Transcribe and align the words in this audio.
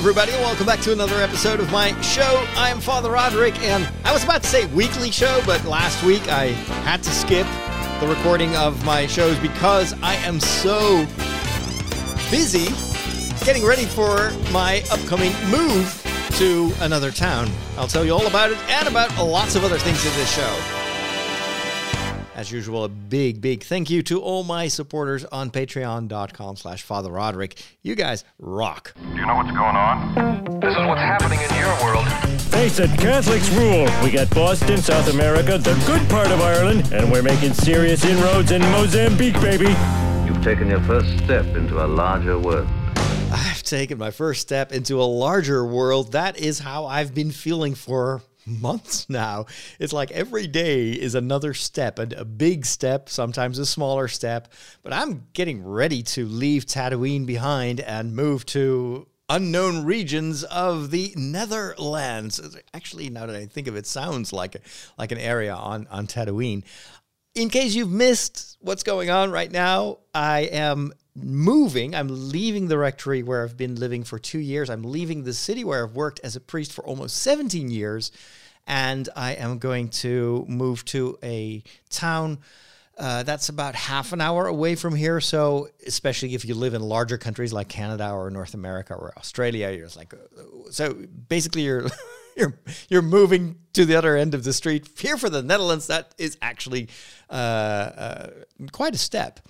everybody, 0.00 0.32
welcome 0.32 0.64
back 0.64 0.80
to 0.80 0.92
another 0.92 1.16
episode 1.16 1.60
of 1.60 1.70
my 1.70 1.88
show. 2.00 2.42
I 2.56 2.70
am 2.70 2.80
Father 2.80 3.10
Roderick, 3.10 3.60
and 3.60 3.86
I 4.02 4.14
was 4.14 4.24
about 4.24 4.42
to 4.42 4.48
say 4.48 4.64
weekly 4.68 5.10
show, 5.10 5.42
but 5.44 5.62
last 5.66 6.02
week 6.02 6.26
I 6.28 6.46
had 6.86 7.02
to 7.02 7.10
skip 7.10 7.46
the 8.00 8.08
recording 8.08 8.56
of 8.56 8.82
my 8.82 9.06
shows 9.06 9.38
because 9.40 9.92
I 10.02 10.14
am 10.14 10.40
so 10.40 11.04
busy 12.30 12.72
getting 13.44 13.62
ready 13.62 13.84
for 13.84 14.30
my 14.50 14.82
upcoming 14.90 15.34
move 15.50 15.94
to 16.38 16.72
another 16.80 17.10
town. 17.10 17.50
I'll 17.76 17.86
tell 17.86 18.06
you 18.06 18.14
all 18.14 18.26
about 18.26 18.50
it 18.50 18.58
and 18.70 18.88
about 18.88 19.14
lots 19.18 19.54
of 19.54 19.64
other 19.64 19.76
things 19.76 20.02
in 20.06 20.12
this 20.14 20.34
show. 20.34 20.79
As 22.40 22.50
usual, 22.50 22.84
a 22.84 22.88
big, 22.88 23.42
big 23.42 23.64
thank 23.64 23.90
you 23.90 24.02
to 24.04 24.18
all 24.22 24.44
my 24.44 24.66
supporters 24.66 25.26
on 25.26 25.50
patreon.com 25.50 26.56
slash 26.56 26.80
Father 26.80 27.10
Roderick. 27.10 27.62
You 27.82 27.94
guys 27.94 28.24
rock. 28.38 28.94
Do 28.96 29.14
you 29.14 29.26
know 29.26 29.34
what's 29.34 29.50
going 29.50 29.76
on? 29.76 30.58
This 30.58 30.74
is 30.74 30.86
what's 30.86 31.02
happening 31.02 31.38
in 31.38 31.54
your 31.58 31.68
world. 31.84 32.08
Face 32.44 32.78
it, 32.78 32.88
Catholics 32.98 33.50
rule. 33.50 33.86
We 34.02 34.10
got 34.10 34.30
Boston, 34.30 34.78
South 34.78 35.12
America, 35.12 35.58
the 35.58 35.74
good 35.86 36.08
part 36.08 36.28
of 36.28 36.40
Ireland, 36.40 36.90
and 36.94 37.12
we're 37.12 37.22
making 37.22 37.52
serious 37.52 38.06
inroads 38.06 38.52
in 38.52 38.62
Mozambique, 38.62 39.38
baby. 39.42 39.76
You've 40.24 40.42
taken 40.42 40.68
your 40.68 40.80
first 40.84 41.10
step 41.22 41.44
into 41.44 41.84
a 41.84 41.86
larger 41.86 42.38
world. 42.38 42.66
I've 43.30 43.62
taken 43.62 43.98
my 43.98 44.12
first 44.12 44.40
step 44.40 44.72
into 44.72 44.98
a 45.02 45.04
larger 45.04 45.66
world. 45.66 46.12
That 46.12 46.38
is 46.38 46.60
how 46.60 46.86
I've 46.86 47.14
been 47.14 47.32
feeling 47.32 47.74
for 47.74 48.22
months 48.46 49.08
now. 49.08 49.46
It's 49.78 49.92
like 49.92 50.10
every 50.10 50.46
day 50.46 50.90
is 50.90 51.14
another 51.14 51.54
step, 51.54 51.98
and 51.98 52.12
a 52.12 52.24
big 52.24 52.66
step, 52.66 53.08
sometimes 53.08 53.58
a 53.58 53.66
smaller 53.66 54.08
step. 54.08 54.52
But 54.82 54.92
I'm 54.92 55.26
getting 55.32 55.64
ready 55.64 56.02
to 56.02 56.26
leave 56.26 56.66
Tatooine 56.66 57.26
behind 57.26 57.80
and 57.80 58.14
move 58.14 58.46
to 58.46 59.06
unknown 59.28 59.84
regions 59.84 60.42
of 60.44 60.90
the 60.90 61.14
Netherlands. 61.16 62.40
Actually, 62.74 63.10
now 63.10 63.26
that 63.26 63.36
I 63.36 63.46
think 63.46 63.68
of 63.68 63.76
it, 63.76 63.86
sounds 63.86 64.32
like 64.32 64.56
like 64.98 65.12
an 65.12 65.18
area 65.18 65.54
on 65.54 65.86
on 65.90 66.06
Tatooine. 66.06 66.64
In 67.34 67.48
case 67.48 67.74
you've 67.74 67.90
missed 67.90 68.58
what's 68.60 68.82
going 68.82 69.08
on 69.08 69.30
right 69.30 69.50
now, 69.50 69.98
I 70.12 70.40
am 70.40 70.92
moving. 71.14 71.94
I'm 71.94 72.30
leaving 72.30 72.68
the 72.68 72.78
rectory 72.78 73.22
where 73.22 73.42
I've 73.42 73.56
been 73.56 73.74
living 73.74 74.04
for 74.04 74.18
two 74.18 74.38
years. 74.38 74.70
I'm 74.70 74.82
leaving 74.82 75.24
the 75.24 75.34
city 75.34 75.64
where 75.64 75.84
I've 75.84 75.94
worked 75.94 76.20
as 76.22 76.36
a 76.36 76.40
priest 76.40 76.72
for 76.72 76.84
almost 76.84 77.16
17 77.18 77.70
years. 77.70 78.12
And 78.66 79.08
I 79.16 79.32
am 79.32 79.58
going 79.58 79.88
to 79.88 80.44
move 80.48 80.84
to 80.86 81.18
a 81.22 81.62
town 81.88 82.38
uh, 83.00 83.22
that's 83.22 83.48
about 83.48 83.74
half 83.74 84.12
an 84.12 84.20
hour 84.20 84.46
away 84.46 84.74
from 84.74 84.94
here. 84.94 85.20
So, 85.20 85.68
especially 85.86 86.34
if 86.34 86.44
you 86.44 86.54
live 86.54 86.74
in 86.74 86.82
larger 86.82 87.16
countries 87.16 87.50
like 87.50 87.68
Canada 87.68 88.10
or 88.10 88.30
North 88.30 88.52
America 88.52 88.92
or 88.92 89.14
Australia, 89.16 89.70
you're 89.70 89.88
like, 89.96 90.12
uh, 90.12 90.70
so 90.70 90.94
basically 91.28 91.62
you're. 91.62 91.86
you're 92.40 92.58
you're 92.88 93.02
moving 93.02 93.56
to 93.72 93.84
the 93.84 93.94
other 93.94 94.16
end 94.16 94.34
of 94.34 94.42
the 94.42 94.52
street 94.52 94.88
here 94.98 95.16
for 95.16 95.30
the 95.30 95.42
Netherlands. 95.42 95.86
That 95.86 96.14
is 96.18 96.36
actually 96.42 96.88
uh, 97.28 97.32
uh, 97.32 98.30
quite 98.72 98.94
a 98.94 98.98
step, 98.98 99.40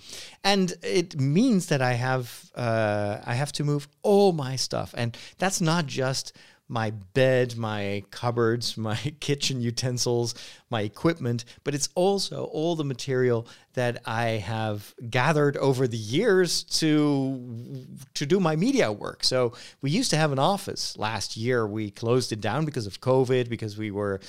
and 0.43 0.73
it 0.83 1.19
means 1.19 1.67
that 1.67 1.81
I 1.81 1.93
have 1.93 2.51
uh, 2.55 3.17
I 3.25 3.33
have 3.33 3.51
to 3.53 3.63
move 3.63 3.87
all 4.03 4.33
my 4.33 4.55
stuff, 4.57 4.93
and 4.95 5.17
that's 5.37 5.61
not 5.61 5.87
just 5.87 6.33
my 6.71 6.89
bed, 6.89 7.57
my 7.57 8.01
cupboards, 8.11 8.77
my 8.89 8.95
kitchen 9.19 9.61
utensils, 9.61 10.33
my 10.69 10.81
equipment, 10.81 11.43
but 11.63 11.75
it's 11.75 11.89
also 11.95 12.45
all 12.45 12.75
the 12.75 12.85
material 12.85 13.45
that 13.73 14.01
I 14.05 14.23
have 14.53 14.95
gathered 15.09 15.57
over 15.57 15.87
the 15.87 15.97
years 15.97 16.63
to 16.79 17.85
to 18.13 18.25
do 18.25 18.39
my 18.39 18.55
media 18.55 18.91
work. 18.91 19.23
So 19.23 19.53
we 19.81 19.91
used 19.91 20.09
to 20.11 20.17
have 20.17 20.31
an 20.31 20.39
office. 20.39 20.97
Last 20.97 21.35
year 21.37 21.67
we 21.67 21.91
closed 21.91 22.31
it 22.31 22.41
down 22.41 22.65
because 22.65 22.87
of 22.87 23.01
COVID 23.01 23.49
because 23.49 23.77
we 23.77 23.91
were 23.91 24.21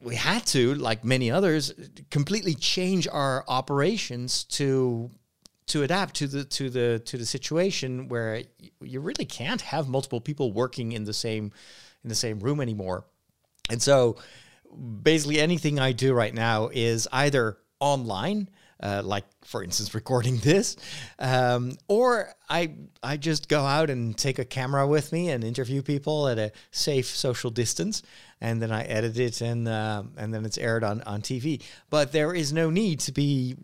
we 0.00 0.14
had 0.14 0.46
to, 0.46 0.74
like 0.74 1.04
many 1.04 1.30
others, 1.30 1.72
completely 2.10 2.54
change 2.54 3.08
our 3.08 3.44
operations 3.48 4.44
to 4.44 5.10
to 5.68 5.82
adapt 5.82 6.14
to 6.16 6.26
the 6.26 6.44
to 6.44 6.70
the 6.70 6.98
to 7.04 7.16
the 7.16 7.26
situation 7.26 8.08
where 8.08 8.42
you 8.80 9.00
really 9.00 9.24
can't 9.24 9.60
have 9.62 9.88
multiple 9.88 10.20
people 10.20 10.52
working 10.52 10.92
in 10.92 11.04
the 11.04 11.12
same 11.12 11.52
in 12.02 12.08
the 12.08 12.14
same 12.14 12.40
room 12.40 12.60
anymore. 12.60 13.04
And 13.70 13.82
so 13.82 14.16
basically 15.02 15.40
anything 15.40 15.78
I 15.78 15.92
do 15.92 16.12
right 16.14 16.34
now 16.34 16.68
is 16.72 17.08
either 17.12 17.58
online 17.80 18.48
uh, 18.80 19.02
like 19.04 19.24
for 19.44 19.64
instance 19.64 19.94
recording 19.94 20.38
this 20.38 20.76
um, 21.18 21.76
or 21.88 22.32
I 22.48 22.74
I 23.02 23.16
just 23.16 23.48
go 23.48 23.64
out 23.64 23.90
and 23.90 24.16
take 24.16 24.38
a 24.38 24.44
camera 24.44 24.86
with 24.86 25.12
me 25.12 25.30
and 25.30 25.44
interview 25.44 25.82
people 25.82 26.28
at 26.28 26.38
a 26.38 26.52
safe 26.70 27.06
social 27.06 27.50
distance 27.50 28.02
and 28.40 28.62
then 28.62 28.70
I 28.70 28.84
edit 28.84 29.18
it 29.18 29.40
and 29.40 29.66
uh, 29.68 30.02
and 30.16 30.32
then 30.32 30.44
it's 30.44 30.58
aired 30.58 30.84
on, 30.84 31.02
on 31.02 31.22
TV 31.22 31.62
but 31.90 32.12
there 32.12 32.34
is 32.34 32.52
no 32.52 32.70
need 32.70 33.00
to 33.00 33.12
be 33.12 33.56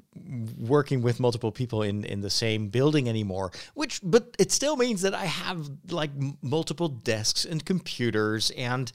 working 0.59 1.03
with 1.03 1.21
multiple 1.21 1.53
people 1.53 1.83
in, 1.83 2.05
in 2.05 2.21
the 2.21 2.31
same 2.31 2.69
building 2.69 3.09
anymore 3.09 3.53
which 3.75 4.01
but 4.03 4.35
it 4.39 4.53
still 4.53 4.77
means 4.77 5.03
that 5.03 5.15
I 5.15 5.27
have 5.27 5.71
like 5.91 6.11
multiple 6.43 6.89
desks 6.89 7.45
and 7.45 7.65
computers 7.65 8.51
and 8.51 8.91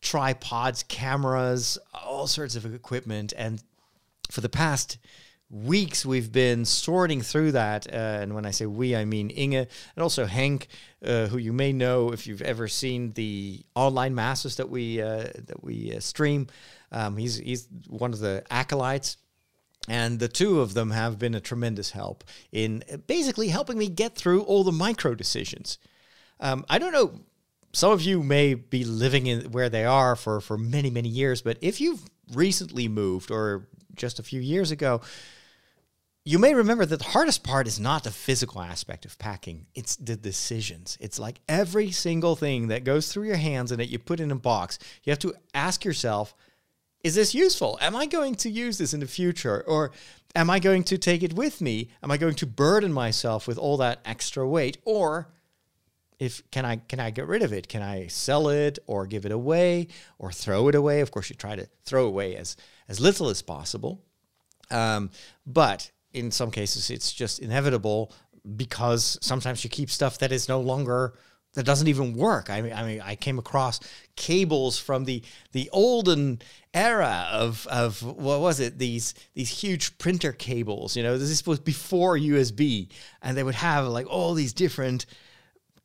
tripods 0.00 0.84
cameras 0.84 1.78
all 1.94 2.26
sorts 2.26 2.56
of 2.56 2.72
equipment. 2.74 3.32
And 3.36 3.62
for 4.30 4.40
the 4.40 4.48
past 4.48 4.98
weeks 5.50 6.04
we've 6.04 6.30
been 6.30 6.64
sorting 6.64 7.22
through 7.22 7.52
that 7.52 7.86
uh, 7.90 7.96
and 7.96 8.34
when 8.34 8.44
i 8.44 8.50
say 8.50 8.66
we 8.66 8.94
i 8.94 9.04
mean 9.04 9.30
inge 9.30 9.54
and 9.54 10.02
also 10.02 10.26
hank 10.26 10.68
uh, 11.04 11.26
who 11.28 11.38
you 11.38 11.52
may 11.52 11.72
know 11.72 12.12
if 12.12 12.26
you've 12.26 12.42
ever 12.42 12.66
seen 12.66 13.12
the 13.12 13.64
online 13.74 14.14
masses 14.14 14.56
that 14.56 14.68
we 14.68 15.00
uh, 15.00 15.28
that 15.46 15.62
we 15.62 15.94
uh, 15.94 16.00
stream. 16.00 16.48
Um, 16.90 17.16
he's 17.16 17.36
he's 17.36 17.68
one 17.86 18.12
of 18.12 18.18
the 18.18 18.42
acolytes 18.50 19.16
and 19.88 20.18
the 20.18 20.28
two 20.28 20.60
of 20.60 20.74
them 20.74 20.90
have 20.90 21.18
been 21.18 21.34
a 21.34 21.40
tremendous 21.40 21.92
help 21.92 22.24
in 22.52 22.82
basically 23.06 23.48
helping 23.48 23.78
me 23.78 23.88
get 23.88 24.16
through 24.16 24.42
all 24.42 24.64
the 24.64 24.72
micro 24.72 25.14
decisions. 25.14 25.78
Um, 26.40 26.64
i 26.68 26.78
don't 26.78 26.92
know 26.92 27.20
some 27.72 27.90
of 27.92 28.00
you 28.02 28.22
may 28.22 28.54
be 28.54 28.84
living 28.84 29.26
in 29.26 29.50
where 29.50 29.68
they 29.68 29.84
are 29.84 30.14
for 30.14 30.40
for 30.40 30.56
many 30.56 30.88
many 30.88 31.08
years 31.08 31.42
but 31.42 31.58
if 31.60 31.80
you've 31.80 32.04
recently 32.32 32.86
moved 32.86 33.32
or 33.32 33.66
just 33.96 34.20
a 34.20 34.22
few 34.22 34.40
years 34.40 34.70
ago 34.70 35.00
you 36.28 36.38
may 36.38 36.52
remember 36.52 36.84
that 36.84 36.98
the 36.98 37.04
hardest 37.06 37.42
part 37.42 37.66
is 37.66 37.80
not 37.80 38.04
the 38.04 38.10
physical 38.10 38.60
aspect 38.60 39.06
of 39.06 39.18
packing, 39.18 39.64
it's 39.74 39.96
the 39.96 40.14
decisions. 40.14 40.98
It's 41.00 41.18
like 41.18 41.40
every 41.48 41.90
single 41.90 42.36
thing 42.36 42.68
that 42.68 42.84
goes 42.84 43.10
through 43.10 43.28
your 43.28 43.36
hands 43.36 43.72
and 43.72 43.80
that 43.80 43.88
you 43.88 43.98
put 43.98 44.20
in 44.20 44.30
a 44.30 44.36
box, 44.36 44.78
you 45.04 45.10
have 45.10 45.18
to 45.20 45.32
ask 45.54 45.86
yourself, 45.86 46.34
is 47.02 47.14
this 47.14 47.34
useful? 47.34 47.78
Am 47.80 47.96
I 47.96 48.04
going 48.04 48.34
to 48.34 48.50
use 48.50 48.76
this 48.76 48.92
in 48.92 49.00
the 49.00 49.06
future? 49.06 49.64
Or 49.66 49.92
am 50.36 50.50
I 50.50 50.58
going 50.58 50.84
to 50.84 50.98
take 50.98 51.22
it 51.22 51.32
with 51.32 51.62
me? 51.62 51.88
Am 52.02 52.10
I 52.10 52.18
going 52.18 52.34
to 52.34 52.46
burden 52.46 52.92
myself 52.92 53.48
with 53.48 53.56
all 53.56 53.78
that 53.78 54.00
extra 54.04 54.46
weight? 54.46 54.76
Or 54.84 55.30
if 56.18 56.42
can 56.50 56.66
I 56.66 56.76
can 56.76 57.00
I 57.00 57.08
get 57.08 57.26
rid 57.26 57.42
of 57.42 57.54
it? 57.54 57.68
Can 57.68 57.80
I 57.80 58.08
sell 58.08 58.50
it 58.50 58.78
or 58.86 59.06
give 59.06 59.24
it 59.24 59.32
away 59.32 59.88
or 60.18 60.30
throw 60.30 60.68
it 60.68 60.74
away? 60.74 61.00
Of 61.00 61.10
course, 61.10 61.30
you 61.30 61.36
try 61.36 61.56
to 61.56 61.66
throw 61.86 62.04
away 62.04 62.36
as 62.36 62.54
as 62.86 63.00
little 63.00 63.30
as 63.30 63.40
possible. 63.40 64.04
Um, 64.70 65.08
but 65.46 65.90
in 66.12 66.30
some 66.30 66.50
cases 66.50 66.90
it's 66.90 67.12
just 67.12 67.38
inevitable 67.38 68.12
because 68.56 69.18
sometimes 69.20 69.62
you 69.64 69.70
keep 69.70 69.90
stuff 69.90 70.18
that 70.18 70.32
is 70.32 70.48
no 70.48 70.60
longer 70.60 71.14
that 71.54 71.64
doesn't 71.64 71.88
even 71.88 72.14
work. 72.14 72.50
I 72.50 72.60
mean, 72.62 72.72
I 72.72 72.84
mean, 72.84 73.00
I 73.00 73.16
came 73.16 73.38
across 73.38 73.80
cables 74.16 74.78
from 74.78 75.04
the 75.04 75.22
the 75.52 75.68
olden 75.72 76.40
era 76.74 77.26
of 77.32 77.66
of 77.68 78.02
what 78.02 78.40
was 78.40 78.60
it? 78.60 78.78
These 78.78 79.14
these 79.34 79.50
huge 79.50 79.98
printer 79.98 80.32
cables. 80.32 80.96
You 80.96 81.02
know, 81.02 81.18
this 81.18 81.46
was 81.46 81.58
before 81.58 82.16
USB, 82.16 82.88
and 83.22 83.36
they 83.36 83.42
would 83.42 83.56
have 83.56 83.86
like 83.86 84.06
all 84.06 84.34
these 84.34 84.52
different 84.52 85.06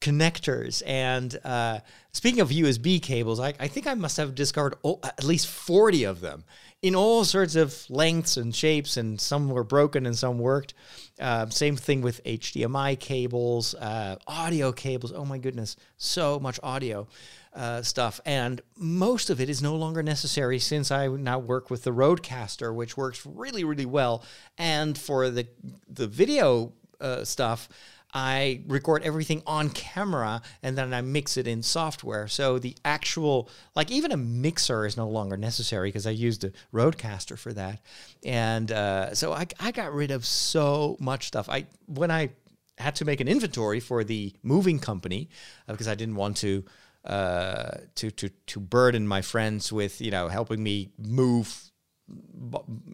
connectors. 0.02 0.84
And 0.86 1.40
uh, 1.46 1.80
speaking 2.12 2.42
of 2.42 2.50
USB 2.50 3.02
cables, 3.02 3.40
I, 3.40 3.54
I 3.60 3.68
think 3.68 3.88
I 3.88 3.94
must 3.94 4.18
have 4.18 4.36
discovered 4.36 4.76
all, 4.84 5.00
at 5.04 5.24
least 5.24 5.48
forty 5.48 6.04
of 6.04 6.20
them 6.20 6.44
in 6.84 6.96
all 6.96 7.24
sorts 7.24 7.56
of 7.56 7.90
lengths 7.90 8.36
and 8.36 8.54
shapes, 8.54 8.98
and 8.98 9.20
some 9.20 9.50
were 9.50 9.64
broken 9.64 10.06
and 10.06 10.18
some 10.18 10.38
worked. 10.38 10.74
Uh, 11.18 11.48
same 11.50 11.78
thing 11.78 12.02
with 12.02 12.22
HDMI 12.26 13.00
cables, 13.00 13.74
uh, 13.76 14.18
audio 14.28 14.74
cables. 14.74 15.14
Oh 15.14 15.24
my 15.24 15.38
goodness, 15.38 15.78
so 15.98 16.42
much 16.42 16.60
audio 16.62 17.08
uh, 17.56 17.82
stuff. 17.84 18.20
And 18.26 18.60
most 18.76 19.30
of 19.30 19.40
it 19.40 19.50
is 19.50 19.62
no 19.62 19.78
longer 19.78 20.04
necessary 20.04 20.60
since 20.60 20.92
I 20.92 21.08
now 21.08 21.40
work 21.40 21.70
with 21.70 21.84
the 21.84 21.92
Rodecaster, 21.92 22.76
which 22.76 22.98
works 22.98 23.26
really, 23.26 23.64
really 23.64 23.86
well. 23.86 24.26
And 24.58 24.98
for 24.98 25.30
the, 25.30 25.48
the 25.88 26.08
video 26.08 26.74
uh, 27.00 27.24
stuff, 27.24 27.70
I 28.14 28.62
record 28.68 29.04
everything 29.04 29.42
on 29.48 29.70
camera 29.70 30.42
and 30.62 30.78
then 30.78 30.94
I 30.94 31.02
mix 31.02 31.38
it 31.38 31.48
in 31.48 31.64
software. 31.64 32.28
So 32.28 32.60
the 32.60 32.76
actual, 32.86 33.50
like 33.76 33.90
even 33.90 34.12
a 34.12 34.18
mixer 34.18 34.86
is 34.86 34.96
no 34.98 35.10
longer 35.10 35.36
necessary 35.36 35.90
because 35.90 36.06
I 36.06 36.12
used 36.12 36.44
a 36.44 36.52
Rodecaster 36.72 37.38
for 37.38 37.54
that. 37.54 37.82
And 38.24 38.72
uh, 38.72 39.16
so 39.16 39.34
I, 39.34 39.48
I 39.60 39.72
got 39.72 39.94
rid 39.94 40.12
of 40.12 40.26
so 40.26 40.98
much 41.00 41.28
stuff. 41.28 41.50
I 41.50 41.66
when 41.88 42.12
I 42.12 42.30
had 42.78 42.96
to 42.96 43.06
make 43.06 43.20
an 43.20 43.28
inventory 43.28 43.80
for 43.80 44.04
the 44.04 44.34
moving 44.44 44.80
company 44.80 45.30
uh, 45.68 45.74
because 45.74 45.88
I 45.88 45.96
didn't 45.96 46.16
want 46.16 46.38
to 46.38 46.64
uh, 47.06 47.78
to 47.96 48.12
to 48.12 48.30
to 48.30 48.60
burden 48.60 49.08
my 49.08 49.22
friends 49.22 49.72
with 49.74 50.02
you 50.02 50.12
know 50.12 50.28
helping 50.28 50.64
me 50.64 50.90
move 50.98 51.72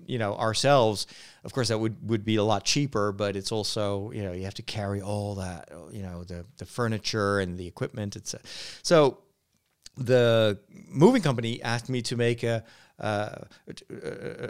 you 0.06 0.18
know 0.18 0.36
ourselves 0.36 1.08
of 1.44 1.54
course 1.54 1.68
that 1.70 1.78
would 1.78 2.10
would 2.10 2.24
be 2.24 2.36
a 2.36 2.44
lot 2.44 2.64
cheaper 2.64 3.12
but 3.12 3.36
it's 3.36 3.52
also 3.52 4.12
you 4.12 4.24
know 4.24 4.32
you 4.32 4.44
have 4.44 4.54
to 4.54 4.62
carry 4.62 5.02
all 5.02 5.36
that 5.36 5.70
you 5.92 6.02
know 6.02 6.24
the 6.24 6.46
the 6.58 6.66
furniture 6.66 7.40
and 7.40 7.58
the 7.58 7.68
equipment 7.68 8.16
it's 8.16 8.36
so 8.84 9.18
the 9.98 10.60
moving 10.88 11.22
company 11.22 11.62
asked 11.62 11.90
me 11.90 12.02
to 12.02 12.16
make 12.16 12.44
a 12.44 12.64
uh, 13.00 13.36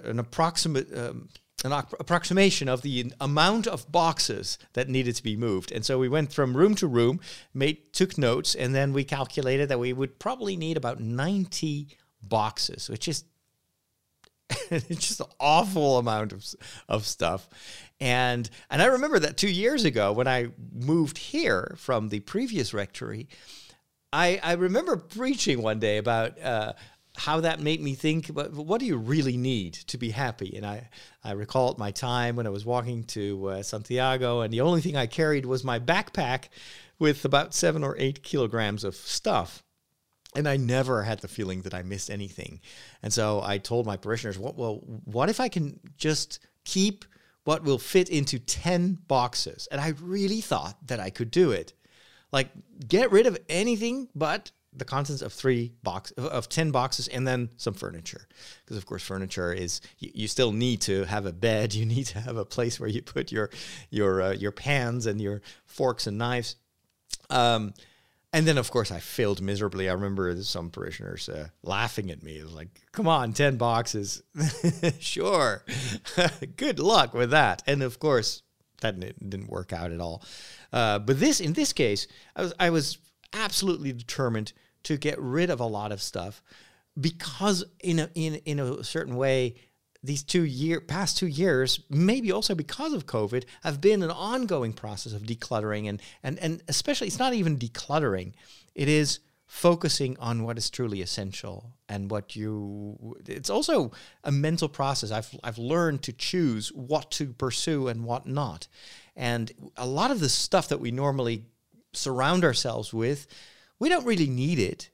an 0.05 0.19
approximate 0.19 0.95
um, 0.97 1.29
an 1.65 1.73
approximation 1.73 2.69
of 2.69 2.81
the 2.81 3.11
amount 3.19 3.67
of 3.67 3.91
boxes 3.91 4.57
that 4.73 4.87
needed 4.87 5.15
to 5.15 5.23
be 5.23 5.35
moved. 5.35 5.71
And 5.71 5.85
so 5.85 5.99
we 5.99 6.07
went 6.07 6.31
from 6.31 6.55
room 6.55 6.73
to 6.75 6.87
room, 6.87 7.19
made 7.53 7.91
took 7.93 8.17
notes, 8.17 8.55
and 8.55 8.73
then 8.73 8.93
we 8.93 9.03
calculated 9.03 9.67
that 9.69 9.79
we 9.79 9.91
would 9.91 10.19
probably 10.19 10.55
need 10.55 10.77
about 10.77 11.01
90 11.01 11.89
boxes, 12.21 12.89
which 12.89 13.07
is 13.07 13.25
it's 14.71 15.07
just 15.07 15.19
an 15.19 15.27
awful 15.39 15.97
amount 15.97 16.31
of, 16.31 16.45
of 16.87 17.05
stuff. 17.05 17.49
And 17.99 18.49
and 18.69 18.81
I 18.81 18.85
remember 18.85 19.19
that 19.19 19.37
two 19.37 19.49
years 19.49 19.83
ago 19.83 20.13
when 20.13 20.27
I 20.27 20.47
moved 20.73 21.17
here 21.17 21.75
from 21.77 22.09
the 22.09 22.21
previous 22.21 22.73
rectory, 22.73 23.27
I, 24.11 24.39
I 24.41 24.53
remember 24.53 24.97
preaching 24.97 25.61
one 25.61 25.79
day 25.79 25.97
about 25.97 26.41
uh, 26.41 26.73
how 27.15 27.41
that 27.41 27.59
made 27.59 27.81
me 27.81 27.95
think, 27.95 28.33
but 28.33 28.53
what 28.53 28.79
do 28.79 28.85
you 28.85 28.97
really 28.97 29.37
need 29.37 29.73
to 29.73 29.97
be 29.97 30.11
happy? 30.11 30.55
And 30.55 30.65
I, 30.65 30.89
I 31.23 31.33
recall 31.33 31.75
my 31.77 31.91
time 31.91 32.35
when 32.35 32.47
I 32.47 32.51
was 32.51 32.65
walking 32.65 33.03
to 33.05 33.49
uh, 33.49 33.63
Santiago, 33.63 34.41
and 34.41 34.53
the 34.53 34.61
only 34.61 34.81
thing 34.81 34.95
I 34.95 35.05
carried 35.05 35.45
was 35.45 35.63
my 35.63 35.79
backpack 35.79 36.45
with 36.97 37.25
about 37.25 37.53
seven 37.53 37.83
or 37.83 37.95
eight 37.99 38.23
kilograms 38.23 38.83
of 38.83 38.95
stuff. 38.95 39.63
And 40.35 40.47
I 40.47 40.57
never 40.57 41.03
had 41.03 41.19
the 41.19 41.27
feeling 41.27 41.61
that 41.63 41.73
I 41.73 41.81
missed 41.81 42.09
anything. 42.09 42.61
And 43.01 43.11
so 43.11 43.41
I 43.43 43.57
told 43.57 43.85
my 43.85 43.97
parishioners, 43.97 44.37
well, 44.37 44.53
well 44.55 44.75
what 45.05 45.29
if 45.29 45.39
I 45.39 45.49
can 45.49 45.79
just 45.97 46.39
keep 46.65 47.05
what 47.45 47.63
will 47.63 47.79
fit 47.79 48.09
into 48.09 48.37
10 48.37 48.99
boxes? 49.07 49.67
And 49.71 49.81
I 49.81 49.93
really 50.01 50.41
thought 50.41 50.75
that 50.87 50.99
I 50.99 51.09
could 51.09 51.31
do 51.31 51.51
it. 51.51 51.73
Like, 52.31 52.49
get 52.87 53.11
rid 53.11 53.25
of 53.25 53.39
anything 53.49 54.07
but 54.13 54.51
the 54.71 54.85
contents 54.85 55.21
of 55.21 55.33
three 55.33 55.73
box 55.81 56.11
of 56.11 56.47
10 56.47 56.71
boxes 56.71 57.07
and 57.07 57.27
then 57.27 57.49
some 57.57 57.73
furniture 57.73 58.27
because 58.63 58.77
of 58.77 58.85
course 58.85 59.01
furniture 59.01 59.51
is 59.51 59.81
you, 59.97 60.11
you, 60.13 60.27
still 60.27 60.51
need 60.51 60.79
to 60.79 61.05
have 61.05 61.25
a 61.25 61.33
bed 61.33 61.73
you 61.79 61.85
need 61.85 62.05
to 62.05 62.19
have 62.19 62.37
a 62.37 62.45
place 62.45 62.79
where 62.79 62.89
you 62.89 63.01
put 63.01 63.31
your 63.31 63.49
your 63.89 64.21
uh, 64.21 64.31
your 64.31 64.51
pans 64.51 65.05
and 65.05 65.19
your 65.19 65.41
forks 65.65 66.05
and 66.05 66.17
knives 66.17 66.55
um, 67.29 67.73
and 68.33 68.47
then 68.47 68.57
of 68.57 68.71
course 68.71 68.91
i 68.91 68.99
failed 68.99 69.41
miserably. 69.41 69.89
I 69.89 69.93
remember 69.93 70.41
some 70.43 70.69
parishioners 70.69 71.29
uh, 71.29 71.49
laughing 71.63 72.11
at 72.11 72.23
me 72.23 72.37
it 72.37 72.43
was 72.43 72.53
like 72.53 72.69
come 72.91 73.07
on 73.07 73.33
10 73.33 73.57
boxes. 73.57 74.23
Sure. 74.99 75.63
Good 76.55 76.79
luck 76.79 77.13
with 77.13 77.31
that. 77.31 77.63
And 77.67 77.83
of 77.83 77.99
course 77.99 78.43
that 78.81 78.99
didn't 78.99 79.49
work 79.49 79.73
out 79.73 79.91
at 79.91 79.99
all. 79.99 80.23
Uh, 80.71 80.99
but 80.99 81.19
this 81.19 81.39
in 81.39 81.53
this 81.53 81.73
case 81.73 82.07
i 82.35 82.41
was 82.41 82.53
i 82.59 82.69
was 82.69 82.97
absolutely 83.33 83.93
determined 83.93 84.53
to 84.83 84.97
get 84.97 85.19
rid 85.19 85.49
of 85.49 85.59
a 85.59 85.65
lot 85.65 85.91
of 85.91 86.01
stuff 86.01 86.41
because 86.99 87.63
in 87.79 87.99
a, 87.99 88.09
in 88.15 88.35
in 88.45 88.59
a 88.59 88.83
certain 88.83 89.15
way 89.15 89.55
these 90.01 90.23
two 90.23 90.43
year 90.43 90.79
past 90.79 91.17
two 91.17 91.27
years 91.27 91.81
maybe 91.89 92.31
also 92.31 92.55
because 92.55 92.93
of 92.93 93.05
covid 93.05 93.43
have 93.63 93.81
been 93.81 94.01
an 94.01 94.11
ongoing 94.11 94.71
process 94.71 95.13
of 95.13 95.23
decluttering 95.23 95.89
and 95.89 96.01
and 96.23 96.39
and 96.39 96.63
especially 96.67 97.07
it's 97.07 97.19
not 97.19 97.33
even 97.33 97.57
decluttering. 97.57 98.33
It 98.75 98.87
is 98.87 99.19
focusing 99.45 100.15
on 100.19 100.43
what 100.43 100.59
is 100.59 100.69
truly 100.69 101.01
essential 101.01 101.73
and 101.87 102.11
what 102.11 102.35
you 102.35 103.17
it's 103.25 103.49
also 103.49 103.91
a 104.23 104.31
mental 104.31 104.69
process. 104.69 105.11
I've 105.11 105.35
i've 105.43 105.57
learned 105.57 106.03
to 106.03 106.13
choose 106.13 106.69
what 106.69 107.09
to 107.11 107.33
pursue 107.33 107.87
and 107.87 108.05
what 108.05 108.27
not. 108.27 108.67
And 109.15 109.51
a 109.75 109.87
lot 109.87 110.11
of 110.11 110.19
the 110.19 110.29
stuff 110.29 110.69
that 110.69 110.79
we 110.79 110.91
normally 110.91 111.45
surround 111.93 112.45
ourselves 112.45 112.93
with, 112.93 113.27
we 113.79 113.89
don't 113.89 114.05
really 114.05 114.27
need 114.27 114.59
it, 114.59 114.91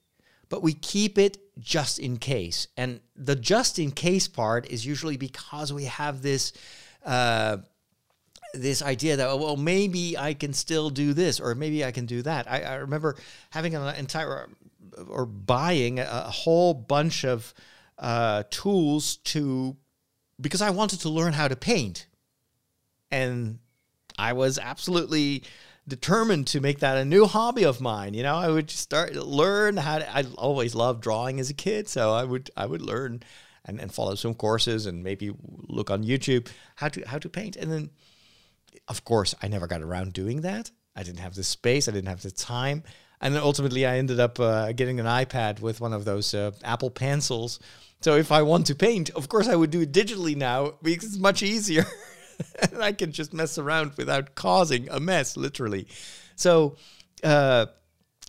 but 0.49 0.61
we 0.61 0.73
keep 0.73 1.17
it 1.17 1.37
just 1.59 1.99
in 1.99 2.17
case. 2.17 2.67
And 2.77 2.99
the 3.15 3.35
just 3.35 3.79
in 3.79 3.91
case 3.91 4.27
part 4.27 4.69
is 4.69 4.85
usually 4.85 5.17
because 5.17 5.71
we 5.73 5.85
have 5.85 6.21
this. 6.21 6.53
Uh, 7.03 7.57
this 8.53 8.81
idea 8.81 9.17
that 9.17 9.37
well 9.37 9.57
maybe 9.57 10.17
I 10.17 10.33
can 10.33 10.53
still 10.53 10.89
do 10.89 11.11
this 11.11 11.41
or 11.41 11.55
maybe 11.55 11.83
I 11.83 11.91
can 11.91 12.05
do 12.05 12.21
that. 12.21 12.49
I, 12.49 12.61
I 12.61 12.75
remember 12.75 13.17
having 13.49 13.75
an 13.75 13.93
entire 13.95 14.47
or 15.09 15.25
buying 15.25 15.99
a, 15.99 16.23
a 16.27 16.31
whole 16.31 16.73
bunch 16.73 17.25
of 17.25 17.53
uh, 17.97 18.43
tools 18.49 19.17
to 19.17 19.75
because 20.39 20.61
I 20.61 20.69
wanted 20.69 21.01
to 21.01 21.09
learn 21.09 21.33
how 21.33 21.47
to 21.47 21.55
paint, 21.55 22.07
and 23.11 23.59
I 24.17 24.33
was 24.33 24.59
absolutely 24.59 25.43
determined 25.87 26.47
to 26.47 26.59
make 26.59 26.79
that 26.79 26.97
a 26.97 27.05
new 27.05 27.25
hobby 27.25 27.63
of 27.63 27.79
mine. 27.79 28.13
You 28.13 28.23
know, 28.23 28.35
I 28.35 28.49
would 28.49 28.71
start 28.71 29.15
learn 29.15 29.77
how 29.77 29.99
to, 29.99 30.17
I 30.17 30.23
always 30.37 30.75
loved 30.75 31.01
drawing 31.01 31.39
as 31.39 31.49
a 31.49 31.53
kid, 31.53 31.87
so 31.87 32.13
I 32.13 32.23
would 32.23 32.49
I 32.57 32.65
would 32.65 32.81
learn 32.81 33.23
and, 33.65 33.79
and 33.79 33.91
follow 33.91 34.15
some 34.15 34.33
courses 34.33 34.85
and 34.85 35.03
maybe 35.03 35.31
look 35.67 35.89
on 35.89 36.03
YouTube 36.03 36.47
how 36.75 36.89
to 36.89 37.07
how 37.07 37.19
to 37.19 37.29
paint. 37.29 37.55
And 37.55 37.71
then 37.71 37.89
of 38.87 39.03
course 39.03 39.35
I 39.41 39.47
never 39.47 39.67
got 39.67 39.81
around 39.81 40.13
doing 40.13 40.41
that. 40.41 40.71
I 40.95 41.03
didn't 41.03 41.19
have 41.19 41.35
the 41.35 41.43
space, 41.43 41.87
I 41.87 41.91
didn't 41.91 42.09
have 42.09 42.21
the 42.21 42.31
time. 42.31 42.83
And 43.21 43.33
then 43.33 43.41
ultimately 43.41 43.85
I 43.85 43.97
ended 43.97 44.19
up 44.19 44.39
uh, 44.39 44.71
getting 44.73 44.99
an 44.99 45.05
iPad 45.05 45.61
with 45.61 45.81
one 45.81 45.93
of 45.93 46.05
those 46.05 46.33
uh, 46.33 46.51
Apple 46.63 46.91
pencils. 46.91 47.59
So 48.01 48.15
if 48.15 48.31
I 48.31 48.41
want 48.41 48.67
to 48.67 48.75
paint, 48.75 49.09
of 49.11 49.29
course 49.29 49.47
I 49.47 49.55
would 49.55 49.71
do 49.71 49.81
it 49.81 49.91
digitally 49.91 50.35
now 50.35 50.73
because 50.81 51.09
it's 51.09 51.17
much 51.17 51.41
easier. 51.41 51.85
and 52.71 52.83
I 52.83 52.91
can 52.91 53.11
just 53.11 53.33
mess 53.33 53.57
around 53.57 53.93
without 53.97 54.35
causing 54.35 54.89
a 54.89 54.99
mess, 54.99 55.37
literally. 55.37 55.87
So, 56.35 56.75
uh, 57.23 57.67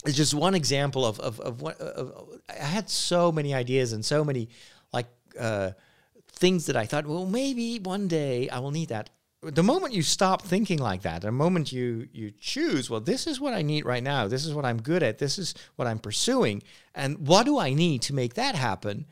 it's 0.04 0.16
just 0.16 0.34
one 0.34 0.54
example 0.54 1.04
of 1.04 1.18
of, 1.20 1.40
of 1.40 1.62
what 1.62 1.80
of, 1.80 2.40
I 2.48 2.64
had 2.64 2.88
so 2.88 3.32
many 3.32 3.54
ideas 3.54 3.92
and 3.92 4.04
so 4.04 4.24
many 4.24 4.48
like 4.92 5.06
uh, 5.38 5.72
things 6.32 6.66
that 6.66 6.76
I 6.76 6.86
thought, 6.86 7.06
well, 7.06 7.26
maybe 7.26 7.78
one 7.78 8.08
day 8.08 8.48
I 8.48 8.58
will 8.58 8.70
need 8.70 8.88
that. 8.90 9.10
The 9.42 9.62
moment 9.62 9.92
you 9.92 10.02
stop 10.02 10.42
thinking 10.42 10.78
like 10.78 11.02
that, 11.02 11.22
the 11.22 11.32
moment 11.32 11.72
you 11.72 12.08
you 12.12 12.32
choose, 12.38 12.88
well, 12.88 13.00
this 13.00 13.26
is 13.26 13.40
what 13.40 13.54
I 13.54 13.62
need 13.62 13.84
right 13.84 14.02
now. 14.02 14.28
This 14.28 14.44
is 14.44 14.54
what 14.54 14.64
I'm 14.64 14.80
good 14.80 15.02
at. 15.02 15.18
This 15.18 15.38
is 15.38 15.54
what 15.76 15.86
I'm 15.86 15.98
pursuing, 15.98 16.62
and 16.94 17.26
what 17.26 17.46
do 17.46 17.58
I 17.58 17.74
need 17.74 18.02
to 18.02 18.14
make 18.14 18.34
that 18.34 18.54
happen? 18.54 19.06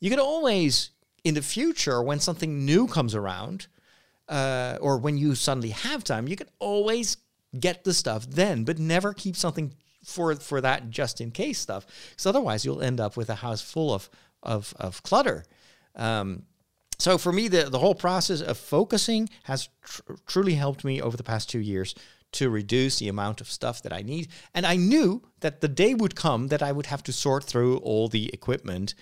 You 0.00 0.10
can 0.10 0.20
always, 0.20 0.90
in 1.24 1.34
the 1.34 1.42
future, 1.42 2.02
when 2.02 2.20
something 2.20 2.64
new 2.64 2.86
comes 2.86 3.14
around, 3.14 3.66
uh, 4.28 4.78
or 4.80 4.98
when 4.98 5.16
you 5.16 5.34
suddenly 5.34 5.70
have 5.70 6.04
time, 6.04 6.28
you 6.28 6.36
can 6.36 6.48
always 6.58 7.16
get 7.58 7.84
the 7.84 7.94
stuff 7.94 8.28
then, 8.28 8.64
but 8.64 8.78
never 8.78 9.12
keep 9.12 9.36
something 9.36 9.74
for 10.04 10.34
for 10.36 10.60
that 10.60 10.90
just 10.90 11.20
in 11.20 11.30
case 11.30 11.58
stuff, 11.58 11.86
because 12.10 12.26
otherwise 12.26 12.64
you'll 12.64 12.82
end 12.82 13.00
up 13.00 13.16
with 13.16 13.28
a 13.30 13.36
house 13.36 13.60
full 13.60 13.92
of 13.92 14.08
of, 14.42 14.74
of 14.78 15.02
clutter. 15.02 15.44
Um, 15.96 16.44
so 16.98 17.18
for 17.18 17.32
me, 17.32 17.48
the 17.48 17.64
the 17.64 17.78
whole 17.78 17.94
process 17.94 18.40
of 18.40 18.58
focusing 18.58 19.28
has 19.44 19.68
tr- 19.82 20.12
truly 20.26 20.54
helped 20.54 20.84
me 20.84 21.00
over 21.00 21.16
the 21.16 21.22
past 21.22 21.48
two 21.48 21.60
years 21.60 21.94
to 22.32 22.50
reduce 22.50 22.98
the 22.98 23.08
amount 23.08 23.40
of 23.40 23.50
stuff 23.50 23.82
that 23.82 23.92
I 23.92 24.02
need. 24.02 24.28
And 24.54 24.66
I 24.66 24.76
knew 24.76 25.22
that 25.40 25.60
the 25.60 25.68
day 25.68 25.94
would 25.94 26.14
come 26.14 26.48
that 26.48 26.62
I 26.62 26.72
would 26.72 26.86
have 26.86 27.02
to 27.04 27.12
sort 27.12 27.44
through 27.44 27.78
all 27.78 28.08
the 28.08 28.30
equipment 28.32 28.94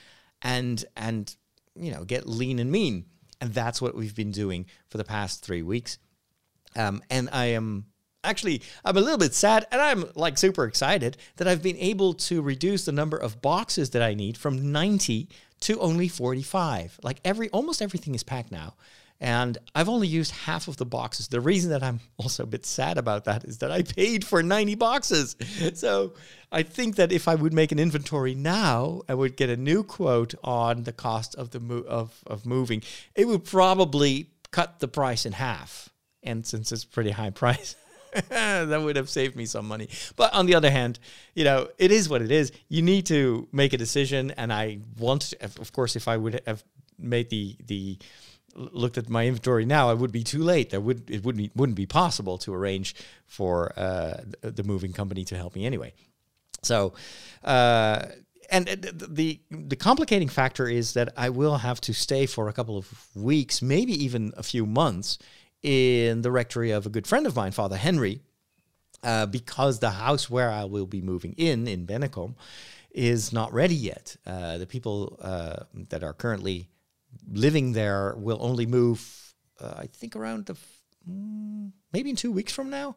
and 0.42 0.85
and 0.97 1.35
you 1.75 1.90
know 1.90 2.04
get 2.04 2.28
lean 2.28 2.59
and 2.59 2.71
mean. 2.71 3.06
And 3.40 3.52
that's 3.52 3.83
what 3.83 3.95
we've 3.95 4.14
been 4.14 4.31
doing 4.31 4.66
for 4.88 4.99
the 4.99 5.05
past 5.05 5.45
three 5.45 5.62
weeks. 5.62 5.99
Um, 6.75 7.02
and 7.11 7.28
I 7.33 7.47
am 7.47 7.87
actually, 8.25 8.62
I'm 8.85 8.97
a 8.97 9.00
little 9.00 9.19
bit 9.19 9.35
sad 9.35 9.66
and 9.71 9.81
I'm 9.81 10.05
like 10.14 10.37
super 10.38 10.64
excited 10.64 11.16
that 11.37 11.49
I've 11.49 11.62
been 11.62 11.76
able 11.76 12.14
to 12.14 12.43
reduce 12.43 12.85
the 12.85 12.93
number 12.93 13.16
of 13.16 13.40
boxes 13.40 13.90
that 13.90 14.02
I 14.02 14.14
need 14.14 14.37
from 14.37 14.73
90 14.73 15.28
to 15.61 15.81
only 15.81 16.09
45. 16.09 17.00
Like 17.02 17.21
every, 17.25 17.49
almost 17.50 17.81
everything 17.81 18.14
is 18.14 18.23
packed 18.23 18.52
now. 18.52 18.75
And 19.20 19.56
I've 19.75 19.88
only 19.88 20.08
used 20.08 20.32
half 20.32 20.68
of 20.68 20.76
the 20.76 20.85
boxes. 20.85 21.28
The 21.28 21.40
reason 21.40 21.70
that 21.70 21.82
I'm 21.82 22.00
also 22.18 22.42
a 22.42 22.46
bit 22.46 22.66
sad 22.66 22.99
about 22.99 23.25
that 23.25 23.44
is 23.44 23.58
that 23.58 23.70
I 23.70 23.82
paid 23.82 24.25
for 24.25 24.42
90 24.42 24.75
boxes. 24.75 25.37
So 25.75 26.14
I 26.52 26.62
think 26.62 26.96
that 26.96 27.12
if 27.12 27.28
I 27.28 27.35
would 27.35 27.52
make 27.52 27.73
an 27.73 27.78
inventory 27.78 28.35
now, 28.35 29.02
I 29.08 29.14
would 29.14 29.37
get 29.37 29.50
a 29.50 29.56
new 29.56 29.82
quote 29.82 30.35
on 30.44 30.85
the 30.85 30.92
cost 30.92 31.35
of 31.35 31.50
the 31.50 31.61
mo- 31.61 31.85
of, 31.88 32.23
of 32.26 32.44
moving. 32.44 32.82
It 33.14 33.26
would 33.26 33.44
probably 33.44 34.30
cut 34.50 34.80
the 34.80 34.88
price 34.88 35.26
in 35.26 35.32
half. 35.32 35.88
And 36.23 36.46
since 36.46 36.73
it's 36.73 36.85
pretty 36.85 37.12
high 37.12 37.30
price, 37.30 37.76
that 38.28 38.82
would 38.82 38.96
have 38.96 39.08
saved 39.08 39.37
me 39.37 39.46
some 39.46 39.66
money. 39.66 39.88
But 40.16 40.35
on 40.35 40.46
the 40.46 40.54
other 40.54 40.70
hand, 40.70 40.99
you 41.35 41.44
know, 41.44 41.68
it 41.78 41.92
is 41.92 42.08
what 42.08 42.20
it 42.20 42.30
is. 42.30 42.52
You 42.68 42.82
need 42.82 43.06
to 43.06 43.49
make 43.52 43.73
a 43.73 43.78
decision. 43.78 44.32
And 44.32 44.52
I 44.52 44.78
want, 44.99 45.23
to, 45.23 45.44
of 45.44 45.73
course, 45.73 45.94
if 45.96 46.08
I 46.08 46.16
would 46.16 46.40
have 46.46 46.64
made 46.99 47.28
the 47.30 47.56
the 47.66 47.99
looked 48.56 48.98
at 48.98 49.08
my 49.08 49.26
inventory 49.26 49.64
now, 49.64 49.90
it 49.90 49.98
would 49.98 50.12
be 50.12 50.25
too 50.25 50.42
late. 50.42 50.70
There 50.70 50.80
would 50.80 51.10
it 51.10 51.25
wouldn't 51.25 51.44
be, 51.44 51.50
wouldn't 51.54 51.76
be 51.76 51.86
possible 51.86 52.38
to 52.38 52.54
arrange 52.54 52.94
for 53.26 53.78
uh, 53.78 54.20
the, 54.40 54.64
moving 54.64 54.92
company 54.92 55.25
to 55.25 55.36
help 55.36 55.54
me 55.54 55.66
anyway. 55.66 55.92
So, 56.62 56.94
uh, 57.44 58.06
and 58.50 58.68
uh, 58.68 58.76
the 59.08 59.40
the 59.50 59.76
complicating 59.76 60.28
factor 60.28 60.68
is 60.68 60.94
that 60.94 61.12
I 61.16 61.28
will 61.28 61.58
have 61.58 61.80
to 61.82 61.92
stay 61.92 62.26
for 62.26 62.48
a 62.48 62.52
couple 62.52 62.76
of 62.76 63.06
weeks, 63.14 63.62
maybe 63.62 63.92
even 64.04 64.32
a 64.36 64.42
few 64.42 64.66
months, 64.66 65.18
in 65.62 66.22
the 66.22 66.30
rectory 66.30 66.70
of 66.70 66.86
a 66.86 66.88
good 66.88 67.06
friend 67.06 67.26
of 67.26 67.36
mine, 67.36 67.52
Father 67.52 67.76
Henry, 67.76 68.20
uh, 69.02 69.26
because 69.26 69.78
the 69.78 69.90
house 69.90 70.30
where 70.30 70.50
I 70.50 70.64
will 70.64 70.86
be 70.86 71.00
moving 71.00 71.34
in 71.36 71.66
in 71.68 71.86
Bennekom 71.86 72.34
is 72.90 73.32
not 73.32 73.52
ready 73.52 73.75
yet. 73.75 74.16
Uh, 74.26 74.58
the 74.58 74.66
people 74.66 75.18
uh, 75.20 75.64
that 75.90 76.02
are 76.02 76.14
currently 76.14 76.68
living 77.30 77.73
there 77.73 78.14
will 78.16 78.38
only 78.40 78.66
move, 78.66 79.35
uh, 79.61 79.75
I 79.78 79.87
think, 79.87 80.16
around 80.16 80.46
the 80.46 80.56
mm, 81.08 81.73
maybe 81.92 82.11
in 82.11 82.16
two 82.16 82.32
weeks 82.32 82.52
from 82.52 82.70
now, 82.70 82.96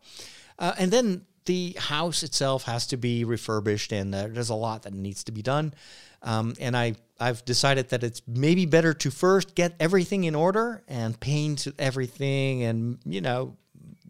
uh, 0.57 0.73
and 0.77 0.91
then 0.91 1.25
the 1.45 1.75
house 1.79 2.21
itself 2.23 2.63
has 2.63 2.87
to 2.87 2.97
be 2.97 3.23
refurbished, 3.23 3.91
and 3.91 4.13
uh, 4.13 4.27
there's 4.27 4.49
a 4.49 4.55
lot 4.55 4.83
that 4.83 4.93
needs 4.93 5.23
to 5.23 5.31
be 5.31 5.41
done. 5.41 5.73
Um, 6.21 6.53
and 6.59 6.75
I 6.75 6.95
I've 7.19 7.43
decided 7.45 7.89
that 7.89 8.03
it's 8.03 8.21
maybe 8.27 8.65
better 8.65 8.93
to 8.93 9.11
first 9.11 9.55
get 9.55 9.73
everything 9.79 10.25
in 10.25 10.35
order 10.35 10.83
and 10.87 11.19
paint 11.19 11.67
everything, 11.77 12.63
and 12.63 12.99
you 13.05 13.21
know 13.21 13.57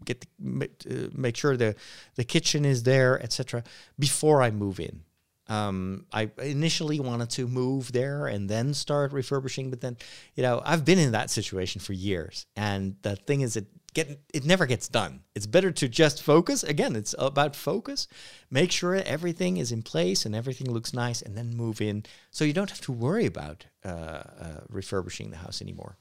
get 0.05 0.25
the, 0.39 0.69
uh, 0.89 1.09
make 1.15 1.37
sure 1.37 1.55
the 1.55 1.75
the 2.15 2.23
kitchen 2.23 2.65
is 2.65 2.83
there, 2.83 3.21
etc. 3.21 3.63
Before 3.97 4.41
I 4.41 4.51
move 4.51 4.79
in. 4.79 5.01
Um, 5.49 6.05
I 6.13 6.29
initially 6.37 6.99
wanted 6.99 7.31
to 7.31 7.47
move 7.47 7.91
there 7.91 8.27
and 8.27 8.47
then 8.47 8.73
start 8.73 9.11
refurbishing, 9.11 9.71
but 9.71 9.81
then, 9.81 9.97
you 10.35 10.43
know, 10.43 10.61
I've 10.63 10.85
been 10.85 10.99
in 10.99 11.11
that 11.13 11.31
situation 11.31 11.81
for 11.81 11.93
years, 11.93 12.45
and 12.55 12.95
the 13.01 13.15
thing 13.15 13.41
is, 13.41 13.57
it 13.57 13.65
get 13.95 14.21
it 14.33 14.45
never 14.45 14.67
gets 14.67 14.87
done. 14.87 15.21
It's 15.33 15.47
better 15.47 15.71
to 15.71 15.89
just 15.89 16.21
focus. 16.21 16.63
Again, 16.63 16.95
it's 16.95 17.15
about 17.17 17.55
focus. 17.55 18.07
Make 18.51 18.71
sure 18.71 18.93
everything 18.95 19.57
is 19.57 19.71
in 19.71 19.81
place 19.81 20.25
and 20.25 20.35
everything 20.35 20.71
looks 20.71 20.93
nice, 20.93 21.23
and 21.23 21.35
then 21.35 21.57
move 21.57 21.81
in, 21.81 22.03
so 22.29 22.45
you 22.45 22.53
don't 22.53 22.69
have 22.69 22.81
to 22.81 22.91
worry 22.91 23.25
about 23.25 23.65
uh, 23.83 23.89
uh, 23.89 24.23
refurbishing 24.69 25.31
the 25.31 25.37
house 25.37 25.61
anymore. 25.63 25.97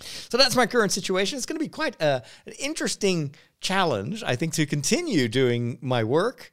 So 0.00 0.38
that's 0.38 0.56
my 0.56 0.66
current 0.66 0.92
situation. 0.92 1.36
It's 1.36 1.46
going 1.46 1.58
to 1.58 1.64
be 1.64 1.68
quite 1.68 2.00
a, 2.00 2.22
an 2.46 2.54
interesting 2.58 3.34
challenge, 3.60 4.22
I 4.24 4.36
think, 4.36 4.54
to 4.54 4.64
continue 4.64 5.28
doing 5.28 5.76
my 5.82 6.04
work 6.04 6.52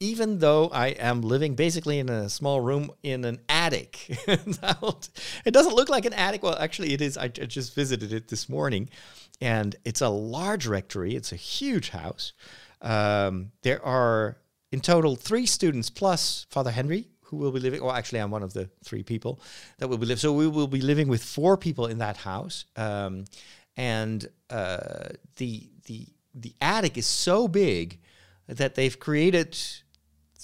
even 0.00 0.40
though 0.40 0.68
I 0.68 0.88
am 0.88 1.22
living 1.22 1.54
basically 1.54 1.98
in 1.98 2.08
a 2.08 2.28
small 2.28 2.60
room 2.60 2.90
in 3.02 3.24
an 3.24 3.40
attic. 3.48 4.06
it 4.28 5.52
doesn't 5.52 5.74
look 5.74 5.88
like 5.88 6.04
an 6.04 6.12
attic. 6.12 6.42
Well, 6.42 6.56
actually, 6.58 6.92
it 6.92 7.00
is. 7.00 7.16
I 7.16 7.28
just 7.28 7.74
visited 7.74 8.12
it 8.12 8.28
this 8.28 8.48
morning, 8.48 8.90
and 9.40 9.74
it's 9.84 10.02
a 10.02 10.08
large 10.08 10.66
rectory. 10.66 11.14
It's 11.14 11.32
a 11.32 11.36
huge 11.36 11.90
house. 11.90 12.32
Um, 12.82 13.52
there 13.62 13.84
are 13.84 14.36
in 14.70 14.80
total 14.80 15.16
three 15.16 15.46
students 15.46 15.88
plus 15.88 16.46
Father 16.50 16.70
Henry, 16.70 17.08
who 17.22 17.38
will 17.38 17.52
be 17.52 17.60
living. 17.60 17.82
Well, 17.82 17.94
actually, 17.94 18.20
I'm 18.20 18.30
one 18.30 18.42
of 18.42 18.52
the 18.52 18.68
three 18.84 19.02
people 19.02 19.40
that 19.78 19.88
will 19.88 19.98
be 19.98 20.06
living. 20.06 20.20
So 20.20 20.32
we 20.32 20.46
will 20.46 20.66
be 20.66 20.82
living 20.82 21.08
with 21.08 21.24
four 21.24 21.56
people 21.56 21.86
in 21.86 21.98
that 21.98 22.18
house, 22.18 22.66
um, 22.76 23.24
and 23.78 24.28
uh, 24.50 25.08
the 25.36 25.70
the 25.86 26.06
the 26.34 26.54
attic 26.60 26.98
is 26.98 27.06
so 27.06 27.48
big 27.48 27.98
that 28.46 28.74
they've 28.74 29.00
created 29.00 29.56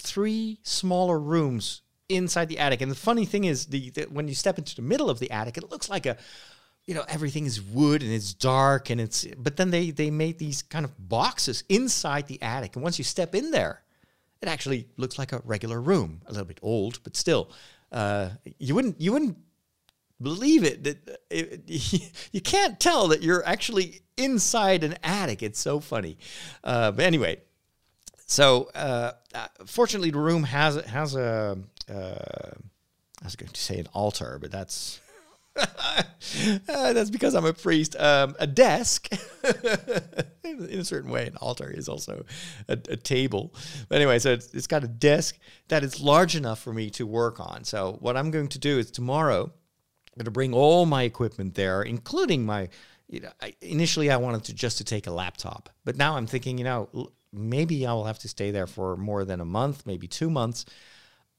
three 0.02 0.59
smaller 0.62 1.18
rooms 1.18 1.82
inside 2.09 2.49
the 2.49 2.59
attic. 2.59 2.80
And 2.80 2.90
the 2.90 2.97
funny 2.97 3.25
thing 3.25 3.44
is, 3.44 3.66
the, 3.66 3.90
the, 3.90 4.02
when 4.04 4.28
you 4.28 4.35
step 4.35 4.59
into 4.59 4.76
the 4.76 4.82
middle 4.82 5.09
of 5.09 5.18
the 5.18 5.30
attic, 5.30 5.56
it 5.56 5.71
looks 5.71 5.88
like 5.88 6.06
a, 6.06 6.16
you 6.85 6.94
know, 6.94 7.04
everything 7.09 7.47
is 7.47 7.61
wood 7.61 8.02
and 8.02 8.12
it's 8.12 8.35
dark 8.35 8.90
and 8.90 9.00
it's. 9.00 9.26
But 9.38 9.56
then 9.56 9.71
they 9.71 9.90
they 9.90 10.11
made 10.11 10.38
these 10.38 10.62
kind 10.62 10.85
of 10.85 11.09
boxes 11.09 11.64
inside 11.68 12.26
the 12.26 12.42
attic, 12.42 12.75
and 12.75 12.82
once 12.82 12.99
you 12.99 13.04
step 13.04 13.35
in 13.35 13.52
there, 13.52 13.82
it 14.40 14.49
actually 14.49 14.88
looks 14.97 15.18
like 15.18 15.32
a 15.32 15.40
regular 15.44 15.80
room. 15.80 16.23
A 16.26 16.32
little 16.32 16.47
bit 16.47 16.59
old, 16.61 16.99
but 17.04 17.16
still, 17.16 17.50
uh, 17.92 18.30
you 18.59 18.75
wouldn't 18.75 19.00
you 19.00 19.12
wouldn't 19.12 19.38
believe 20.21 20.64
it 20.64 20.85
that 20.85 21.21
it, 21.30 21.62
you 22.32 22.40
can't 22.40 22.80
tell 22.80 23.09
that 23.09 23.23
you're 23.23 23.47
actually 23.47 24.00
inside 24.16 24.82
an 24.82 24.97
attic. 25.04 25.42
It's 25.42 25.61
so 25.61 25.78
funny. 25.78 26.18
Uh, 26.64 26.90
but 26.90 27.04
anyway, 27.04 27.40
so 28.32 28.70
uh, 28.74 29.12
uh, 29.34 29.46
fortunately, 29.66 30.10
the 30.10 30.18
room 30.18 30.44
has 30.44 30.76
has 30.86 31.14
a. 31.14 31.58
Uh, 31.92 32.54
I 33.20 33.24
was 33.24 33.36
going 33.36 33.52
to 33.52 33.60
say 33.60 33.78
an 33.78 33.88
altar, 33.92 34.38
but 34.40 34.50
that's 34.50 35.00
uh, 35.54 36.02
that's 36.66 37.10
because 37.10 37.34
I'm 37.34 37.44
a 37.44 37.52
priest. 37.52 37.94
Um, 38.00 38.34
a 38.38 38.46
desk, 38.46 39.12
in 40.44 40.80
a 40.80 40.84
certain 40.84 41.10
way, 41.10 41.26
an 41.26 41.36
altar 41.36 41.70
is 41.70 41.90
also 41.90 42.24
a, 42.68 42.72
a 42.72 42.96
table. 42.96 43.54
But 43.88 43.96
anyway, 43.96 44.18
so 44.18 44.32
it's, 44.32 44.52
it's 44.54 44.66
got 44.66 44.82
a 44.82 44.88
desk 44.88 45.38
that 45.68 45.84
is 45.84 46.00
large 46.00 46.34
enough 46.34 46.60
for 46.60 46.72
me 46.72 46.88
to 46.90 47.06
work 47.06 47.38
on. 47.38 47.64
So 47.64 47.98
what 48.00 48.16
I'm 48.16 48.30
going 48.30 48.48
to 48.48 48.58
do 48.58 48.78
is 48.78 48.90
tomorrow, 48.90 49.42
I'm 49.44 50.18
going 50.18 50.24
to 50.24 50.30
bring 50.30 50.54
all 50.54 50.86
my 50.86 51.02
equipment 51.02 51.54
there, 51.54 51.82
including 51.82 52.46
my. 52.46 52.70
You 53.08 53.20
know, 53.20 53.32
I, 53.42 53.52
initially 53.60 54.10
I 54.10 54.16
wanted 54.16 54.44
to 54.44 54.54
just 54.54 54.78
to 54.78 54.84
take 54.84 55.06
a 55.06 55.10
laptop, 55.10 55.68
but 55.84 55.96
now 55.96 56.16
I'm 56.16 56.26
thinking, 56.26 56.56
you 56.56 56.64
know, 56.64 57.12
maybe 57.32 57.86
I 57.86 57.92
will 57.92 58.04
have 58.04 58.18
to 58.20 58.28
stay 58.28 58.50
there 58.50 58.66
for 58.66 58.96
more 58.96 59.24
than 59.24 59.40
a 59.40 59.44
month, 59.44 59.86
maybe 59.86 60.06
two 60.06 60.30
months. 60.30 60.64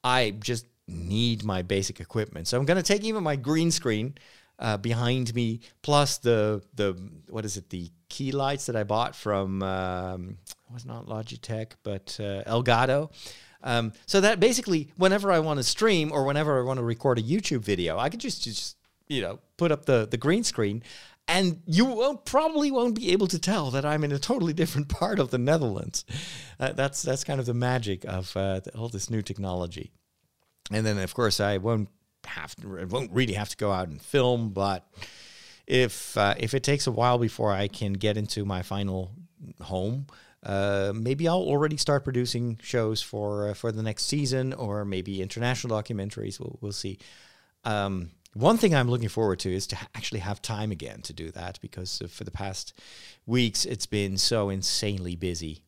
I 0.03 0.31
just 0.31 0.65
need 0.87 1.43
my 1.43 1.61
basic 1.61 1.99
equipment. 1.99 2.47
So 2.47 2.57
I'm 2.57 2.65
going 2.65 2.77
to 2.77 2.83
take 2.83 3.03
even 3.03 3.23
my 3.23 3.35
green 3.35 3.71
screen 3.71 4.15
uh, 4.59 4.77
behind 4.77 5.33
me, 5.33 5.61
plus 5.81 6.17
the 6.17 6.61
the 6.75 6.93
what 7.29 7.45
is 7.45 7.57
it? 7.57 7.69
The 7.69 7.91
key 8.09 8.31
lights 8.31 8.67
that 8.67 8.75
I 8.75 8.83
bought 8.83 9.15
from 9.15 9.63
um, 9.63 10.37
was 10.71 10.85
not 10.85 11.07
Logitech, 11.07 11.73
but 11.83 12.17
uh, 12.19 12.43
Elgato. 12.43 13.11
Um, 13.63 13.93
so 14.05 14.21
that 14.21 14.39
basically, 14.39 14.89
whenever 14.97 15.31
I 15.31 15.39
want 15.39 15.57
to 15.57 15.63
stream 15.63 16.11
or 16.11 16.25
whenever 16.25 16.59
I 16.59 16.65
want 16.65 16.77
to 16.77 16.83
record 16.83 17.17
a 17.17 17.21
YouTube 17.21 17.61
video, 17.61 17.97
I 17.97 18.09
can 18.09 18.19
just 18.19 18.43
just 18.43 18.77
you 19.07 19.21
know 19.21 19.39
put 19.57 19.71
up 19.71 19.85
the 19.85 20.07
the 20.09 20.17
green 20.17 20.43
screen 20.43 20.83
and 21.27 21.61
you 21.65 21.85
won't, 21.85 22.25
probably 22.25 22.71
won't 22.71 22.95
be 22.95 23.11
able 23.11 23.27
to 23.27 23.39
tell 23.39 23.71
that 23.71 23.85
I'm 23.85 24.03
in 24.03 24.11
a 24.11 24.19
totally 24.19 24.53
different 24.53 24.89
part 24.89 25.19
of 25.19 25.31
the 25.31 25.37
Netherlands. 25.37 26.05
Uh, 26.59 26.73
that's 26.73 27.01
that's 27.01 27.23
kind 27.23 27.39
of 27.39 27.45
the 27.45 27.53
magic 27.53 28.05
of 28.05 28.35
uh, 28.35 28.61
all 28.77 28.89
this 28.89 29.09
new 29.09 29.21
technology. 29.21 29.91
And 30.71 30.85
then, 30.85 30.97
of 30.97 31.13
course, 31.13 31.39
I 31.39 31.57
won't 31.57 31.89
have 32.25 32.55
to, 32.57 32.85
won't 32.87 33.11
really 33.11 33.33
have 33.33 33.49
to 33.49 33.57
go 33.57 33.71
out 33.71 33.89
and 33.89 34.01
film, 34.01 34.49
but 34.49 34.87
if 35.67 36.17
uh, 36.17 36.35
if 36.37 36.53
it 36.53 36.63
takes 36.63 36.87
a 36.87 36.91
while 36.91 37.17
before 37.17 37.51
I 37.51 37.67
can 37.67 37.93
get 37.93 38.17
into 38.17 38.45
my 38.45 38.61
final 38.61 39.11
home, 39.61 40.07
uh, 40.43 40.91
maybe 40.93 41.27
I'll 41.27 41.37
already 41.37 41.77
start 41.77 42.03
producing 42.03 42.59
shows 42.61 43.01
for 43.01 43.49
uh, 43.49 43.53
for 43.53 43.71
the 43.71 43.83
next 43.83 44.05
season, 44.05 44.53
or 44.53 44.85
maybe 44.85 45.21
international 45.21 45.81
documentaries. 45.81 46.39
We'll 46.39 46.57
we'll 46.61 46.71
see. 46.73 46.99
Um, 47.63 48.11
one 48.33 48.57
thing 48.57 48.73
I'm 48.73 48.89
looking 48.89 49.09
forward 49.09 49.39
to 49.39 49.53
is 49.53 49.67
to 49.67 49.77
actually 49.95 50.19
have 50.21 50.41
time 50.41 50.71
again 50.71 51.01
to 51.03 51.13
do 51.13 51.31
that 51.31 51.59
because 51.61 52.01
for 52.09 52.23
the 52.23 52.31
past 52.31 52.73
weeks 53.25 53.65
it's 53.65 53.85
been 53.85 54.17
so 54.17 54.49
insanely 54.49 55.15
busy. 55.15 55.63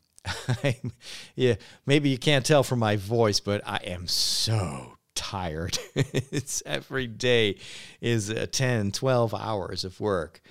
yeah, 1.35 1.55
maybe 1.85 2.09
you 2.09 2.17
can't 2.17 2.45
tell 2.45 2.63
from 2.63 2.79
my 2.79 2.95
voice, 2.95 3.39
but 3.39 3.61
I 3.65 3.77
am 3.77 4.07
so 4.07 4.97
tired. 5.13 5.77
it's 5.95 6.63
every 6.65 7.07
day 7.07 7.57
is 8.01 8.31
uh, 8.31 8.47
10, 8.51 8.91
12 8.91 9.33
hours 9.33 9.83
of 9.83 9.99
work. 9.99 10.41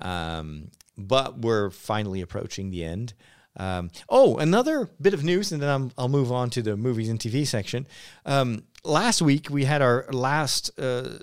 Um, 0.00 0.70
but 0.96 1.38
we're 1.38 1.70
finally 1.70 2.20
approaching 2.20 2.70
the 2.70 2.84
end. 2.84 3.14
Um, 3.56 3.90
oh, 4.08 4.36
another 4.36 4.88
bit 5.00 5.14
of 5.14 5.24
news, 5.24 5.50
and 5.50 5.60
then 5.60 5.92
i 5.98 6.02
will 6.02 6.08
move 6.08 6.30
on 6.30 6.48
to 6.50 6.62
the 6.62 6.76
movies 6.76 7.08
and 7.08 7.18
TV 7.18 7.46
section. 7.46 7.86
Um, 8.24 8.62
last 8.84 9.22
week 9.22 9.48
we 9.50 9.64
had 9.64 9.82
our 9.82 10.06
last 10.10 10.70
uh, 10.78 11.18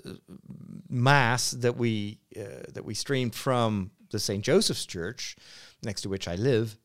mass 0.88 1.50
that 1.52 1.76
we 1.76 2.18
uh, 2.38 2.64
that 2.72 2.84
we 2.84 2.94
streamed 2.94 3.34
from 3.34 3.90
the 4.10 4.18
St. 4.18 4.44
Joseph's 4.44 4.86
Church, 4.86 5.36
next 5.82 6.02
to 6.02 6.08
which 6.08 6.28
I 6.28 6.36
live, 6.36 6.78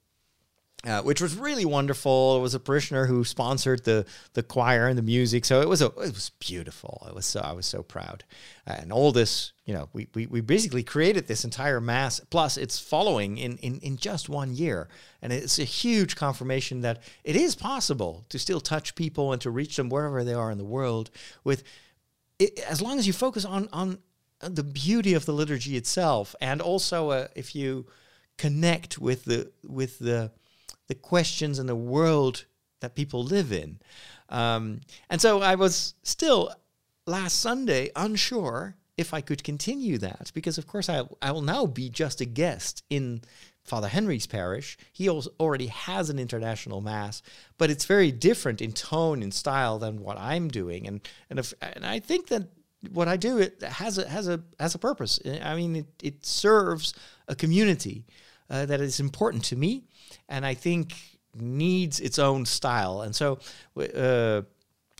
uh, 0.83 1.01
which 1.01 1.21
was 1.21 1.35
really 1.35 1.65
wonderful. 1.65 2.37
It 2.37 2.41
was 2.41 2.55
a 2.55 2.59
parishioner 2.59 3.05
who 3.05 3.23
sponsored 3.23 3.83
the 3.83 4.05
the 4.33 4.41
choir 4.41 4.87
and 4.87 4.97
the 4.97 5.03
music, 5.03 5.45
so 5.45 5.61
it 5.61 5.69
was 5.69 5.81
a 5.81 5.87
it 5.87 6.13
was 6.13 6.31
beautiful. 6.39 7.05
It 7.07 7.13
was 7.13 7.25
so 7.25 7.39
I 7.41 7.53
was 7.53 7.67
so 7.67 7.83
proud, 7.83 8.23
and 8.65 8.91
all 8.91 9.11
this 9.11 9.53
you 9.65 9.73
know 9.75 9.89
we, 9.93 10.07
we 10.15 10.25
we 10.25 10.41
basically 10.41 10.83
created 10.83 11.27
this 11.27 11.45
entire 11.45 11.79
mass. 11.79 12.19
Plus 12.31 12.57
it's 12.57 12.79
following 12.79 13.37
in 13.37 13.57
in 13.57 13.79
in 13.79 13.97
just 13.97 14.27
one 14.27 14.55
year, 14.55 14.89
and 15.21 15.31
it's 15.31 15.59
a 15.59 15.63
huge 15.63 16.15
confirmation 16.15 16.81
that 16.81 17.03
it 17.23 17.35
is 17.35 17.55
possible 17.55 18.25
to 18.29 18.39
still 18.39 18.59
touch 18.59 18.95
people 18.95 19.33
and 19.33 19.41
to 19.41 19.51
reach 19.51 19.75
them 19.75 19.89
wherever 19.89 20.23
they 20.23 20.33
are 20.33 20.51
in 20.51 20.57
the 20.57 20.65
world 20.65 21.11
with 21.43 21.63
it, 22.39 22.59
as 22.67 22.81
long 22.81 22.97
as 22.97 23.05
you 23.05 23.13
focus 23.13 23.45
on 23.45 23.69
on 23.71 23.99
the 24.39 24.63
beauty 24.63 25.13
of 25.13 25.27
the 25.27 25.33
liturgy 25.33 25.77
itself, 25.77 26.35
and 26.41 26.59
also 26.59 27.11
uh, 27.11 27.27
if 27.35 27.53
you 27.55 27.85
connect 28.39 28.97
with 28.97 29.25
the 29.25 29.51
with 29.63 29.99
the 29.99 30.31
the 30.91 30.95
questions 30.95 31.57
in 31.57 31.67
the 31.67 31.83
world 31.93 32.43
that 32.81 32.95
people 32.95 33.23
live 33.23 33.53
in. 33.53 33.79
Um, 34.27 34.81
and 35.09 35.21
so 35.21 35.41
I 35.41 35.55
was 35.55 35.95
still 36.03 36.53
last 37.05 37.39
Sunday 37.39 37.91
unsure 37.95 38.75
if 38.97 39.13
I 39.13 39.21
could 39.21 39.41
continue 39.41 39.97
that, 39.99 40.31
because 40.33 40.57
of 40.57 40.67
course 40.67 40.89
I, 40.89 41.03
I 41.21 41.31
will 41.31 41.47
now 41.55 41.65
be 41.65 41.89
just 41.89 42.19
a 42.19 42.25
guest 42.25 42.83
in 42.89 43.21
Father 43.63 43.87
Henry's 43.87 44.27
parish. 44.27 44.77
He 44.91 45.07
already 45.09 45.67
has 45.67 46.09
an 46.09 46.19
international 46.19 46.81
mass, 46.81 47.23
but 47.57 47.69
it's 47.69 47.85
very 47.85 48.11
different 48.11 48.61
in 48.61 48.73
tone 48.73 49.23
and 49.23 49.33
style 49.33 49.79
than 49.79 50.01
what 50.01 50.17
I'm 50.17 50.49
doing. 50.49 50.87
And 50.87 50.99
and 51.29 51.39
if, 51.39 51.53
and 51.61 51.85
I 51.85 51.99
think 51.99 52.27
that 52.27 52.43
what 52.91 53.07
I 53.07 53.17
do 53.17 53.37
it 53.37 53.63
has 53.63 53.97
a 53.97 54.09
has 54.09 54.27
a 54.27 54.41
has 54.59 54.75
a 54.75 54.79
purpose. 54.79 55.21
I 55.41 55.55
mean, 55.55 55.75
it, 55.75 55.87
it 56.03 56.25
serves 56.25 56.93
a 57.27 57.35
community 57.35 58.05
uh, 58.49 58.65
that 58.65 58.81
is 58.81 58.99
important 58.99 59.45
to 59.45 59.55
me, 59.55 59.83
and 60.29 60.45
I 60.45 60.53
think 60.53 60.93
needs 61.35 61.99
its 61.99 62.19
own 62.19 62.45
style. 62.45 63.01
And 63.01 63.15
so, 63.15 63.39
uh, 63.77 64.41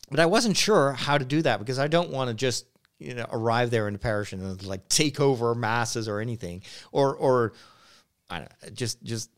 but 0.09 0.19
I 0.19 0.25
wasn't 0.25 0.57
sure 0.57 0.93
how 0.93 1.17
to 1.17 1.25
do 1.25 1.41
that 1.41 1.59
because 1.59 1.79
I 1.79 1.87
don't 1.87 2.09
want 2.09 2.29
to 2.29 2.33
just 2.33 2.65
you 2.99 3.15
know 3.15 3.25
arrive 3.31 3.71
there 3.71 3.87
in 3.87 3.93
the 3.93 3.99
parish 3.99 4.31
and 4.33 4.63
like 4.63 4.87
take 4.87 5.19
over 5.19 5.55
masses 5.55 6.07
or 6.07 6.19
anything, 6.19 6.61
or 6.91 7.15
or 7.15 7.53
I 8.29 8.39
don't, 8.39 8.73
just 8.73 9.03
just 9.03 9.29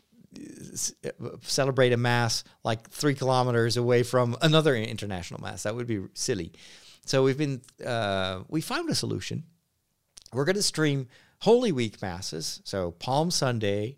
celebrate 1.42 1.94
a 1.94 1.98
mass 1.98 2.44
like 2.64 2.90
three 2.90 3.14
kilometers 3.14 3.78
away 3.78 4.04
from 4.04 4.36
another 4.42 4.76
international 4.76 5.42
mass. 5.42 5.64
That 5.64 5.76
would 5.76 5.88
be 5.88 6.02
silly. 6.14 6.54
So 7.06 7.24
we've 7.24 7.38
been 7.38 7.62
uh, 7.86 8.42
we 8.50 8.62
found 8.62 8.90
a 8.90 8.96
solution. 8.96 9.44
We're 10.32 10.46
going 10.46 10.56
to 10.56 10.64
stream 10.64 11.08
Holy 11.40 11.72
Week 11.72 12.02
masses, 12.02 12.62
so 12.64 12.92
Palm 12.92 13.30
Sunday, 13.30 13.98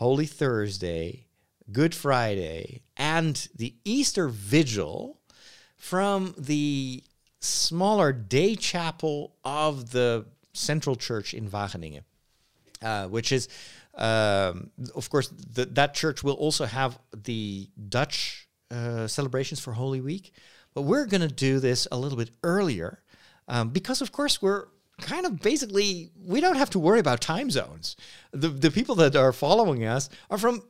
Holy 0.00 0.24
Thursday, 0.24 1.26
Good 1.70 1.94
Friday, 1.94 2.80
and 2.96 3.46
the 3.54 3.74
Easter 3.84 4.28
Vigil 4.28 5.20
from 5.76 6.34
the 6.38 7.04
smaller 7.40 8.10
day 8.10 8.56
chapel 8.56 9.36
of 9.44 9.90
the 9.90 10.24
Central 10.54 10.96
Church 10.96 11.34
in 11.34 11.50
Wageningen, 11.50 12.04
uh, 12.82 13.08
which 13.08 13.30
is, 13.30 13.50
um, 13.94 14.70
of 14.94 15.10
course, 15.10 15.28
the, 15.28 15.66
that 15.66 15.92
church 15.92 16.24
will 16.24 16.36
also 16.36 16.64
have 16.64 16.98
the 17.14 17.68
Dutch 17.90 18.48
uh, 18.70 19.06
celebrations 19.06 19.60
for 19.60 19.74
Holy 19.74 20.00
Week. 20.00 20.32
But 20.72 20.82
we're 20.82 21.04
going 21.04 21.28
to 21.28 21.28
do 21.28 21.60
this 21.60 21.86
a 21.92 21.98
little 21.98 22.16
bit 22.16 22.30
earlier 22.42 23.02
um, 23.48 23.68
because, 23.68 24.00
of 24.00 24.12
course, 24.12 24.40
we're 24.40 24.64
kind 25.00 25.26
of 25.26 25.40
basically, 25.40 26.10
we 26.24 26.40
don't 26.40 26.56
have 26.56 26.70
to 26.70 26.78
worry 26.78 27.00
about 27.00 27.20
time 27.20 27.50
zones. 27.50 27.96
The, 28.32 28.48
the 28.48 28.70
people 28.70 28.94
that 28.96 29.16
are 29.16 29.32
following 29.32 29.84
us 29.84 30.08
are 30.30 30.38
from 30.38 30.62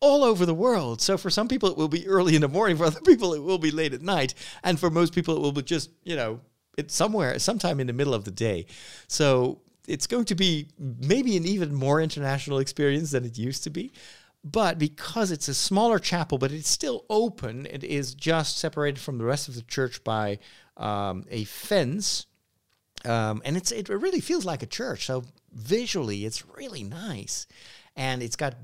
all 0.00 0.24
over 0.24 0.44
the 0.44 0.54
world. 0.54 1.00
So 1.00 1.16
for 1.16 1.30
some 1.30 1.48
people, 1.48 1.70
it 1.70 1.76
will 1.76 1.88
be 1.88 2.06
early 2.06 2.34
in 2.34 2.42
the 2.42 2.48
morning. 2.48 2.76
For 2.76 2.84
other 2.84 3.00
people, 3.00 3.34
it 3.34 3.42
will 3.42 3.58
be 3.58 3.70
late 3.70 3.94
at 3.94 4.02
night. 4.02 4.34
And 4.62 4.78
for 4.78 4.90
most 4.90 5.14
people, 5.14 5.36
it 5.36 5.40
will 5.40 5.52
be 5.52 5.62
just, 5.62 5.90
you 6.04 6.16
know, 6.16 6.40
it's 6.76 6.94
somewhere, 6.94 7.38
sometime 7.38 7.80
in 7.80 7.86
the 7.86 7.92
middle 7.92 8.14
of 8.14 8.24
the 8.24 8.30
day. 8.30 8.66
So 9.08 9.62
it's 9.88 10.06
going 10.06 10.26
to 10.26 10.34
be 10.34 10.68
maybe 10.78 11.36
an 11.36 11.46
even 11.46 11.72
more 11.74 12.00
international 12.00 12.58
experience 12.58 13.10
than 13.12 13.24
it 13.24 13.38
used 13.38 13.64
to 13.64 13.70
be. 13.70 13.92
But 14.44 14.78
because 14.78 15.32
it's 15.32 15.48
a 15.48 15.54
smaller 15.54 15.98
chapel, 15.98 16.38
but 16.38 16.52
it's 16.52 16.68
still 16.68 17.04
open, 17.10 17.66
it 17.66 17.82
is 17.82 18.14
just 18.14 18.58
separated 18.58 19.00
from 19.00 19.18
the 19.18 19.24
rest 19.24 19.48
of 19.48 19.54
the 19.54 19.62
church 19.62 20.04
by 20.04 20.38
um, 20.76 21.24
a 21.30 21.44
fence. 21.44 22.26
Um, 23.06 23.42
and 23.44 23.56
it's 23.56 23.72
it 23.72 23.88
really 23.88 24.20
feels 24.20 24.44
like 24.44 24.62
a 24.62 24.66
church. 24.66 25.06
So 25.06 25.24
visually, 25.52 26.24
it's 26.24 26.46
really 26.46 26.82
nice. 26.82 27.46
And 27.94 28.22
it's 28.22 28.36
got 28.36 28.56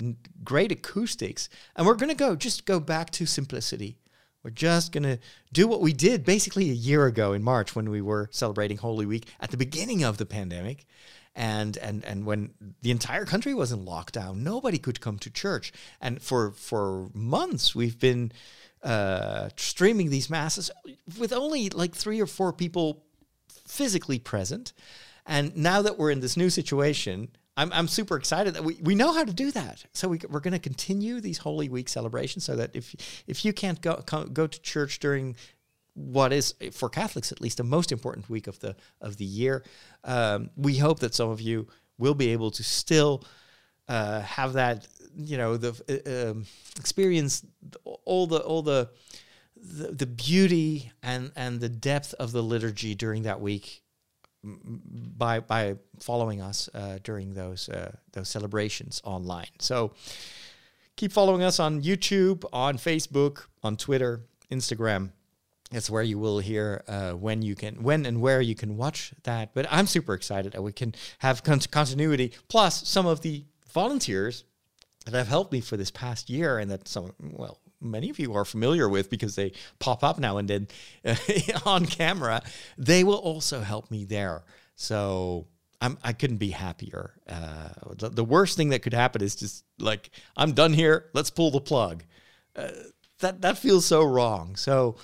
great 0.44 0.72
acoustics. 0.72 1.48
And 1.74 1.86
we're 1.86 1.94
going 1.94 2.10
to 2.10 2.14
go, 2.14 2.36
just 2.36 2.66
go 2.66 2.80
back 2.80 3.10
to 3.10 3.24
simplicity. 3.24 3.96
We're 4.42 4.50
just 4.50 4.92
going 4.92 5.04
to 5.04 5.18
do 5.52 5.66
what 5.66 5.80
we 5.80 5.92
did 5.92 6.24
basically 6.24 6.68
a 6.68 6.74
year 6.74 7.06
ago 7.06 7.32
in 7.32 7.42
March 7.42 7.74
when 7.74 7.88
we 7.88 8.02
were 8.02 8.28
celebrating 8.32 8.76
Holy 8.76 9.06
Week 9.06 9.26
at 9.40 9.50
the 9.50 9.56
beginning 9.56 10.04
of 10.04 10.18
the 10.18 10.26
pandemic 10.26 10.84
and 11.34 11.76
and 11.78 12.04
and 12.04 12.26
when 12.26 12.50
the 12.82 12.90
entire 12.90 13.24
country 13.24 13.54
was 13.54 13.72
in 13.72 13.84
lockdown, 13.84 14.38
nobody 14.38 14.78
could 14.78 15.00
come 15.00 15.18
to 15.20 15.30
church. 15.30 15.72
And 16.00 16.20
for 16.20 16.52
for 16.52 17.08
months, 17.14 17.74
we've 17.74 17.98
been 17.98 18.32
uh, 18.82 19.48
streaming 19.56 20.10
these 20.10 20.28
masses 20.28 20.70
with 21.18 21.32
only 21.32 21.70
like 21.70 21.94
three 21.94 22.20
or 22.20 22.26
four 22.26 22.52
people 22.52 23.04
physically 23.72 24.18
present. 24.18 24.72
And 25.26 25.56
now 25.56 25.82
that 25.82 25.98
we're 25.98 26.10
in 26.10 26.20
this 26.20 26.36
new 26.36 26.50
situation, 26.50 27.28
I'm, 27.56 27.72
I'm 27.72 27.88
super 27.88 28.16
excited 28.16 28.54
that 28.54 28.64
we, 28.64 28.78
we 28.82 28.94
know 28.94 29.12
how 29.12 29.24
to 29.24 29.32
do 29.32 29.50
that. 29.52 29.84
So 29.92 30.08
we, 30.08 30.20
we're 30.28 30.40
going 30.40 30.52
to 30.52 30.58
continue 30.58 31.20
these 31.20 31.38
Holy 31.38 31.68
Week 31.68 31.88
celebrations 31.88 32.44
so 32.44 32.56
that 32.56 32.70
if 32.74 32.94
if 33.26 33.44
you 33.44 33.52
can't 33.52 33.80
go 33.80 34.02
go 34.32 34.46
to 34.46 34.60
church 34.62 34.98
during 34.98 35.36
what 35.94 36.32
is 36.32 36.54
for 36.72 36.88
Catholics 36.88 37.32
at 37.32 37.40
least 37.40 37.58
the 37.58 37.64
most 37.64 37.92
important 37.92 38.30
week 38.30 38.46
of 38.46 38.58
the 38.60 38.74
of 39.00 39.16
the 39.16 39.24
year. 39.24 39.64
Um, 40.04 40.50
we 40.56 40.78
hope 40.78 41.00
that 41.00 41.14
some 41.14 41.30
of 41.30 41.40
you 41.40 41.66
will 41.98 42.14
be 42.14 42.30
able 42.30 42.50
to 42.52 42.62
still 42.62 43.24
uh, 43.88 44.20
have 44.20 44.54
that 44.54 44.86
you 45.16 45.36
know 45.36 45.56
the 45.56 45.72
uh, 45.88 46.30
um, 46.30 46.46
experience 46.78 47.44
all 48.04 48.26
the 48.26 48.38
all 48.38 48.62
the, 48.62 48.88
the 49.62 49.92
the 49.92 50.06
beauty 50.06 50.92
and 51.02 51.32
and 51.36 51.60
the 51.60 51.68
depth 51.68 52.14
of 52.18 52.32
the 52.32 52.42
liturgy 52.42 52.94
during 52.94 53.22
that 53.22 53.40
week 53.40 53.82
by 54.44 55.40
by 55.40 55.76
following 56.00 56.40
us 56.40 56.68
uh, 56.74 56.98
during 57.02 57.34
those 57.34 57.68
uh, 57.68 57.92
those 58.12 58.28
celebrations 58.28 59.00
online. 59.04 59.46
So 59.60 59.92
keep 60.96 61.12
following 61.12 61.42
us 61.42 61.60
on 61.60 61.82
YouTube, 61.82 62.44
on 62.52 62.76
Facebook, 62.76 63.46
on 63.62 63.76
Twitter, 63.76 64.22
Instagram 64.50 65.12
it's 65.72 65.88
where 65.88 66.02
you 66.02 66.18
will 66.18 66.38
hear 66.38 66.84
uh, 66.86 67.12
when 67.12 67.42
you 67.42 67.54
can, 67.54 67.82
when 67.82 68.04
and 68.04 68.20
where 68.20 68.40
you 68.40 68.54
can 68.54 68.76
watch 68.76 69.14
that. 69.24 69.54
But 69.54 69.66
I'm 69.70 69.86
super 69.86 70.14
excited 70.14 70.52
that 70.52 70.62
we 70.62 70.72
can 70.72 70.94
have 71.20 71.42
con- 71.42 71.60
continuity. 71.60 72.32
Plus, 72.48 72.86
some 72.86 73.06
of 73.06 73.22
the 73.22 73.44
volunteers 73.72 74.44
that 75.06 75.14
have 75.14 75.28
helped 75.28 75.52
me 75.52 75.60
for 75.60 75.76
this 75.76 75.90
past 75.90 76.28
year, 76.28 76.58
and 76.58 76.70
that 76.70 76.86
some, 76.86 77.14
well, 77.20 77.58
many 77.82 78.10
of 78.10 78.18
you 78.18 78.34
are 78.34 78.44
familiar 78.44 78.88
with 78.88 79.10
because 79.10 79.34
they 79.34 79.52
pop 79.78 80.02
up 80.04 80.18
now 80.18 80.38
and 80.38 80.48
then 80.48 80.68
on 81.66 81.86
camera. 81.86 82.42
They 82.78 83.04
will 83.04 83.16
also 83.16 83.60
help 83.60 83.90
me 83.90 84.04
there. 84.04 84.44
So 84.76 85.46
I'm, 85.80 85.98
I 86.02 86.12
couldn't 86.12 86.36
be 86.38 86.50
happier. 86.50 87.14
Uh, 87.28 87.68
the, 87.96 88.08
the, 88.08 88.24
worst 88.24 88.56
thing 88.56 88.70
that 88.70 88.80
could 88.80 88.94
happen 88.94 89.22
is 89.22 89.34
just 89.34 89.64
like 89.78 90.10
I'm 90.36 90.52
done 90.52 90.72
here. 90.72 91.10
Let's 91.12 91.30
pull 91.30 91.50
the 91.50 91.60
plug. 91.60 92.04
Uh, 92.54 92.70
that 93.18 93.42
that 93.42 93.58
feels 93.58 93.84
so 93.84 94.04
wrong. 94.04 94.56
So 94.56 94.96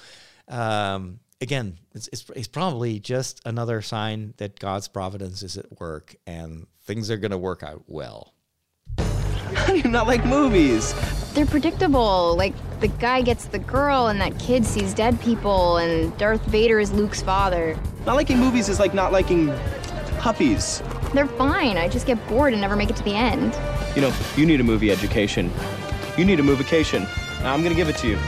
um, 0.49 1.21
again, 1.41 1.79
it's, 1.95 2.09
it's, 2.13 2.31
it's 2.35 2.49
probably 2.49 3.01
just 3.01 3.41
another 3.45 3.83
sign 3.83 4.35
that 4.39 4.59
God's 4.59 4.89
providence 4.89 5.43
is 5.43 5.57
at 5.57 5.81
work 5.81 6.17
and 6.27 6.67
things 6.85 7.11
are 7.11 7.17
going 7.17 7.31
to 7.33 7.39
work 7.39 7.63
out 7.63 7.85
well. 7.87 8.35
How 9.59 9.73
do 9.73 9.79
you 9.79 9.89
not 9.89 10.07
like 10.07 10.25
movies? 10.25 10.95
They're 11.35 11.47
predictable. 11.47 12.35
Like 12.37 12.55
the 12.81 12.89
guy 12.89 13.23
gets 13.23 13.47
the 13.47 13.59
girl, 13.59 14.07
and 14.07 14.21
that 14.21 14.39
kid 14.39 14.65
sees 14.65 14.95
dead 14.95 15.21
people, 15.21 15.77
and 15.77 16.17
Darth 16.17 16.45
Vader 16.47 16.81
is 16.81 16.93
Luke's 16.93 17.23
father. 17.23 17.79
Not 18.07 18.17
liking 18.17 18.39
movies 18.39 18.69
is 18.69 18.79
like 18.79 18.95
not 18.95 19.13
liking 19.13 19.53
puppies. 20.19 20.83
They're 21.13 21.27
fine. 21.27 21.77
I 21.77 21.89
just 21.89 22.07
get 22.07 22.25
bored 22.29 22.53
and 22.53 22.61
never 22.61 22.77
make 22.77 22.91
it 22.91 22.97
to 22.97 23.03
the 23.03 23.15
end. 23.15 23.57
You 23.95 24.03
know, 24.03 24.13
you 24.37 24.47
need 24.47 24.61
a 24.61 24.65
movie 24.65 24.91
education. 24.91 25.51
You 26.17 26.25
need 26.25 26.41
a 26.41 26.43
movication. 26.43 27.07
I'm 27.45 27.63
gonna 27.63 27.75
give 27.75 27.89
it 27.89 27.97
to 27.99 28.09
you. 28.09 28.19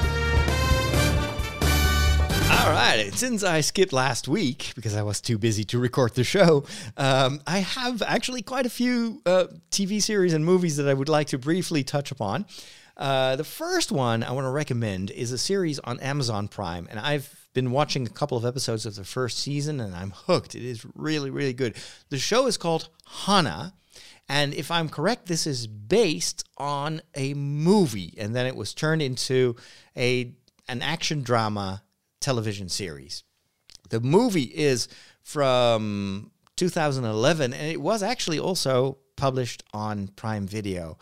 All 2.71 2.77
right. 2.77 3.13
Since 3.13 3.43
I 3.43 3.63
skipped 3.63 3.93
last 3.93 4.29
week 4.29 4.71
because 4.77 4.95
I 4.95 5.03
was 5.03 5.21
too 5.21 5.39
busy 5.39 5.65
to 5.65 5.79
record 5.81 6.15
the 6.15 6.23
show, 6.23 6.67
um, 6.97 7.41
I 7.45 7.59
have 7.59 8.01
actually 8.01 8.43
quite 8.43 8.65
a 8.65 8.71
few 8.71 9.21
uh, 9.27 9.47
TV 9.73 10.01
series 10.01 10.33
and 10.35 10.45
movies 10.45 10.77
that 10.77 10.87
I 10.87 10.95
would 10.95 11.09
like 11.09 11.27
to 11.29 11.39
briefly 11.39 11.83
touch 11.83 12.13
upon. 12.13 12.47
Uh, 12.97 13.35
the 13.35 13.43
first 13.43 13.91
one 13.91 14.23
I 14.23 14.31
want 14.31 14.45
to 14.45 14.51
recommend 14.51 15.11
is 15.11 15.33
a 15.33 15.39
series 15.39 15.81
on 15.81 15.99
Amazon 15.99 16.47
Prime, 16.47 16.87
and 16.89 17.01
I've 17.01 17.49
been 17.55 17.73
watching 17.73 18.07
a 18.07 18.11
couple 18.11 18.39
of 18.39 18.45
episodes 18.45 18.87
of 18.87 18.95
the 18.95 19.03
first 19.03 19.41
season, 19.41 19.81
and 19.81 19.93
I'm 19.93 20.13
hooked. 20.13 20.55
It 20.55 20.63
is 20.63 20.87
really, 20.95 21.31
really 21.31 21.55
good. 21.55 21.75
The 22.11 22.19
show 22.19 22.47
is 22.47 22.57
called 22.57 22.89
Hanna. 23.05 23.75
And 24.29 24.55
if 24.55 24.71
I'm 24.71 24.89
correct, 24.89 25.27
this 25.27 25.45
is 25.45 25.67
based 25.67 26.49
on 26.57 27.03
a 27.17 27.35
movie, 27.35 28.15
and 28.17 28.33
then 28.33 28.47
it 28.47 28.55
was 28.55 28.75
turned 28.75 29.03
into 29.03 29.57
a 29.97 30.35
an 30.69 30.83
action 30.83 31.23
drama 31.23 31.83
television 32.21 32.69
series. 32.69 33.25
The 33.89 34.01
movie 34.01 34.53
is 34.55 34.89
from 35.23 36.31
2011, 36.57 37.53
and 37.53 37.73
it 37.73 37.81
was 37.81 38.03
actually 38.03 38.39
also 38.39 38.99
published 39.17 39.63
on 39.73 40.09
Prime 40.09 40.47
Video. 40.47 40.99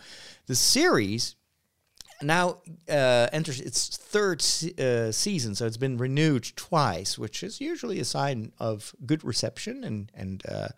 The 0.46 0.54
series 0.54 1.36
now 2.22 2.58
uh, 2.88 3.28
enters 3.32 3.60
its 3.60 3.96
third 3.96 4.42
se- 4.42 4.74
uh, 4.78 5.12
season, 5.12 5.54
so 5.54 5.66
it's 5.66 5.76
been 5.76 5.98
renewed 5.98 6.44
twice, 6.56 7.18
which 7.18 7.42
is 7.42 7.60
usually 7.60 8.00
a 8.00 8.04
sign 8.04 8.52
of 8.58 8.94
good 9.06 9.24
reception 9.24 9.84
and 9.84 10.12
and. 10.14 10.42
Uh, 10.48 10.68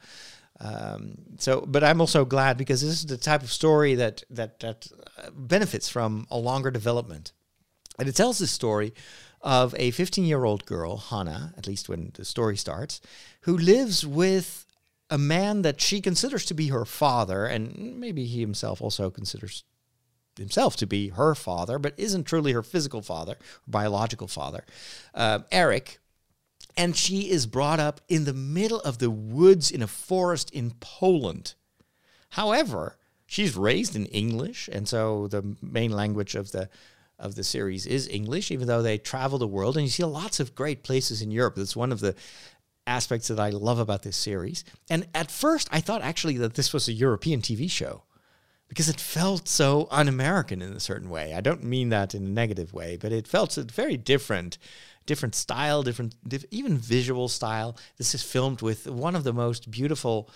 um, 0.63 1.15
so, 1.39 1.63
but 1.63 1.83
I'm 1.83 2.03
also 2.03 2.27
glad 2.27 2.59
because 2.59 2.83
this 2.83 2.91
is 2.91 3.07
the 3.07 3.17
type 3.17 3.43
of 3.43 3.51
story 3.51 3.95
that 3.95 4.23
that 4.29 4.61
that 4.61 4.87
uh, 5.17 5.31
benefits 5.35 5.89
from 5.89 6.27
a 6.31 6.37
longer 6.37 6.71
development, 6.71 7.33
and 7.99 8.07
it 8.07 8.15
tells 8.15 8.39
the 8.39 8.47
story 8.47 8.93
of 9.43 9.75
a 9.79 9.91
15 9.91 10.25
year 10.25 10.45
old 10.45 10.67
girl, 10.67 10.97
Hanna, 10.97 11.55
at 11.57 11.67
least 11.67 11.89
when 11.89 12.13
the 12.15 12.25
story 12.25 12.57
starts, 12.57 13.01
who 13.43 13.57
lives 13.57 14.07
with 14.07 14.67
a 15.11 15.19
man 15.19 15.63
that 15.63 15.81
she 15.81 16.01
considers 16.01 16.45
to 16.47 16.55
be 16.55 16.69
her 16.69 16.85
father, 16.85 17.45
and 17.47 17.99
maybe 17.99 18.27
he 18.27 18.41
himself 18.41 18.81
also 18.81 19.11
considers 19.11 19.65
himself 20.37 20.77
to 20.77 20.87
be 20.87 21.09
her 21.09 21.35
father, 21.35 21.79
but 21.79 21.95
isn't 21.97 22.25
truly 22.25 22.53
her 22.53 22.63
physical 22.63 23.03
father, 23.03 23.37
biological 23.67 24.29
father, 24.29 24.65
uh, 25.15 25.41
Eric. 25.51 25.99
And 26.77 26.97
she 26.97 27.31
is 27.31 27.47
brought 27.47 27.81
up 27.81 28.01
in 28.09 28.25
the 28.25 28.33
middle 28.33 28.81
of 28.81 28.99
the 28.99 29.11
woods 29.11 29.71
in 29.71 29.83
a 29.83 29.89
forest 29.89 30.51
in 30.53 30.73
Poland. 30.79 31.55
However, 32.31 32.97
she's 33.27 33.57
raised 33.57 33.97
in 33.97 34.07
English, 34.07 34.69
and 34.73 34.89
so 34.89 35.27
the 35.27 35.57
main 35.61 35.91
language 35.91 36.37
of 36.37 36.53
the 36.53 36.69
of 37.21 37.35
the 37.35 37.45
series 37.45 37.87
is 37.87 38.09
English, 38.09 38.51
even 38.51 38.67
though 38.67 38.83
they 38.83 38.99
travel 38.99 39.39
the 39.39 39.47
world. 39.47 39.77
And 39.77 39.85
you 39.85 39.91
see 39.91 40.05
lots 40.05 40.41
of 40.41 40.55
great 40.55 40.83
places 40.83 41.23
in 41.23 41.31
Europe. 41.31 41.55
That's 41.57 41.77
one 41.77 41.93
of 41.93 42.01
the 42.01 42.15
aspects 42.87 43.29
that 43.29 43.39
I 43.39 43.51
love 43.51 43.79
about 43.79 44.03
this 44.03 44.17
series. 44.17 44.65
And 44.89 45.07
at 45.15 45.31
first, 45.31 45.69
I 45.71 45.81
thought 45.81 46.03
actually 46.03 46.39
that 46.39 46.55
this 46.55 46.73
was 46.73 46.89
a 46.89 46.93
European 46.93 47.41
TV 47.41 47.71
show 47.71 48.03
because 48.69 48.89
it 48.89 49.01
felt 49.01 49.49
so 49.49 49.89
un 49.91 50.09
American 50.09 50.63
in 50.63 50.73
a 50.73 50.81
certain 50.81 51.11
way. 51.11 51.35
I 51.35 51.41
don't 51.41 51.65
mean 51.65 51.89
that 51.91 52.15
in 52.15 52.25
a 52.25 52.29
negative 52.29 52.73
way, 52.73 52.97
but 52.97 53.13
it 53.13 53.27
felt 53.27 53.55
very 53.55 53.97
different. 53.97 54.59
Different 55.07 55.35
style, 55.35 55.83
different, 55.83 56.15
diff- 56.27 56.45
even 56.51 56.79
visual 56.79 57.29
style. 57.29 57.77
This 57.97 58.15
is 58.15 58.23
filmed 58.23 58.63
with 58.63 58.87
one 58.87 59.17
of 59.17 59.25
the 59.25 59.33
most 59.33 59.71
beautiful 59.71 60.31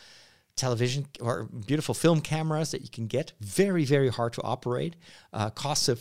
television 0.56 1.06
or 1.20 1.44
beautiful 1.44 1.94
film 1.94 2.20
cameras 2.20 2.70
that 2.72 2.82
you 2.82 2.88
can 2.88 3.06
get. 3.06 3.32
Very, 3.40 3.84
very 3.84 4.08
hard 4.08 4.32
to 4.32 4.42
operate. 4.42 4.96
Uh, 5.32 5.50
costs 5.50 5.88
a 5.88 5.96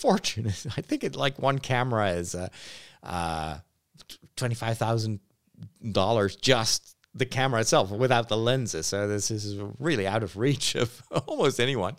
fortune. 0.00 0.46
I 0.76 0.80
think 0.80 1.04
it 1.04 1.16
like 1.16 1.38
one 1.38 1.58
camera 1.58 2.10
is 2.10 2.34
uh, 2.34 2.48
uh, 3.02 3.58
twenty 4.36 4.54
five 4.54 4.78
thousand 4.78 5.20
dollars 5.92 6.36
just 6.36 6.96
the 7.14 7.26
camera 7.26 7.60
itself 7.60 7.90
without 7.90 8.28
the 8.28 8.36
lenses. 8.36 8.86
So 8.86 9.08
this 9.08 9.30
is 9.30 9.60
really 9.78 10.06
out 10.06 10.22
of 10.22 10.36
reach 10.36 10.74
of 10.74 11.02
almost 11.26 11.60
anyone. 11.60 11.96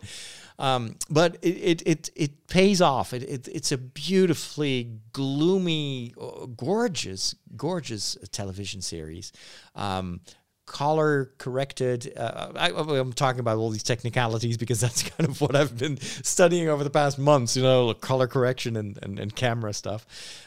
Um, 0.60 0.96
but 1.08 1.36
it, 1.42 1.48
it, 1.48 1.82
it, 1.86 2.10
it, 2.16 2.46
pays 2.48 2.80
off. 2.80 3.12
It, 3.12 3.22
it, 3.22 3.48
it's 3.48 3.70
a 3.70 3.78
beautifully 3.78 4.98
gloomy, 5.12 6.14
uh, 6.20 6.46
gorgeous, 6.46 7.36
gorgeous 7.56 8.18
television 8.32 8.82
series. 8.82 9.32
Um, 9.76 10.20
color 10.68 11.32
corrected. 11.38 12.12
Uh, 12.16 12.52
I, 12.54 12.70
am 12.70 13.12
talking 13.12 13.40
about 13.40 13.56
all 13.58 13.70
these 13.70 13.82
technicalities 13.82 14.56
because 14.56 14.80
that's 14.80 15.02
kind 15.02 15.28
of 15.28 15.40
what 15.40 15.56
I've 15.56 15.76
been 15.76 15.98
studying 15.98 16.68
over 16.68 16.84
the 16.84 16.90
past 16.90 17.18
months. 17.18 17.56
You 17.56 17.62
know, 17.62 17.92
color 17.94 18.28
correction 18.28 18.76
and 18.76 18.98
and, 19.02 19.18
and 19.18 19.34
camera 19.34 19.72
stuff. 19.72 20.06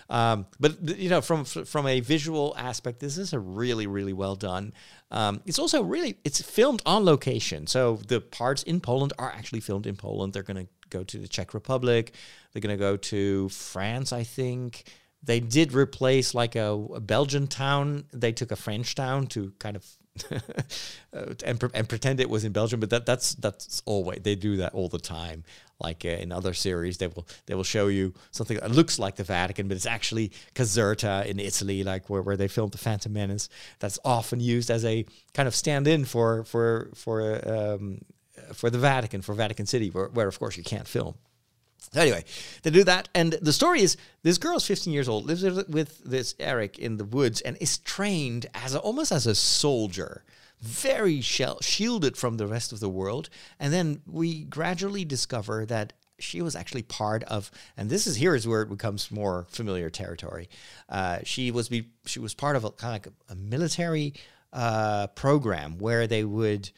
Um, 0.09 0.45
but 0.59 0.97
you 0.97 1.09
know, 1.09 1.21
from 1.21 1.43
from 1.45 1.87
a 1.87 1.99
visual 1.99 2.53
aspect, 2.57 2.99
this 2.99 3.17
is 3.17 3.33
a 3.33 3.39
really 3.39 3.87
really 3.87 4.13
well 4.13 4.35
done. 4.35 4.73
Um, 5.09 5.41
it's 5.45 5.59
also 5.59 5.83
really 5.83 6.17
it's 6.23 6.41
filmed 6.41 6.81
on 6.85 7.03
location, 7.03 7.67
so 7.67 7.99
the 8.07 8.21
parts 8.21 8.63
in 8.63 8.79
Poland 8.79 9.13
are 9.19 9.31
actually 9.31 9.61
filmed 9.61 9.87
in 9.87 9.95
Poland. 9.95 10.33
They're 10.33 10.43
going 10.43 10.65
to 10.65 10.71
go 10.89 11.03
to 11.03 11.17
the 11.17 11.27
Czech 11.27 11.53
Republic. 11.53 12.13
They're 12.53 12.61
going 12.61 12.77
to 12.77 12.79
go 12.79 12.97
to 12.97 13.49
France, 13.49 14.13
I 14.13 14.23
think. 14.23 14.83
They 15.23 15.39
did 15.39 15.73
replace 15.73 16.33
like 16.33 16.55
a, 16.55 16.71
a 16.95 16.99
Belgian 16.99 17.47
town. 17.47 18.05
They 18.11 18.31
took 18.31 18.51
a 18.51 18.55
French 18.55 18.95
town 18.95 19.27
to 19.27 19.53
kind 19.59 19.75
of 19.75 19.85
and 21.13 21.63
and 21.73 21.89
pretend 21.89 22.19
it 22.19 22.29
was 22.29 22.43
in 22.43 22.51
Belgium, 22.51 22.79
but 22.79 22.89
that 22.89 23.05
that's 23.05 23.33
that's 23.35 23.81
always 23.85 24.19
they 24.21 24.35
do 24.35 24.57
that 24.57 24.73
all 24.73 24.89
the 24.89 24.99
time. 24.99 25.43
Like 25.79 26.05
uh, 26.05 26.09
in 26.09 26.31
other 26.31 26.53
series, 26.53 26.97
they 26.97 27.07
will 27.07 27.25
they 27.45 27.55
will 27.55 27.63
show 27.63 27.87
you 27.87 28.13
something 28.31 28.57
that 28.57 28.71
looks 28.71 28.99
like 28.99 29.15
the 29.15 29.23
Vatican, 29.23 29.67
but 29.67 29.77
it's 29.77 29.85
actually 29.85 30.31
Caserta 30.53 31.25
in 31.25 31.39
Italy, 31.39 31.83
like 31.83 32.09
where, 32.09 32.21
where 32.21 32.37
they 32.37 32.47
filmed 32.47 32.73
the 32.73 32.77
Phantom 32.77 33.11
Menace. 33.11 33.49
That's 33.79 33.97
often 34.03 34.39
used 34.39 34.69
as 34.69 34.85
a 34.85 35.05
kind 35.33 35.47
of 35.47 35.55
stand-in 35.55 36.05
for 36.05 36.43
for 36.43 36.91
for 36.93 37.49
um, 37.49 38.01
for 38.53 38.69
the 38.69 38.79
Vatican, 38.79 39.21
for 39.21 39.33
Vatican 39.33 39.65
City, 39.65 39.89
where, 39.89 40.07
where 40.07 40.27
of 40.27 40.37
course 40.37 40.57
you 40.57 40.63
can't 40.63 40.87
film. 40.87 41.15
Anyway, 41.95 42.23
they 42.63 42.69
do 42.69 42.83
that, 42.83 43.09
and 43.13 43.33
the 43.41 43.51
story 43.51 43.81
is 43.81 43.97
this 44.23 44.37
girl 44.37 44.55
is 44.55 44.65
15 44.65 44.93
years 44.93 45.09
old, 45.09 45.25
lives 45.25 45.43
with 45.43 46.03
this 46.03 46.35
Eric 46.39 46.79
in 46.79 46.97
the 46.97 47.05
woods, 47.05 47.41
and 47.41 47.57
is 47.59 47.79
trained 47.79 48.45
as 48.53 48.75
a, 48.75 48.79
almost 48.79 49.11
as 49.11 49.27
a 49.27 49.35
soldier, 49.35 50.23
very 50.61 51.21
shielded 51.21 52.15
from 52.15 52.37
the 52.37 52.47
rest 52.47 52.71
of 52.71 52.79
the 52.79 52.89
world. 52.89 53.29
And 53.59 53.73
then 53.73 54.01
we 54.07 54.43
gradually 54.43 55.03
discover 55.03 55.65
that 55.65 55.93
she 56.19 56.41
was 56.41 56.55
actually 56.55 56.83
part 56.83 57.23
of, 57.23 57.51
and 57.75 57.89
this 57.89 58.07
is 58.07 58.15
here 58.15 58.35
is 58.35 58.47
where 58.47 58.61
it 58.61 58.69
becomes 58.69 59.11
more 59.11 59.45
familiar 59.49 59.89
territory. 59.89 60.49
Uh, 60.87 61.19
she 61.23 61.51
was 61.51 61.67
be, 61.67 61.89
she 62.05 62.19
was 62.19 62.33
part 62.33 62.55
of 62.55 62.63
a 62.63 62.71
kind 62.71 62.95
of 62.95 63.05
like 63.05 63.07
a, 63.07 63.33
a 63.33 63.35
military 63.35 64.13
uh, 64.53 65.07
program 65.07 65.77
where 65.79 66.07
they 66.07 66.23
would 66.23 66.69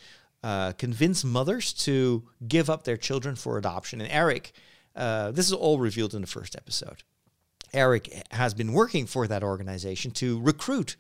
uh, 0.44 0.72
convince 0.74 1.24
mothers 1.24 1.74
to 1.74 2.24
give 2.48 2.70
up 2.70 2.84
their 2.84 2.98
children 2.98 3.36
for 3.36 3.58
adoption. 3.58 4.02
And 4.02 4.12
Eric 4.12 4.54
uh, 4.96 5.32
this 5.32 5.48
is 5.48 5.54
all 5.54 5.80
revealed 5.80 6.14
in 6.14 6.22
the 6.22 6.28
first 6.28 6.56
episode. 6.56 7.04
Eric 7.74 8.12
has 8.32 8.54
been 8.54 8.74
working 8.74 9.08
for 9.08 9.28
that 9.28 9.44
organization 9.44 10.12
to 10.12 10.40
recruit 10.42 10.96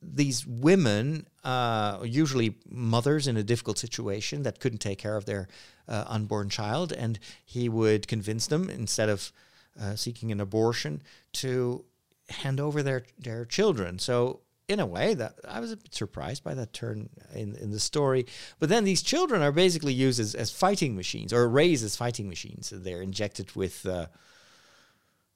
these 0.00 0.46
women, 0.46 1.26
uh, 1.44 1.98
usually 2.04 2.56
mothers 2.70 3.26
in 3.26 3.36
a 3.36 3.42
difficult 3.42 3.78
situation 3.78 4.42
that 4.44 4.60
couldn't 4.60 4.78
take 4.78 4.98
care 4.98 5.16
of 5.16 5.26
their 5.26 5.48
uh, 5.88 6.04
unborn 6.06 6.48
child, 6.48 6.92
and 6.92 7.18
he 7.44 7.68
would 7.68 8.06
convince 8.06 8.46
them 8.46 8.70
instead 8.70 9.08
of 9.08 9.32
uh, 9.80 9.96
seeking 9.96 10.30
an 10.30 10.40
abortion 10.40 11.02
to 11.32 11.84
hand 12.28 12.60
over 12.60 12.82
their 12.82 13.04
their 13.18 13.44
children. 13.44 13.98
So 13.98 14.40
in 14.68 14.80
a 14.80 14.86
way 14.86 15.14
that 15.14 15.34
I 15.46 15.60
was 15.60 15.72
a 15.72 15.76
bit 15.76 15.94
surprised 15.94 16.44
by 16.44 16.54
that 16.54 16.72
turn 16.72 17.08
in, 17.34 17.56
in 17.56 17.70
the 17.70 17.80
story. 17.80 18.26
But 18.58 18.68
then 18.68 18.84
these 18.84 19.02
children 19.02 19.42
are 19.42 19.52
basically 19.52 19.92
used 19.92 20.20
as, 20.20 20.34
as 20.34 20.50
fighting 20.50 20.96
machines 20.96 21.32
or 21.32 21.48
raised 21.48 21.84
as 21.84 21.96
fighting 21.96 22.28
machines. 22.28 22.72
They're 22.74 23.02
injected 23.02 23.54
with, 23.56 23.84
uh, 23.84 24.06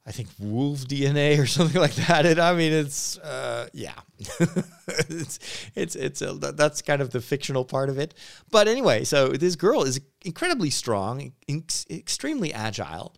I 0.07 0.13
think, 0.13 0.29
wolf 0.39 0.81
DNA 0.81 1.39
or 1.39 1.47
something 1.59 1.81
like 1.81 1.95
that. 1.95 2.25
And 2.25 2.39
I 2.39 2.55
mean, 2.55 2.73
it's 2.73 3.19
uh, 3.19 3.69
yeah, 3.73 3.99
it's 5.09 5.39
it's 5.75 5.97
it's 5.97 6.23
a, 6.23 6.33
that's 6.35 6.81
kind 6.83 7.03
of 7.03 7.11
the 7.11 7.21
fictional 7.21 7.65
part 7.65 7.89
of 7.89 7.99
it. 7.99 8.15
But 8.51 8.69
anyway, 8.69 9.05
so 9.05 9.29
this 9.29 9.57
girl 9.57 9.83
is 9.83 10.01
incredibly 10.25 10.71
strong, 10.71 11.33
extremely 11.91 12.53
agile 12.55 13.15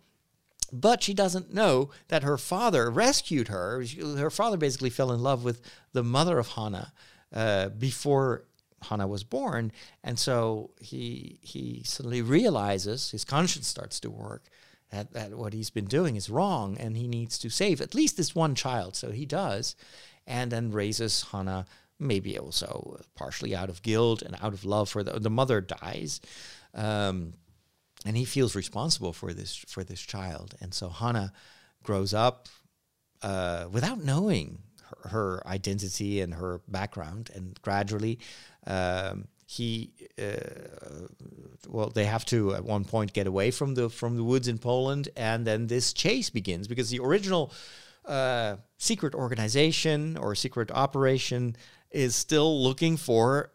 but 0.71 1.03
she 1.03 1.13
doesn't 1.13 1.53
know 1.53 1.89
that 2.07 2.23
her 2.23 2.37
father 2.37 2.89
rescued 2.89 3.47
her. 3.47 3.83
Her 4.17 4.29
father 4.29 4.57
basically 4.57 4.89
fell 4.89 5.11
in 5.11 5.21
love 5.21 5.43
with 5.43 5.61
the 5.93 6.03
mother 6.03 6.39
of 6.39 6.49
Hanna 6.49 6.93
uh, 7.33 7.69
before 7.69 8.45
Hanna 8.83 9.07
was 9.07 9.23
born, 9.23 9.71
and 10.03 10.17
so 10.17 10.71
he 10.79 11.39
he 11.41 11.81
suddenly 11.85 12.21
realizes 12.21 13.11
his 13.11 13.25
conscience 13.25 13.67
starts 13.67 13.99
to 14.01 14.09
work 14.09 14.43
that, 14.91 15.13
that 15.13 15.37
what 15.37 15.53
he's 15.53 15.69
been 15.69 15.85
doing 15.85 16.15
is 16.15 16.29
wrong, 16.29 16.77
and 16.79 16.97
he 16.97 17.07
needs 17.07 17.37
to 17.39 17.49
save 17.49 17.81
at 17.81 17.93
least 17.93 18.17
this 18.17 18.33
one 18.33 18.55
child. 18.55 18.95
So 18.95 19.11
he 19.11 19.25
does, 19.25 19.75
and 20.25 20.51
then 20.51 20.71
raises 20.71 21.23
Hanna. 21.31 21.65
Maybe 22.01 22.39
also 22.39 23.01
partially 23.15 23.53
out 23.53 23.69
of 23.69 23.81
guilt 23.81 24.21
and 24.21 24.37
out 24.41 24.53
of 24.53 24.63
love 24.63 24.87
for 24.87 25.03
the 25.03 25.19
the 25.19 25.29
mother 25.29 25.59
dies. 25.59 26.21
Um, 26.73 27.33
and 28.05 28.15
he 28.15 28.25
feels 28.25 28.55
responsible 28.55 29.13
for 29.13 29.33
this 29.33 29.55
for 29.55 29.83
this 29.83 30.01
child. 30.01 30.55
And 30.61 30.73
so 30.73 30.89
Hanna 30.89 31.33
grows 31.83 32.13
up 32.13 32.47
uh, 33.21 33.67
without 33.71 34.03
knowing 34.03 34.59
her, 34.83 35.09
her, 35.09 35.47
identity 35.47 36.21
and 36.21 36.33
her 36.33 36.61
background, 36.67 37.29
and 37.33 37.59
gradually. 37.61 38.19
Um, 38.65 39.27
he 39.49 39.91
uh, 40.21 41.07
well 41.67 41.89
they 41.89 42.05
have 42.05 42.23
to 42.23 42.53
at 42.53 42.63
one 42.63 42.85
point 42.85 43.13
get 43.13 43.25
away 43.25 43.49
from 43.49 43.73
the 43.73 43.89
from 43.89 44.15
the 44.15 44.23
woods 44.23 44.47
in 44.47 44.59
Poland 44.59 45.09
and 45.17 45.43
then 45.43 45.65
this 45.65 45.91
chase 45.91 46.29
begins 46.29 46.67
because 46.67 46.91
the 46.91 46.99
original 46.99 47.51
uh, 48.05 48.57
secret 48.77 49.15
organization 49.15 50.17
or 50.17 50.35
secret 50.35 50.69
operation 50.69 51.55
is 51.89 52.15
still 52.15 52.61
looking 52.61 52.95
for 52.95 53.51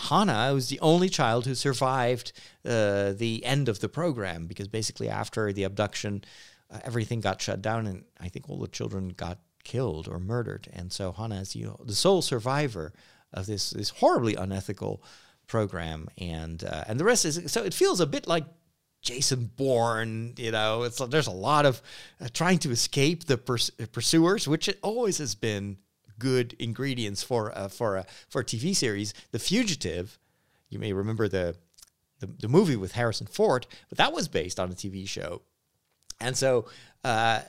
Hanna 0.00 0.52
was 0.54 0.68
the 0.68 0.80
only 0.80 1.08
child 1.08 1.46
who 1.46 1.54
survived 1.54 2.32
uh, 2.64 3.12
the 3.12 3.42
end 3.44 3.68
of 3.68 3.80
the 3.80 3.88
program 3.88 4.46
because 4.46 4.68
basically 4.68 5.08
after 5.08 5.52
the 5.52 5.64
abduction, 5.64 6.24
uh, 6.70 6.80
everything 6.84 7.20
got 7.20 7.40
shut 7.40 7.62
down, 7.62 7.86
and 7.86 8.04
I 8.20 8.28
think 8.28 8.48
all 8.48 8.58
the 8.58 8.68
children 8.68 9.10
got 9.10 9.38
killed 9.64 10.08
or 10.08 10.18
murdered. 10.18 10.68
And 10.72 10.92
so 10.92 11.12
Hanna 11.12 11.40
is 11.40 11.54
you 11.54 11.66
know, 11.66 11.80
the 11.84 11.94
sole 11.94 12.22
survivor 12.22 12.92
of 13.32 13.46
this 13.46 13.70
this 13.70 13.90
horribly 13.90 14.34
unethical 14.34 15.02
program, 15.46 16.08
and 16.18 16.62
uh, 16.64 16.84
and 16.86 16.98
the 16.98 17.04
rest 17.04 17.24
is 17.24 17.50
so 17.52 17.62
it 17.62 17.74
feels 17.74 18.00
a 18.00 18.06
bit 18.06 18.26
like 18.26 18.44
Jason 19.02 19.50
Bourne, 19.56 20.34
you 20.36 20.50
know, 20.50 20.82
it's 20.82 20.98
there's 20.98 21.26
a 21.26 21.32
lot 21.32 21.64
of 21.64 21.80
uh, 22.20 22.28
trying 22.32 22.58
to 22.58 22.70
escape 22.70 23.24
the 23.24 23.38
pers- 23.38 23.70
pursuers, 23.92 24.46
which 24.46 24.68
it 24.68 24.78
always 24.82 25.18
has 25.18 25.34
been 25.34 25.78
good 26.20 26.54
ingredients 26.60 27.24
for 27.24 27.56
uh, 27.58 27.66
for 27.66 27.96
a 27.96 28.06
for 28.28 28.42
a 28.42 28.44
TV 28.44 28.76
series. 28.76 29.12
The 29.32 29.40
Fugitive, 29.40 30.18
you 30.68 30.78
may 30.78 30.92
remember 30.92 31.26
the, 31.26 31.56
the 32.20 32.28
the 32.28 32.48
movie 32.48 32.76
with 32.76 32.92
Harrison 32.92 33.26
Ford, 33.26 33.66
but 33.88 33.98
that 33.98 34.12
was 34.12 34.28
based 34.28 34.60
on 34.60 34.70
a 34.70 34.74
TV 34.74 35.08
show. 35.08 35.42
And 36.20 36.36
so 36.36 36.66
uh, 37.02 37.40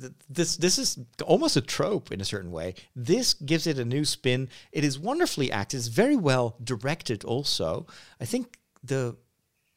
th- 0.00 0.12
this 0.28 0.56
this 0.56 0.78
is 0.78 0.98
almost 1.24 1.56
a 1.56 1.60
trope 1.60 2.12
in 2.12 2.20
a 2.20 2.24
certain 2.24 2.50
way. 2.50 2.74
This 2.94 3.34
gives 3.34 3.66
it 3.66 3.78
a 3.78 3.84
new 3.84 4.04
spin. 4.04 4.48
It 4.72 4.84
is 4.84 4.98
wonderfully 4.98 5.50
acted. 5.50 5.78
It's 5.78 5.86
very 5.86 6.16
well 6.16 6.56
directed. 6.62 7.24
Also, 7.24 7.86
I 8.20 8.24
think 8.24 8.58
the 8.82 9.16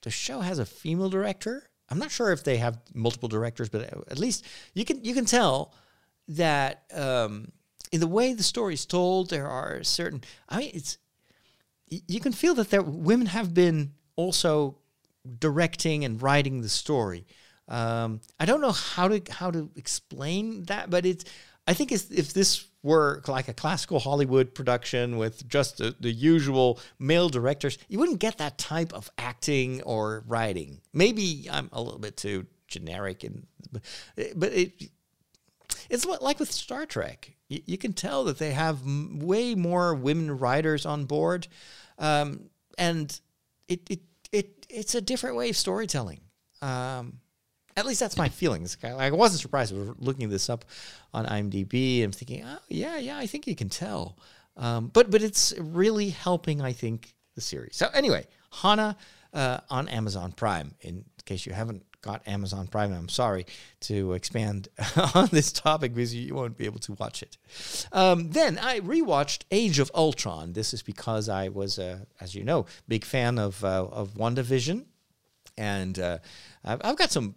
the 0.01 0.09
show 0.09 0.41
has 0.41 0.59
a 0.59 0.65
female 0.65 1.09
director. 1.09 1.69
I'm 1.89 1.99
not 1.99 2.11
sure 2.11 2.31
if 2.31 2.43
they 2.43 2.57
have 2.57 2.79
multiple 2.93 3.29
directors, 3.29 3.69
but 3.69 3.81
at 3.83 4.19
least 4.19 4.45
you 4.73 4.83
can 4.85 5.03
you 5.03 5.13
can 5.13 5.25
tell 5.25 5.73
that 6.29 6.83
um, 6.93 7.51
in 7.91 7.99
the 7.99 8.07
way 8.07 8.33
the 8.33 8.43
story 8.43 8.73
is 8.73 8.85
told, 8.85 9.29
there 9.29 9.47
are 9.47 9.83
certain. 9.83 10.23
I 10.47 10.57
mean, 10.59 10.71
it's 10.73 10.97
you 11.87 12.19
can 12.19 12.33
feel 12.33 12.53
that 12.55 12.69
there 12.69 12.81
women 12.81 13.27
have 13.27 13.53
been 13.53 13.93
also 14.15 14.77
directing 15.39 16.05
and 16.05 16.21
writing 16.21 16.61
the 16.61 16.69
story. 16.69 17.25
Um, 17.67 18.21
I 18.39 18.45
don't 18.45 18.61
know 18.61 18.71
how 18.71 19.07
to 19.07 19.21
how 19.31 19.51
to 19.51 19.69
explain 19.75 20.63
that, 20.65 20.89
but 20.89 21.05
it's. 21.05 21.25
I 21.67 21.73
think 21.73 21.91
it's, 21.91 22.09
if 22.09 22.33
this 22.33 22.65
were 22.81 23.21
like 23.27 23.47
a 23.47 23.53
classical 23.53 23.99
Hollywood 23.99 24.55
production 24.55 25.17
with 25.17 25.47
just 25.47 25.77
the, 25.77 25.95
the 25.99 26.11
usual 26.11 26.79
male 26.97 27.29
directors, 27.29 27.77
you 27.89 27.99
wouldn't 27.99 28.19
get 28.19 28.39
that 28.39 28.57
type 28.57 28.91
of 28.91 29.11
acting 29.19 29.83
or 29.83 30.23
writing. 30.25 30.81
Maybe 30.93 31.47
I'm 31.51 31.69
a 31.71 31.79
little 31.79 31.99
bit 31.99 32.17
too 32.17 32.47
generic, 32.67 33.23
and 33.23 33.45
but 34.35 34.51
it 34.51 34.89
it's 35.89 36.05
like 36.05 36.39
with 36.39 36.51
Star 36.51 36.85
Trek. 36.85 37.35
You, 37.47 37.61
you 37.65 37.77
can 37.77 37.93
tell 37.93 38.25
that 38.25 38.37
they 38.37 38.51
have 38.51 38.79
way 38.85 39.55
more 39.55 39.93
women 39.95 40.37
writers 40.37 40.85
on 40.85 41.05
board, 41.05 41.47
um, 41.97 42.49
and 42.77 43.19
it, 43.67 43.81
it 43.89 43.99
it 44.31 44.67
it's 44.69 44.95
a 44.95 45.01
different 45.01 45.35
way 45.35 45.49
of 45.49 45.57
storytelling. 45.57 46.21
Um, 46.61 47.19
at 47.75 47.85
least 47.85 47.99
that's 47.99 48.17
my 48.17 48.29
feelings. 48.29 48.77
I 48.83 49.09
wasn't 49.11 49.41
surprised. 49.41 49.75
Was 49.75 49.95
looking 49.99 50.29
this 50.29 50.49
up 50.49 50.65
on 51.13 51.25
IMDb 51.25 52.03
and 52.03 52.13
thinking, 52.13 52.43
oh 52.45 52.59
yeah, 52.67 52.97
yeah, 52.97 53.17
I 53.17 53.25
think 53.25 53.47
you 53.47 53.55
can 53.55 53.69
tell. 53.69 54.17
Um, 54.57 54.87
but 54.87 55.09
but 55.09 55.21
it's 55.21 55.53
really 55.57 56.09
helping, 56.09 56.61
I 56.61 56.73
think, 56.73 57.15
the 57.35 57.41
series. 57.41 57.77
So 57.77 57.87
anyway, 57.93 58.27
Hanna 58.51 58.97
uh, 59.33 59.59
on 59.69 59.87
Amazon 59.89 60.31
Prime. 60.31 60.75
In 60.81 61.05
case 61.25 61.45
you 61.45 61.53
haven't 61.53 61.83
got 62.01 62.27
Amazon 62.27 62.67
Prime, 62.67 62.93
I'm 62.93 63.09
sorry 63.09 63.45
to 63.81 64.13
expand 64.13 64.69
on 65.15 65.27
this 65.31 65.51
topic 65.51 65.93
because 65.93 66.15
you 66.15 66.33
won't 66.33 66.57
be 66.57 66.65
able 66.65 66.79
to 66.79 66.93
watch 66.93 67.21
it. 67.21 67.37
Um, 67.91 68.31
then 68.31 68.57
I 68.57 68.79
rewatched 68.79 69.43
Age 69.51 69.79
of 69.79 69.91
Ultron. 69.93 70.53
This 70.53 70.73
is 70.73 70.81
because 70.81 71.29
I 71.29 71.49
was, 71.49 71.77
uh, 71.77 71.99
as 72.19 72.35
you 72.35 72.43
know, 72.43 72.65
big 72.87 73.05
fan 73.05 73.37
of 73.37 73.63
uh, 73.63 73.85
of 73.91 74.13
WandaVision 74.15 74.85
and 75.59 75.99
uh, 75.99 76.17
I've, 76.63 76.81
I've 76.83 76.95
got 76.95 77.11
some 77.11 77.35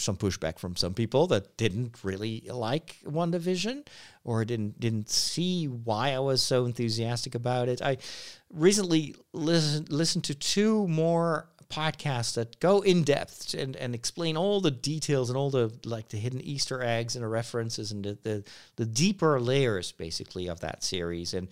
some 0.00 0.16
pushback 0.16 0.58
from 0.58 0.76
some 0.76 0.94
people 0.94 1.26
that 1.28 1.56
didn't 1.56 2.02
really 2.02 2.44
like 2.50 2.96
WandaVision 3.04 3.86
or 4.24 4.44
didn't 4.44 4.80
didn't 4.80 5.10
see 5.10 5.66
why 5.66 6.12
I 6.12 6.18
was 6.18 6.42
so 6.42 6.66
enthusiastic 6.66 7.34
about 7.34 7.68
it. 7.68 7.82
I 7.82 7.98
recently 8.50 9.14
listened 9.32 9.90
listened 9.90 10.24
to 10.24 10.34
two 10.34 10.86
more 10.88 11.48
podcasts 11.68 12.34
that 12.34 12.60
go 12.60 12.80
in 12.82 13.02
depth 13.02 13.54
and, 13.54 13.74
and 13.76 13.94
explain 13.94 14.36
all 14.36 14.60
the 14.60 14.70
details 14.70 15.28
and 15.30 15.36
all 15.36 15.50
the 15.50 15.72
like 15.84 16.08
the 16.08 16.16
hidden 16.16 16.40
Easter 16.40 16.82
eggs 16.82 17.16
and 17.16 17.24
the 17.24 17.28
references 17.28 17.90
and 17.90 18.04
the, 18.04 18.18
the 18.22 18.44
the 18.76 18.86
deeper 18.86 19.40
layers 19.40 19.92
basically 19.92 20.48
of 20.48 20.60
that 20.60 20.84
series 20.84 21.34
and 21.34 21.48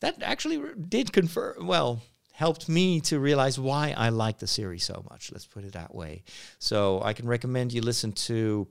that 0.00 0.22
actually 0.22 0.62
did 0.88 1.12
confirm 1.12 1.66
well 1.66 2.00
helped 2.38 2.68
me 2.68 3.00
to 3.00 3.18
realize 3.18 3.58
why 3.58 3.92
I 3.96 4.10
like 4.10 4.38
the 4.38 4.46
series 4.46 4.84
so 4.84 5.04
much. 5.10 5.32
Let's 5.32 5.44
put 5.44 5.64
it 5.64 5.72
that 5.72 5.92
way. 5.92 6.22
So 6.60 7.02
I 7.02 7.12
can 7.12 7.26
recommend 7.26 7.72
you 7.72 7.80
listen 7.80 8.12
to 8.12 8.68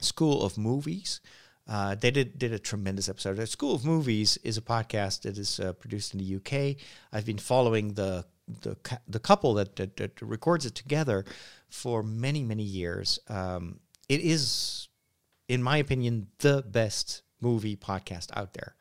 School 0.00 0.42
of 0.42 0.58
Movies. 0.58 1.22
Uh, 1.66 1.94
they 1.94 2.10
did 2.10 2.38
did 2.38 2.52
a 2.52 2.58
tremendous 2.58 3.08
episode. 3.08 3.38
Uh, 3.38 3.46
School 3.46 3.74
of 3.74 3.86
Movies 3.86 4.36
is 4.44 4.58
a 4.58 4.60
podcast 4.60 5.22
that 5.22 5.38
is 5.38 5.58
uh, 5.58 5.72
produced 5.72 6.12
in 6.12 6.20
the 6.20 6.36
UK. 6.36 6.76
I've 7.10 7.24
been 7.24 7.38
following 7.38 7.94
the 7.94 8.26
the 8.60 8.76
the 9.08 9.18
couple 9.18 9.54
that, 9.54 9.76
that, 9.76 9.96
that 9.96 10.20
records 10.20 10.66
it 10.66 10.74
together 10.74 11.24
for 11.70 12.02
many 12.02 12.42
many 12.42 12.64
years. 12.64 13.18
Um, 13.28 13.80
it 14.10 14.20
is 14.20 14.88
in 15.48 15.62
my 15.62 15.78
opinion, 15.78 16.26
the 16.40 16.62
best 16.68 17.22
movie 17.40 17.76
podcast 17.76 18.28
out 18.34 18.52
there. 18.52 18.74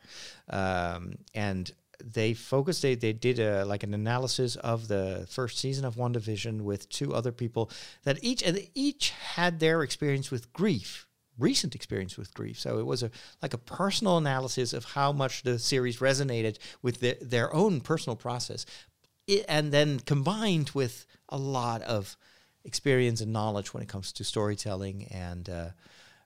Um, 0.49 1.13
and 1.33 1.71
they 2.03 2.33
focused, 2.33 2.81
they, 2.81 2.95
they 2.95 3.13
did 3.13 3.39
a, 3.39 3.65
like 3.65 3.83
an 3.83 3.93
analysis 3.93 4.55
of 4.57 4.87
the 4.87 5.27
first 5.29 5.57
season 5.57 5.85
of 5.85 5.95
WandaVision 5.95 6.61
with 6.61 6.89
two 6.89 7.13
other 7.13 7.31
people 7.31 7.69
that 8.03 8.17
each, 8.21 8.41
and 8.43 8.59
each 8.73 9.09
had 9.09 9.59
their 9.59 9.83
experience 9.83 10.31
with 10.31 10.51
grief 10.53 11.05
recent 11.37 11.73
experience 11.73 12.17
with 12.17 12.33
grief. 12.33 12.59
So 12.59 12.79
it 12.79 12.85
was 12.85 13.01
a 13.01 13.09
like 13.41 13.53
a 13.53 13.57
personal 13.57 14.17
analysis 14.17 14.73
of 14.73 14.83
how 14.83 15.11
much 15.11 15.43
the 15.43 15.57
series 15.57 15.99
resonated 15.99 16.57
with 16.81 16.99
the, 16.99 17.17
their 17.21 17.53
own 17.53 17.81
personal 17.81 18.15
process, 18.15 18.65
it, 19.25 19.45
and 19.47 19.71
then 19.71 19.99
combined 20.01 20.71
with 20.71 21.05
a 21.29 21.37
lot 21.37 21.81
of 21.83 22.17
experience 22.65 23.21
and 23.21 23.31
knowledge 23.31 23.73
when 23.73 23.81
it 23.81 23.89
comes 23.89 24.11
to 24.11 24.23
storytelling 24.23 25.07
and 25.11 25.49
uh, 25.49 25.69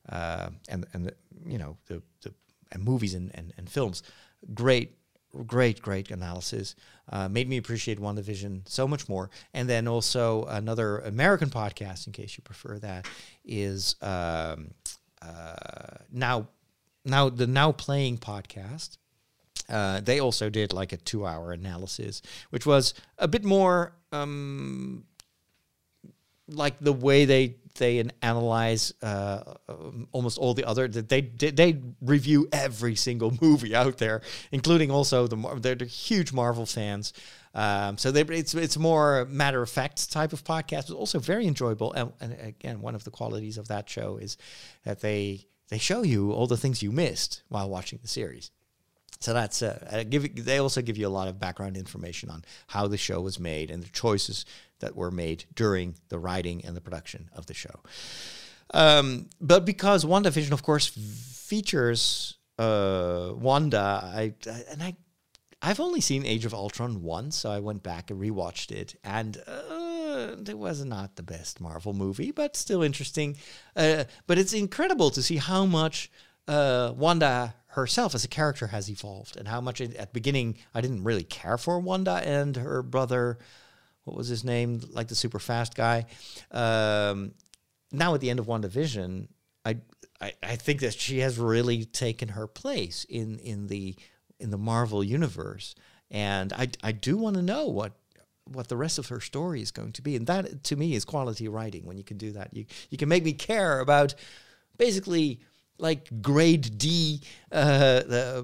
uh, 0.09 0.49
and 0.67 0.85
and 0.93 1.05
the, 1.05 1.13
you 1.45 1.57
know 1.57 1.77
the, 1.87 2.01
the 2.21 2.33
and 2.71 2.83
movies 2.83 3.13
and, 3.13 3.31
and, 3.35 3.53
and 3.57 3.69
films. 3.69 4.01
Great, 4.53 4.97
great, 5.45 5.81
great 5.81 6.11
analysis. 6.11 6.75
Uh, 7.11 7.27
made 7.27 7.49
me 7.49 7.57
appreciate 7.57 7.99
WandaVision 7.99 8.67
so 8.67 8.87
much 8.87 9.09
more. 9.09 9.29
And 9.53 9.69
then 9.69 9.87
also 9.87 10.45
another 10.45 10.99
American 10.99 11.49
podcast, 11.49 12.07
in 12.07 12.13
case 12.13 12.37
you 12.37 12.43
prefer 12.43 12.79
that, 12.79 13.07
is 13.43 13.95
um, 14.01 14.71
uh, 15.21 15.97
now 16.11 16.47
now 17.05 17.29
the 17.29 17.47
now 17.47 17.71
playing 17.71 18.17
podcast. 18.17 18.97
Uh, 19.69 20.01
they 20.01 20.19
also 20.19 20.49
did 20.49 20.73
like 20.73 20.91
a 20.91 20.97
two-hour 20.97 21.53
analysis, 21.53 22.21
which 22.49 22.65
was 22.65 22.93
a 23.17 23.27
bit 23.27 23.45
more 23.45 23.93
um, 24.11 25.05
like 26.55 26.79
the 26.79 26.93
way 26.93 27.25
they 27.25 27.57
they 27.75 28.03
analyze 28.21 28.93
uh, 29.01 29.41
um, 29.67 30.07
almost 30.11 30.37
all 30.37 30.53
the 30.53 30.65
other 30.65 30.87
they 30.87 31.21
they 31.21 31.51
they 31.51 31.81
review 32.01 32.47
every 32.51 32.95
single 32.95 33.33
movie 33.41 33.75
out 33.75 33.97
there, 33.97 34.21
including 34.51 34.91
also 34.91 35.27
the 35.27 35.35
they're, 35.59 35.75
they're 35.75 35.87
huge 35.87 36.33
Marvel 36.33 36.65
fans. 36.65 37.13
Um, 37.55 37.97
so 37.97 38.11
they, 38.11 38.21
it's 38.21 38.53
it's 38.55 38.77
more 38.77 39.25
matter 39.25 39.61
of 39.61 39.69
fact 39.69 40.11
type 40.11 40.33
of 40.33 40.43
podcast, 40.43 40.87
but 40.87 40.95
also 40.95 41.19
very 41.19 41.45
enjoyable. 41.47 41.93
And, 41.93 42.11
and 42.19 42.35
again, 42.39 42.81
one 42.81 42.95
of 42.95 43.03
the 43.03 43.11
qualities 43.11 43.57
of 43.57 43.67
that 43.67 43.89
show 43.89 44.17
is 44.17 44.37
that 44.83 45.01
they 45.01 45.47
they 45.69 45.77
show 45.77 46.03
you 46.03 46.31
all 46.31 46.47
the 46.47 46.57
things 46.57 46.83
you 46.83 46.91
missed 46.91 47.43
while 47.49 47.69
watching 47.69 47.99
the 48.01 48.07
series. 48.07 48.51
So 49.19 49.33
that's 49.33 49.61
uh, 49.61 49.87
uh, 49.89 50.03
give. 50.03 50.43
They 50.43 50.57
also 50.57 50.81
give 50.81 50.97
you 50.97 51.07
a 51.07 51.09
lot 51.09 51.29
of 51.29 51.39
background 51.39 51.77
information 51.77 52.29
on 52.29 52.43
how 52.67 52.87
the 52.87 52.97
show 52.97 53.21
was 53.21 53.39
made 53.39 53.71
and 53.71 53.81
the 53.81 53.89
choices 53.89 54.45
that 54.83 54.95
were 54.95 55.11
made 55.11 55.45
during 55.55 55.95
the 56.09 56.19
writing 56.19 56.63
and 56.65 56.75
the 56.75 56.81
production 56.81 57.29
of 57.33 57.45
the 57.45 57.53
show. 57.53 57.79
Um, 58.73 59.29
but 59.39 59.65
because 59.65 60.03
WandaVision, 60.05 60.51
of 60.51 60.61
course, 60.63 60.87
features 60.87 62.37
uh, 62.59 63.31
Wanda, 63.33 64.01
I, 64.03 64.33
and 64.71 64.83
I, 64.83 64.95
I've 65.61 65.79
only 65.79 66.01
seen 66.01 66.25
Age 66.25 66.45
of 66.45 66.53
Ultron 66.53 67.01
once, 67.01 67.37
so 67.37 67.49
I 67.49 67.59
went 67.59 67.83
back 67.83 68.11
and 68.11 68.19
rewatched 68.19 68.71
it, 68.71 68.95
and 69.03 69.37
uh, 69.47 70.35
it 70.47 70.57
was 70.57 70.83
not 70.83 71.15
the 71.15 71.23
best 71.23 71.61
Marvel 71.61 71.93
movie, 71.93 72.31
but 72.31 72.57
still 72.57 72.83
interesting. 72.83 73.37
Uh, 73.75 74.03
but 74.27 74.37
it's 74.37 74.53
incredible 74.53 75.09
to 75.11 75.23
see 75.23 75.37
how 75.37 75.65
much 75.65 76.11
uh, 76.47 76.93
Wanda 76.95 77.55
herself 77.67 78.13
as 78.13 78.25
a 78.25 78.27
character 78.27 78.67
has 78.67 78.89
evolved, 78.89 79.37
and 79.37 79.47
how 79.47 79.61
much 79.61 79.79
it, 79.79 79.95
at 79.95 80.09
the 80.09 80.19
beginning 80.19 80.57
I 80.73 80.81
didn't 80.81 81.03
really 81.03 81.23
care 81.23 81.57
for 81.57 81.79
Wanda 81.79 82.21
and 82.25 82.55
her 82.57 82.83
brother. 82.83 83.37
What 84.03 84.17
was 84.17 84.27
his 84.27 84.43
name? 84.43 84.81
Like 84.91 85.07
the 85.07 85.15
super 85.15 85.39
fast 85.39 85.75
guy. 85.75 86.05
Um, 86.51 87.33
now 87.91 88.13
at 88.13 88.21
the 88.21 88.29
end 88.29 88.39
of 88.39 88.47
WandaVision, 88.47 89.27
I, 89.65 89.77
I 90.19 90.33
I 90.43 90.55
think 90.55 90.81
that 90.81 90.93
she 90.93 91.19
has 91.19 91.37
really 91.37 91.85
taken 91.85 92.29
her 92.29 92.47
place 92.47 93.05
in 93.05 93.39
in 93.39 93.67
the 93.67 93.95
in 94.39 94.49
the 94.49 94.57
Marvel 94.57 95.03
universe, 95.03 95.75
and 96.11 96.51
I 96.53 96.69
I 96.83 96.91
do 96.91 97.17
want 97.17 97.35
to 97.37 97.41
know 97.41 97.67
what 97.67 97.93
what 98.45 98.67
the 98.67 98.75
rest 98.75 98.99
of 98.99 99.07
her 99.07 99.21
story 99.21 99.61
is 99.61 99.71
going 99.71 99.93
to 99.93 100.01
be, 100.01 100.15
and 100.15 100.27
that 100.27 100.63
to 100.65 100.75
me 100.75 100.95
is 100.95 101.05
quality 101.05 101.47
writing. 101.47 101.85
When 101.85 101.97
you 101.97 102.03
can 102.03 102.17
do 102.17 102.31
that, 102.33 102.53
you 102.53 102.65
you 102.89 102.97
can 102.97 103.09
make 103.09 103.23
me 103.23 103.33
care 103.33 103.79
about 103.79 104.15
basically 104.77 105.39
like 105.77 106.21
grade 106.21 106.77
D, 106.77 107.21
uh, 107.51 108.43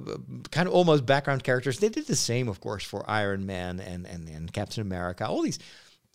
kind 0.51 0.67
of 0.67 0.73
almost 0.73 1.05
background 1.05 1.43
characters. 1.43 1.79
They 1.79 1.89
did 1.89 2.07
the 2.07 2.15
same, 2.15 2.47
of 2.47 2.59
course, 2.59 2.83
for 2.83 3.09
Iron 3.09 3.45
Man 3.45 3.79
and 3.79 4.05
and, 4.05 4.27
and 4.27 4.51
Captain 4.51 4.81
America. 4.81 5.27
All 5.27 5.41
these 5.41 5.59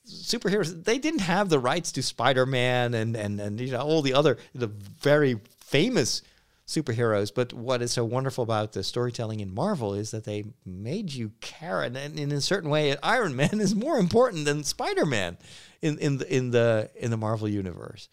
superheroes 0.06 0.84
they 0.84 0.98
didn't 0.98 1.20
have 1.20 1.48
the 1.48 1.58
rights 1.58 1.92
to 1.92 2.02
Spider-Man 2.02 2.94
and 2.94 3.16
and 3.16 3.40
and 3.40 3.60
you 3.60 3.72
know 3.72 3.80
all 3.80 4.02
the 4.02 4.12
other 4.12 4.36
the 4.54 4.66
very 4.66 5.40
famous 5.60 6.22
superheroes 6.66 7.32
but 7.34 7.52
what 7.52 7.80
is 7.82 7.92
so 7.92 8.04
wonderful 8.04 8.44
about 8.44 8.72
the 8.72 8.82
storytelling 8.82 9.40
in 9.40 9.54
Marvel 9.54 9.94
is 9.94 10.10
that 10.10 10.24
they 10.24 10.44
made 10.64 11.12
you 11.12 11.30
care 11.40 11.82
and, 11.82 11.96
and 11.96 12.18
in 12.18 12.32
a 12.32 12.40
certain 12.40 12.70
way 12.70 12.94
Iron 13.02 13.34
Man 13.34 13.48
is 13.60 13.74
more 13.74 13.98
important 13.98 14.44
than 14.44 14.62
Spider-Man 14.62 15.38
in 15.80 15.98
in 15.98 16.18
the 16.18 16.34
in 16.34 16.50
the 16.50 16.90
in 16.96 17.10
the 17.10 17.16
Marvel 17.16 17.48
universe 17.48 18.08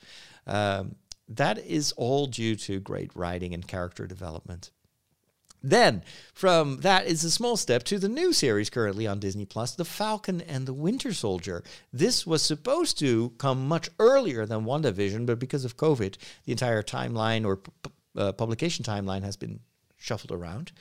um, 0.48 0.96
that 1.38 1.58
is 1.60 1.94
all 1.94 2.28
due 2.28 2.56
to 2.56 2.80
great 2.80 3.12
writing 3.15 3.54
and 3.54 3.67
character 3.67 4.06
development. 4.08 4.72
Then, 5.63 6.04
from 6.34 6.78
that 6.78 7.06
is 7.06 7.24
a 7.24 7.30
small 7.30 7.56
step 7.56 7.84
to 7.84 8.00
the 8.00 8.10
new 8.10 8.34
series 8.34 8.72
currently 8.72 9.06
on 9.06 9.20
Disney 9.20 9.46
Plus, 9.46 9.76
The 9.76 9.86
Falcon 9.86 10.41
and 10.41 10.65
the 10.65 10.74
Winter 10.74 11.13
Soldier. 11.13 11.63
This 11.94 12.26
was 12.26 12.41
supposed 12.41 12.98
to 13.00 13.34
come 13.38 13.67
much 13.67 13.89
earlier 14.00 14.46
than 14.48 14.65
WandaVision, 14.65 15.28
but 15.28 15.38
because 15.38 15.63
of 15.63 15.78
COVID, 15.78 16.17
the 16.46 16.52
entire 16.52 16.82
timeline 16.82 17.46
or 17.46 17.60
uh, 18.17 18.32
publication 18.32 18.84
timeline 18.84 19.24
has 19.24 19.38
been 19.38 19.60
shuffled 19.98 20.32
around. 20.32 20.72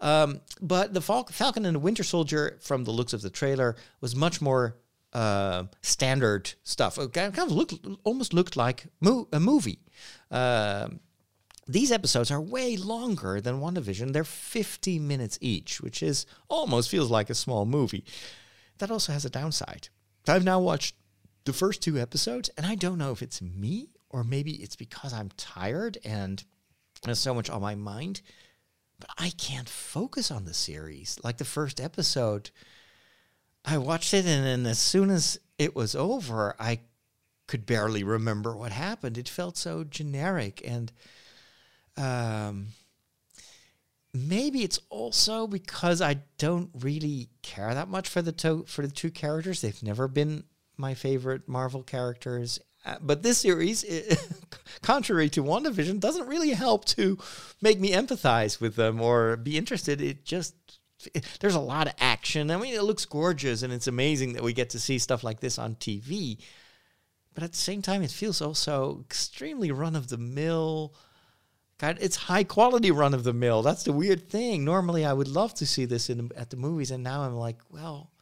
Um, 0.00 0.40
but 0.60 0.92
the 0.92 1.00
Fal- 1.00 1.26
Falcon 1.26 1.64
and 1.64 1.76
the 1.76 1.80
Winter 1.80 2.02
Soldier, 2.02 2.58
from 2.60 2.84
the 2.84 2.90
looks 2.90 3.12
of 3.12 3.22
the 3.22 3.30
trailer, 3.30 3.76
was 4.00 4.16
much 4.16 4.40
more 4.40 4.76
uh, 5.14 5.64
standard 5.80 6.52
stuff. 6.62 6.98
It 6.98 7.12
kind 7.12 7.38
of 7.38 7.52
looked 7.52 7.74
almost 8.04 8.34
looked 8.34 8.56
like 8.56 8.86
mo- 9.00 9.28
a 9.32 9.40
movie. 9.40 9.78
Um, 10.30 11.00
these 11.66 11.92
episodes 11.92 12.30
are 12.30 12.40
way 12.40 12.76
longer 12.76 13.40
than 13.40 13.60
WandaVision. 13.60 14.12
They're 14.12 14.24
50 14.24 14.98
minutes 14.98 15.38
each, 15.40 15.80
which 15.80 16.02
is 16.02 16.26
almost 16.48 16.90
feels 16.90 17.10
like 17.10 17.30
a 17.30 17.34
small 17.34 17.64
movie. 17.64 18.04
That 18.78 18.90
also 18.90 19.12
has 19.12 19.24
a 19.24 19.30
downside. 19.30 19.88
I've 20.26 20.44
now 20.44 20.60
watched 20.60 20.94
the 21.44 21.52
first 21.52 21.82
two 21.82 21.98
episodes, 21.98 22.50
and 22.56 22.66
I 22.66 22.74
don't 22.74 22.98
know 22.98 23.12
if 23.12 23.22
it's 23.22 23.40
me 23.40 23.90
or 24.10 24.24
maybe 24.24 24.52
it's 24.52 24.76
because 24.76 25.12
I'm 25.12 25.30
tired 25.36 25.98
and 26.04 26.42
there's 27.02 27.18
so 27.18 27.34
much 27.34 27.50
on 27.50 27.60
my 27.60 27.74
mind, 27.74 28.20
but 28.98 29.10
I 29.18 29.30
can't 29.30 29.68
focus 29.68 30.30
on 30.30 30.44
the 30.44 30.54
series. 30.54 31.18
Like 31.22 31.38
the 31.38 31.44
first 31.44 31.80
episode, 31.80 32.50
I 33.64 33.78
watched 33.78 34.12
it, 34.12 34.26
and 34.26 34.44
then 34.44 34.66
as 34.66 34.78
soon 34.78 35.10
as 35.10 35.38
it 35.58 35.74
was 35.74 35.94
over, 35.94 36.54
I 36.58 36.80
could 37.46 37.66
barely 37.66 38.02
remember 38.02 38.56
what 38.56 38.72
happened. 38.72 39.18
It 39.18 39.28
felt 39.28 39.56
so 39.56 39.84
generic 39.84 40.62
and 40.64 40.92
um, 41.96 42.68
maybe 44.12 44.62
it's 44.62 44.80
also 44.90 45.46
because 45.46 46.00
I 46.00 46.18
don't 46.38 46.70
really 46.80 47.28
care 47.42 47.74
that 47.74 47.88
much 47.88 48.08
for 48.08 48.22
the 48.22 48.32
to- 48.32 48.64
for 48.66 48.82
the 48.86 48.92
two 48.92 49.10
characters. 49.10 49.60
They've 49.60 49.82
never 49.82 50.08
been 50.08 50.44
my 50.76 50.94
favorite 50.94 51.48
Marvel 51.48 51.82
characters. 51.82 52.58
Uh, 52.86 52.96
but 53.00 53.22
this 53.22 53.38
series, 53.38 53.84
i 53.88 54.16
contrary 54.82 55.30
to 55.30 55.42
WandaVision, 55.42 56.00
doesn't 56.00 56.26
really 56.26 56.50
help 56.50 56.84
to 56.84 57.18
make 57.62 57.80
me 57.80 57.92
empathize 57.92 58.60
with 58.60 58.76
them 58.76 59.00
or 59.00 59.36
be 59.36 59.56
interested. 59.56 60.00
It 60.00 60.24
just 60.24 60.54
it, 60.54 60.63
there's 61.40 61.54
a 61.54 61.60
lot 61.60 61.86
of 61.86 61.94
action. 61.98 62.50
I 62.50 62.56
mean, 62.56 62.74
it 62.74 62.82
looks 62.82 63.04
gorgeous 63.04 63.62
and 63.62 63.72
it's 63.72 63.86
amazing 63.86 64.34
that 64.34 64.42
we 64.42 64.52
get 64.52 64.70
to 64.70 64.78
see 64.78 64.98
stuff 64.98 65.24
like 65.24 65.40
this 65.40 65.58
on 65.58 65.76
TV. 65.76 66.38
But 67.34 67.42
at 67.42 67.52
the 67.52 67.58
same 67.58 67.82
time, 67.82 68.02
it 68.02 68.10
feels 68.10 68.40
also 68.40 69.00
extremely 69.04 69.72
run 69.72 69.96
of 69.96 70.08
the 70.08 70.16
mill. 70.16 70.94
God, 71.78 71.98
it's 72.00 72.16
high 72.16 72.44
quality 72.44 72.92
run 72.92 73.12
of 73.12 73.24
the 73.24 73.32
mill. 73.32 73.62
That's 73.62 73.82
the 73.82 73.92
weird 73.92 74.30
thing. 74.30 74.64
Normally, 74.64 75.04
I 75.04 75.12
would 75.12 75.28
love 75.28 75.52
to 75.54 75.66
see 75.66 75.84
this 75.84 76.08
in 76.08 76.30
at 76.36 76.50
the 76.50 76.56
movies, 76.56 76.92
and 76.92 77.02
now 77.02 77.22
I'm 77.22 77.34
like, 77.34 77.58
well, 77.70 78.12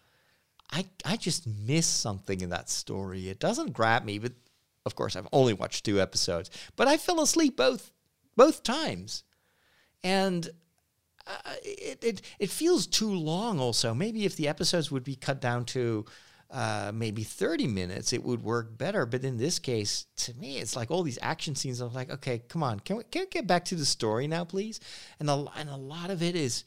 I 0.71 0.87
I 1.05 1.17
just 1.17 1.47
miss 1.47 1.87
something 1.87 2.41
in 2.41 2.49
that 2.51 2.71
story. 2.71 3.29
It 3.29 3.39
doesn't 3.39 3.75
grab 3.75 4.05
me, 4.05 4.19
but 4.19 4.33
of 4.87 4.95
course, 4.97 5.15
I've 5.15 5.29
only 5.33 5.53
watched 5.53 5.85
two 5.85 6.01
episodes, 6.01 6.51
but 6.77 6.89
I 6.89 6.97
fell 6.97 7.21
asleep 7.21 7.59
both 7.59 7.93
both 8.35 8.63
times, 8.63 9.25
and 10.03 10.49
uh, 11.27 11.55
it, 11.63 12.03
it 12.03 12.23
it 12.39 12.51
feels 12.51 12.87
too 12.87 13.13
long. 13.13 13.61
Also, 13.61 13.95
maybe 13.95 14.25
if 14.25 14.37
the 14.37 14.49
episodes 14.49 14.91
would 14.91 15.05
be 15.05 15.17
cut 15.17 15.41
down 15.41 15.65
to 15.67 16.05
uh, 16.53 16.93
maybe 16.95 17.23
30 17.23 17.67
minutes, 17.67 18.13
it 18.13 18.23
would 18.23 18.43
work 18.43 18.77
better. 18.77 19.07
But 19.07 19.25
in 19.25 19.39
this 19.39 19.59
case, 19.59 20.07
to 20.19 20.35
me, 20.35 20.59
it's 20.59 20.77
like 20.77 20.91
all 20.91 21.03
these 21.03 21.19
action 21.23 21.55
scenes. 21.55 21.81
I'm 21.81 21.95
like, 21.95 22.11
okay, 22.11 22.43
come 22.49 22.63
on, 22.63 22.79
can 22.81 22.99
we, 22.99 23.05
can 23.05 23.23
we 23.23 23.27
get 23.29 23.47
back 23.47 23.65
to 23.67 23.75
the 23.75 23.87
story 23.87 24.27
now, 24.27 24.45
please? 24.45 24.79
And 25.19 25.31
a, 25.31 25.47
and 25.57 25.71
a 25.71 25.77
lot 25.77 26.11
of 26.11 26.23
it 26.23 26.37
is, 26.37 26.65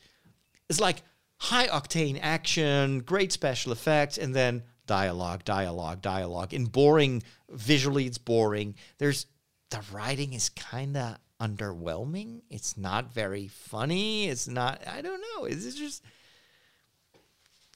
is 0.70 0.80
like 0.80 1.04
high 1.38 1.68
octane 1.68 2.18
action, 2.20 3.02
great 3.02 3.32
special 3.32 3.72
effects, 3.72 4.18
and 4.18 4.34
then 4.34 4.64
dialogue, 4.88 5.44
dialogue, 5.44 6.02
dialogue. 6.02 6.54
In 6.54 6.66
boring, 6.66 7.22
visually, 7.52 8.06
it's 8.06 8.18
boring. 8.18 8.74
There's 8.98 9.28
the 9.70 9.82
writing 9.92 10.34
is 10.34 10.50
kind 10.50 10.98
of 10.98 11.18
underwhelming. 11.42 12.42
It's 12.50 12.78
not 12.78 13.14
very 13.14 13.48
funny. 13.48 14.28
It's 14.28 14.48
not, 14.48 14.82
I 14.88 15.02
don't 15.02 15.22
know. 15.22 15.46
It's 15.46 15.76
just, 15.76 16.04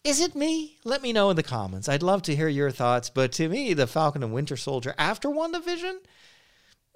is 0.04 0.22
it 0.22 0.36
me? 0.36 0.78
Let 0.84 1.02
me 1.02 1.12
know 1.12 1.30
in 1.30 1.36
the 1.36 1.44
comments. 1.44 1.90
I'd 1.90 2.04
love 2.04 2.22
to 2.24 2.36
hear 2.36 2.48
your 2.48 2.72
thoughts. 2.72 3.10
But 3.10 3.32
to 3.34 3.50
me, 3.50 3.74
the 3.74 3.88
Falcon 3.88 4.24
and 4.24 4.34
Winter 4.34 4.56
Soldier 4.56 4.96
after 4.98 5.30
WandaVision, 5.30 5.98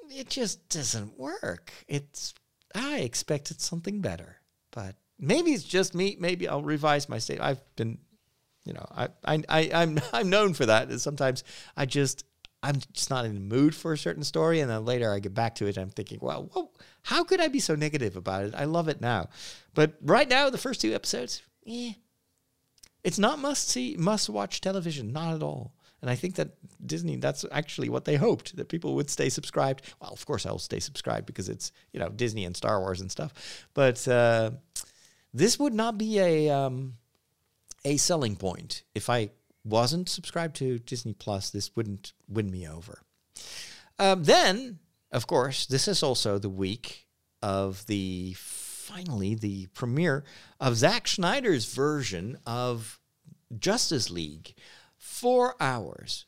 it 0.09 0.29
just 0.29 0.69
doesn't 0.69 1.17
work. 1.17 1.71
It's 1.87 2.33
I 2.75 2.99
expected 2.99 3.61
something 3.61 4.01
better, 4.01 4.37
but 4.71 4.95
maybe 5.19 5.51
it's 5.51 5.63
just 5.63 5.93
me. 5.93 6.17
Maybe 6.19 6.47
I'll 6.47 6.63
revise 6.63 7.09
my 7.09 7.19
state. 7.19 7.41
I've 7.41 7.61
been, 7.75 7.99
you 8.65 8.73
know, 8.73 8.85
I 8.91 9.09
I, 9.25 9.43
I 9.49 9.71
I'm 9.73 9.99
I'm 10.13 10.29
known 10.29 10.53
for 10.53 10.65
that. 10.65 10.91
Sometimes 10.99 11.43
I 11.75 11.85
just 11.85 12.25
I'm 12.63 12.77
just 12.93 13.09
not 13.09 13.25
in 13.25 13.33
the 13.33 13.41
mood 13.41 13.75
for 13.75 13.91
a 13.91 13.97
certain 13.97 14.23
story, 14.23 14.61
and 14.61 14.71
then 14.71 14.85
later 14.85 15.13
I 15.13 15.19
get 15.19 15.33
back 15.33 15.55
to 15.55 15.67
it. 15.67 15.77
I'm 15.77 15.89
thinking, 15.89 16.19
well, 16.21 16.49
well, 16.55 16.71
how 17.03 17.25
could 17.25 17.41
I 17.41 17.49
be 17.49 17.59
so 17.59 17.75
negative 17.75 18.15
about 18.15 18.45
it? 18.45 18.55
I 18.57 18.63
love 18.63 18.87
it 18.87 19.01
now, 19.01 19.29
but 19.73 19.95
right 20.01 20.29
now 20.29 20.49
the 20.49 20.57
first 20.57 20.79
two 20.79 20.95
episodes, 20.95 21.41
eh, 21.67 21.93
it's 23.03 23.19
not 23.19 23.39
must 23.39 23.67
see, 23.67 23.97
must 23.99 24.29
watch 24.29 24.61
television, 24.61 25.11
not 25.11 25.35
at 25.35 25.43
all. 25.43 25.73
And 26.01 26.09
I 26.09 26.15
think 26.15 26.35
that 26.35 26.49
Disney, 26.85 27.15
that's 27.15 27.45
actually 27.51 27.87
what 27.87 28.03
they 28.03 28.15
hoped 28.15 28.57
that 28.57 28.67
people 28.67 28.95
would 28.95 29.09
stay 29.09 29.29
subscribed. 29.29 29.93
Well, 30.01 30.11
of 30.11 30.25
course, 30.25 30.45
I'll 30.45 30.59
stay 30.59 30.79
subscribed 30.79 31.25
because 31.25 31.47
it's 31.47 31.71
you 31.91 31.99
know 31.99 32.09
Disney 32.09 32.45
and 32.45 32.55
Star 32.55 32.79
Wars 32.79 32.99
and 33.01 33.11
stuff. 33.11 33.67
But 33.73 34.05
uh, 34.07 34.51
this 35.33 35.57
would 35.59 35.73
not 35.73 35.97
be 35.97 36.19
a 36.19 36.49
um, 36.49 36.95
a 37.85 37.97
selling 37.97 38.35
point 38.35 38.83
if 38.93 39.09
I 39.09 39.29
wasn't 39.63 40.09
subscribed 40.09 40.55
to 40.57 40.79
Disney 40.79 41.13
Plus. 41.13 41.49
This 41.49 41.75
wouldn't 41.75 42.13
win 42.27 42.51
me 42.51 42.67
over. 42.67 43.01
Um, 43.99 44.23
then, 44.23 44.79
of 45.11 45.27
course, 45.27 45.65
this 45.65 45.87
is 45.87 46.03
also 46.03 46.37
the 46.37 46.49
week 46.49 47.07
of 47.41 47.85
the 47.87 48.33
finally 48.37 49.35
the 49.35 49.67
premiere 49.67 50.23
of 50.59 50.75
Zack 50.75 51.07
Snyder's 51.07 51.73
version 51.73 52.37
of 52.45 52.99
Justice 53.57 54.09
League. 54.09 54.53
Four 54.97 55.55
hours. 55.59 56.25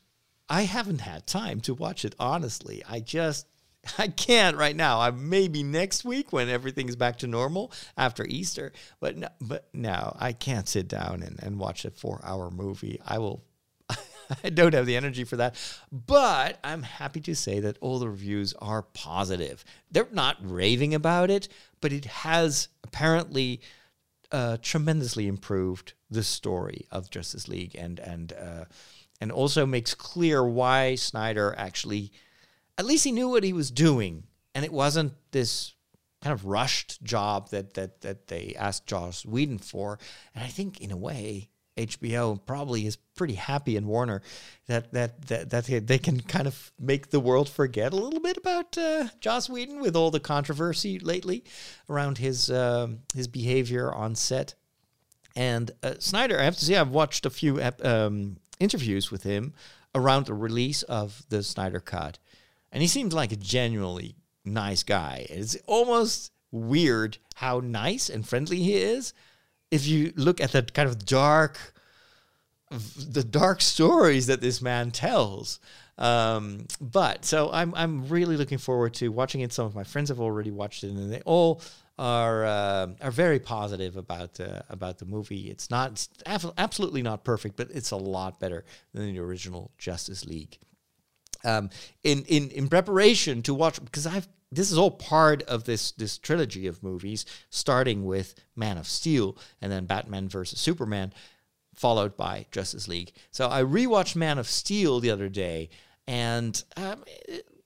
I 0.48 0.62
haven't 0.62 1.00
had 1.00 1.26
time 1.26 1.60
to 1.62 1.74
watch 1.74 2.04
it, 2.04 2.14
honestly. 2.18 2.82
I 2.88 3.00
just, 3.00 3.46
I 3.98 4.08
can't 4.08 4.56
right 4.56 4.76
now. 4.76 5.00
I 5.00 5.10
maybe 5.10 5.62
next 5.62 6.04
week 6.04 6.32
when 6.32 6.48
everything's 6.48 6.96
back 6.96 7.18
to 7.18 7.26
normal 7.26 7.72
after 7.96 8.24
Easter. 8.26 8.72
But 9.00 9.16
no, 9.16 9.28
but 9.40 9.68
no, 9.72 10.16
I 10.18 10.32
can't 10.32 10.68
sit 10.68 10.88
down 10.88 11.22
and, 11.22 11.42
and 11.42 11.58
watch 11.58 11.84
a 11.84 11.90
four 11.90 12.20
hour 12.24 12.50
movie. 12.50 13.00
I 13.06 13.18
will 13.18 13.44
I 14.44 14.50
don't 14.50 14.74
have 14.74 14.86
the 14.86 14.96
energy 14.96 15.24
for 15.24 15.36
that. 15.36 15.54
But 15.92 16.58
I'm 16.64 16.82
happy 16.82 17.20
to 17.20 17.34
say 17.34 17.60
that 17.60 17.78
all 17.80 17.98
the 17.98 18.10
reviews 18.10 18.54
are 18.54 18.82
positive. 18.82 19.64
They're 19.90 20.08
not 20.12 20.36
raving 20.40 20.94
about 20.94 21.30
it, 21.30 21.48
but 21.80 21.92
it 21.92 22.06
has 22.06 22.68
apparently 22.84 23.60
uh, 24.32 24.56
tremendously 24.60 25.28
improved 25.28 25.92
the 26.10 26.24
story 26.24 26.86
of 26.90 27.10
Justice 27.10 27.48
League 27.48 27.74
and 27.76 27.98
and 28.00 28.32
uh, 28.32 28.64
and 29.20 29.32
also 29.32 29.64
makes 29.66 29.94
clear 29.94 30.44
why 30.44 30.94
Snyder 30.94 31.54
actually, 31.56 32.12
at 32.78 32.86
least 32.86 33.04
he 33.04 33.12
knew 33.12 33.28
what 33.28 33.44
he 33.44 33.52
was 33.52 33.70
doing, 33.70 34.24
and 34.54 34.64
it 34.64 34.72
wasn't 34.72 35.14
this 35.30 35.74
kind 36.22 36.32
of 36.32 36.44
rushed 36.44 37.02
job 37.02 37.50
that 37.50 37.74
that 37.74 38.00
that 38.02 38.28
they 38.28 38.54
asked 38.58 38.86
Joss 38.86 39.24
Whedon 39.24 39.58
for. 39.58 39.98
And 40.34 40.44
I 40.44 40.48
think 40.48 40.80
in 40.80 40.90
a 40.90 40.96
way, 40.96 41.50
HBO 41.76 42.40
probably 42.46 42.86
is 42.86 42.96
pretty 43.14 43.34
happy 43.34 43.76
in 43.76 43.86
Warner 43.86 44.22
that 44.66 44.92
that 44.92 45.26
that, 45.26 45.50
that 45.50 45.86
they, 45.86 45.98
can 45.98 46.20
kind 46.20 46.46
of 46.46 46.72
make 46.78 47.10
the 47.10 47.20
world 47.20 47.48
forget 47.48 47.92
a 47.92 47.96
little 47.96 48.20
bit 48.20 48.36
about 48.36 48.76
uh, 48.78 49.08
Joss 49.20 49.48
Whedon 49.48 49.80
with 49.80 49.94
all 49.94 50.10
the 50.10 50.20
controversy 50.20 50.98
lately 50.98 51.44
around 51.88 52.18
his 52.18 52.50
um, 52.50 53.00
his 53.14 53.28
behavior 53.28 53.92
on 53.92 54.14
set. 54.14 54.54
And 55.34 55.70
uh, 55.82 55.94
Snyder, 55.98 56.40
I 56.40 56.44
have 56.44 56.56
to 56.56 56.64
say, 56.64 56.76
I've 56.76 56.88
watched 56.88 57.26
a 57.26 57.30
few 57.30 57.60
um, 57.82 58.38
interviews 58.58 59.10
with 59.10 59.22
him 59.22 59.52
around 59.94 60.24
the 60.24 60.34
release 60.34 60.82
of 60.84 61.24
the 61.28 61.42
Snyder 61.42 61.80
Cut, 61.80 62.18
and 62.76 62.82
he 62.82 62.88
seems 62.88 63.14
like 63.14 63.32
a 63.32 63.36
genuinely 63.36 64.16
nice 64.44 64.82
guy. 64.82 65.24
It's 65.30 65.56
almost 65.64 66.30
weird 66.50 67.16
how 67.36 67.60
nice 67.60 68.10
and 68.10 68.28
friendly 68.28 68.58
he 68.58 68.74
is 68.76 69.14
if 69.70 69.86
you 69.86 70.12
look 70.14 70.42
at 70.42 70.52
the 70.52 70.60
kind 70.60 70.86
of 70.86 71.06
dark 71.06 71.72
the 72.70 73.24
dark 73.24 73.62
stories 73.62 74.26
that 74.26 74.42
this 74.42 74.60
man 74.60 74.90
tells 74.90 75.58
um, 75.96 76.66
but 76.78 77.24
so 77.24 77.50
I'm 77.50 77.74
I'm 77.74 78.08
really 78.08 78.36
looking 78.36 78.58
forward 78.58 78.92
to 78.94 79.08
watching 79.08 79.40
it. 79.40 79.54
Some 79.54 79.64
of 79.64 79.74
my 79.74 79.84
friends 79.84 80.10
have 80.10 80.20
already 80.20 80.50
watched 80.50 80.84
it, 80.84 80.90
and 80.90 81.10
they 81.10 81.22
all 81.24 81.62
are 81.98 82.44
uh, 82.44 82.88
are 83.00 83.10
very 83.10 83.40
positive 83.40 83.96
about 83.96 84.38
uh, 84.38 84.60
about 84.68 84.98
the 84.98 85.06
movie. 85.06 85.48
It's 85.48 85.70
not 85.70 85.92
it's 85.92 86.10
absolutely 86.58 87.00
not 87.00 87.24
perfect, 87.24 87.56
but 87.56 87.70
it's 87.70 87.92
a 87.92 87.96
lot 87.96 88.38
better 88.38 88.66
than 88.92 89.14
the 89.14 89.18
original 89.20 89.70
Justice 89.78 90.26
League. 90.26 90.58
Um, 91.46 91.70
in 92.02 92.24
in 92.24 92.50
in 92.50 92.68
preparation 92.68 93.40
to 93.42 93.54
watch 93.54 93.82
because 93.82 94.06
I've 94.06 94.28
this 94.52 94.70
is 94.70 94.78
all 94.78 94.90
part 94.90 95.42
of 95.44 95.64
this 95.64 95.92
this 95.92 96.18
trilogy 96.18 96.66
of 96.66 96.82
movies, 96.82 97.24
starting 97.50 98.04
with 98.04 98.34
Man 98.54 98.78
of 98.78 98.86
Steel 98.86 99.36
and 99.60 99.70
then 99.72 99.86
Batman 99.86 100.28
versus 100.28 100.60
Superman, 100.60 101.12
followed 101.74 102.16
by 102.16 102.46
Justice 102.50 102.88
League. 102.88 103.12
So 103.30 103.48
I 103.48 103.62
rewatched 103.62 104.16
Man 104.16 104.38
of 104.38 104.48
Steel 104.48 105.00
the 105.00 105.10
other 105.10 105.28
day, 105.28 105.70
and 106.06 106.62
um, 106.76 107.04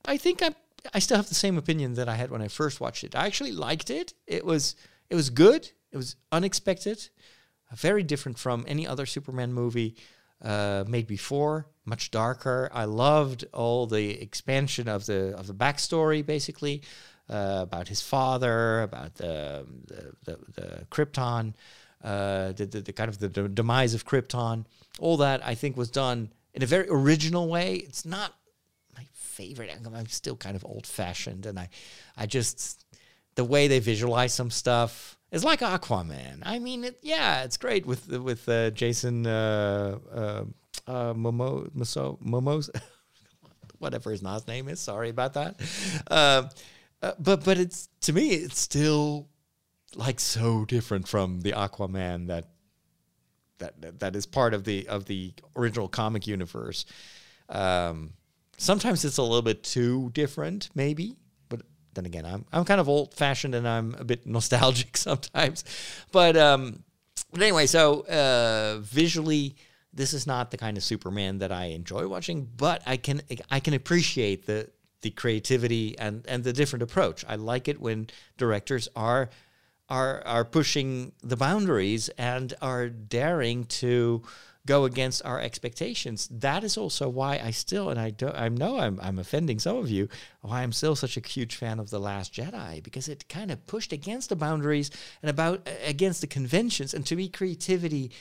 I 0.04 0.16
think 0.16 0.42
I 0.42 0.54
I 0.94 0.98
still 0.98 1.16
have 1.16 1.28
the 1.28 1.34
same 1.34 1.58
opinion 1.58 1.94
that 1.94 2.08
I 2.08 2.14
had 2.14 2.30
when 2.30 2.42
I 2.42 2.48
first 2.48 2.80
watched 2.80 3.04
it. 3.04 3.14
I 3.14 3.26
actually 3.26 3.52
liked 3.52 3.90
it. 3.90 4.14
It 4.26 4.44
was 4.44 4.76
it 5.08 5.14
was 5.14 5.30
good. 5.30 5.70
It 5.92 5.96
was 5.96 6.16
unexpected, 6.30 7.08
very 7.74 8.02
different 8.02 8.38
from 8.38 8.64
any 8.68 8.86
other 8.86 9.06
Superman 9.06 9.52
movie 9.52 9.96
uh, 10.42 10.84
made 10.86 11.06
before. 11.06 11.66
Much 11.84 12.10
darker. 12.10 12.68
I 12.72 12.84
loved 12.84 13.44
all 13.52 13.86
the 13.86 14.20
expansion 14.20 14.86
of 14.88 15.06
the 15.06 15.34
of 15.36 15.46
the 15.46 15.54
backstory, 15.54 16.24
basically 16.24 16.82
uh, 17.28 17.60
about 17.62 17.88
his 17.88 18.02
father, 18.02 18.82
about 18.82 19.14
the 19.14 19.66
the, 19.86 20.14
the, 20.24 20.38
the 20.54 20.86
Krypton, 20.90 21.54
uh, 22.04 22.52
the, 22.52 22.66
the, 22.66 22.80
the 22.82 22.92
kind 22.92 23.08
of 23.08 23.18
the, 23.18 23.28
the 23.28 23.48
demise 23.48 23.94
of 23.94 24.04
Krypton. 24.04 24.66
All 24.98 25.16
that 25.18 25.44
I 25.44 25.54
think 25.54 25.76
was 25.76 25.90
done 25.90 26.32
in 26.52 26.62
a 26.62 26.66
very 26.66 26.86
original 26.90 27.48
way. 27.48 27.76
It's 27.76 28.04
not 28.04 28.34
my 28.96 29.06
favorite. 29.12 29.70
I'm, 29.74 29.94
I'm 29.94 30.06
still 30.08 30.36
kind 30.36 30.56
of 30.56 30.64
old 30.64 30.86
fashioned, 30.86 31.46
and 31.46 31.58
I 31.58 31.70
I 32.16 32.26
just 32.26 32.84
the 33.36 33.44
way 33.44 33.68
they 33.68 33.78
visualize 33.78 34.34
some 34.34 34.50
stuff 34.50 35.16
is 35.30 35.44
like 35.44 35.60
Aquaman. 35.60 36.40
I 36.42 36.58
mean, 36.58 36.84
it, 36.84 36.98
yeah, 37.02 37.44
it's 37.44 37.56
great 37.56 37.86
with 37.86 38.08
with 38.08 38.48
uh, 38.48 38.70
Jason 38.70 39.26
uh, 39.26 39.98
uh, 40.86 41.14
Momo, 41.14 41.70
Momo, 41.70 42.18
Momos, 42.22 42.70
whatever 43.78 44.10
his 44.10 44.22
last 44.22 44.48
name 44.48 44.68
is. 44.68 44.80
Sorry 44.80 45.08
about 45.08 45.34
that. 45.34 45.60
Uh, 46.10 46.48
uh, 47.02 47.12
but 47.18 47.44
but 47.44 47.58
it's 47.58 47.88
to 48.02 48.12
me, 48.12 48.30
it's 48.30 48.58
still 48.58 49.28
like 49.94 50.20
so 50.20 50.64
different 50.64 51.08
from 51.08 51.40
the 51.40 51.52
Aquaman 51.52 52.26
that 52.28 52.48
that 53.58 53.80
that, 53.80 54.00
that 54.00 54.16
is 54.16 54.26
part 54.26 54.54
of 54.54 54.64
the 54.64 54.86
of 54.88 55.06
the 55.06 55.32
original 55.56 55.88
comic 55.88 56.26
universe. 56.26 56.84
Um, 57.48 58.12
sometimes 58.58 59.04
it's 59.04 59.18
a 59.18 59.22
little 59.22 59.42
bit 59.42 59.62
too 59.62 60.10
different, 60.12 60.70
maybe. 60.74 61.16
But 61.48 61.62
then 61.94 62.06
again, 62.06 62.26
I'm 62.26 62.44
I'm 62.52 62.64
kind 62.64 62.80
of 62.80 62.88
old 62.88 63.14
fashioned 63.14 63.54
and 63.54 63.66
I'm 63.66 63.94
a 63.98 64.04
bit 64.04 64.26
nostalgic 64.26 64.96
sometimes. 64.96 65.64
But 66.12 66.36
um, 66.36 66.84
but 67.32 67.42
anyway, 67.42 67.66
so 67.66 68.02
uh, 68.06 68.80
visually, 68.80 69.56
this 69.92 70.14
is 70.14 70.26
not 70.26 70.50
the 70.50 70.56
kind 70.56 70.76
of 70.76 70.84
Superman 70.84 71.38
that 71.38 71.52
I 71.52 71.66
enjoy 71.66 72.06
watching, 72.06 72.48
but 72.56 72.82
I 72.86 72.96
can 72.96 73.22
I 73.50 73.60
can 73.60 73.74
appreciate 73.74 74.46
the 74.46 74.70
the 75.02 75.10
creativity 75.10 75.98
and 75.98 76.24
and 76.28 76.44
the 76.44 76.52
different 76.52 76.82
approach. 76.82 77.24
I 77.28 77.36
like 77.36 77.68
it 77.68 77.80
when 77.80 78.08
directors 78.36 78.88
are 78.94 79.30
are 79.88 80.22
are 80.24 80.44
pushing 80.44 81.12
the 81.22 81.36
boundaries 81.36 82.08
and 82.10 82.54
are 82.62 82.88
daring 82.88 83.64
to 83.64 84.22
go 84.66 84.84
against 84.84 85.24
our 85.24 85.40
expectations. 85.40 86.28
That 86.30 86.62
is 86.62 86.76
also 86.76 87.08
why 87.08 87.40
I 87.42 87.50
still 87.50 87.88
and 87.88 87.98
I 87.98 88.10
don't 88.10 88.36
I 88.36 88.48
know 88.48 88.78
I'm 88.78 89.00
I'm 89.02 89.18
offending 89.18 89.58
some 89.58 89.76
of 89.76 89.90
you 89.90 90.08
why 90.42 90.62
I'm 90.62 90.72
still 90.72 90.94
such 90.94 91.16
a 91.16 91.26
huge 91.26 91.56
fan 91.56 91.80
of 91.80 91.90
the 91.90 91.98
Last 91.98 92.32
Jedi 92.32 92.82
because 92.82 93.08
it 93.08 93.28
kind 93.28 93.50
of 93.50 93.66
pushed 93.66 93.92
against 93.92 94.28
the 94.28 94.36
boundaries 94.36 94.90
and 95.22 95.30
about 95.30 95.68
against 95.84 96.20
the 96.20 96.26
conventions 96.26 96.94
and 96.94 97.04
to 97.06 97.16
me 97.16 97.28
creativity 97.28 98.12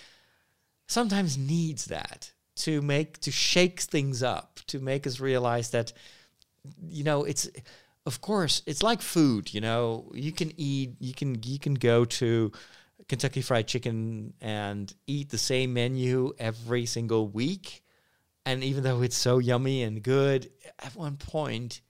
sometimes 0.89 1.37
needs 1.37 1.85
that 1.85 2.31
to 2.55 2.81
make 2.81 3.19
to 3.19 3.31
shake 3.31 3.79
things 3.79 4.21
up 4.23 4.59
to 4.67 4.79
make 4.79 5.05
us 5.07 5.19
realize 5.19 5.69
that 5.69 5.93
you 6.89 7.03
know 7.03 7.23
it's 7.23 7.49
of 8.05 8.19
course 8.21 8.63
it's 8.65 8.83
like 8.83 9.01
food 9.01 9.53
you 9.53 9.61
know. 9.61 10.11
You 10.13 10.31
can 10.31 10.51
eat 10.57 10.95
you 10.99 11.13
can 11.13 11.41
you 11.43 11.59
can 11.59 11.75
go 11.75 12.05
to 12.05 12.51
kentucky 13.07 13.41
fried 13.41 13.67
chicken 13.67 14.33
and 14.41 14.93
eat 15.07 15.29
the 15.29 15.37
same 15.37 15.73
menu 15.73 16.33
every 16.37 16.85
single 16.85 17.27
week. 17.27 17.83
And 18.45 18.63
even 18.63 18.83
though 18.83 19.01
it's 19.03 19.17
so 19.17 19.37
yummy 19.37 19.83
and 19.83 20.01
good 20.01 20.49
at 20.79 20.95
one 20.95 21.17
point 21.17 21.81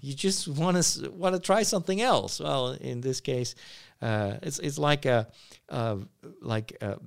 you 0.00 0.14
just 0.14 0.48
want 0.48 0.82
to 0.82 1.10
want 1.10 1.34
to 1.34 1.40
try 1.40 1.62
something 1.62 2.00
else. 2.00 2.40
Well 2.40 2.70
in 2.72 3.00
this 3.00 3.20
case 3.20 3.54
uh, 4.02 4.34
it's 4.42 4.58
it's 4.58 4.78
like 4.78 5.06
a 5.06 5.28
uh, 5.68 5.96
like 6.40 6.76
a 6.80 6.98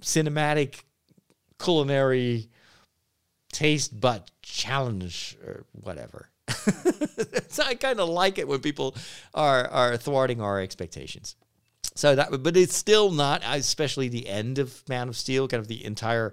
cinematic 0.00 0.82
culinary 1.58 2.48
taste 3.52 3.98
bud 3.98 4.30
challenge 4.42 5.36
or 5.44 5.64
whatever. 5.72 6.30
so 7.48 7.62
I 7.62 7.74
kind 7.74 8.00
of 8.00 8.08
like 8.08 8.38
it 8.38 8.48
when 8.48 8.60
people 8.60 8.96
are 9.34 9.66
are 9.68 9.96
thwarting 9.96 10.40
our 10.40 10.60
expectations. 10.60 11.36
So 11.94 12.14
that, 12.14 12.42
but 12.42 12.56
it's 12.56 12.76
still 12.76 13.10
not, 13.10 13.42
especially 13.44 14.08
the 14.08 14.28
end 14.28 14.58
of 14.58 14.88
Man 14.88 15.08
of 15.08 15.16
Steel, 15.16 15.48
kind 15.48 15.60
of 15.60 15.68
the 15.68 15.84
entire 15.84 16.32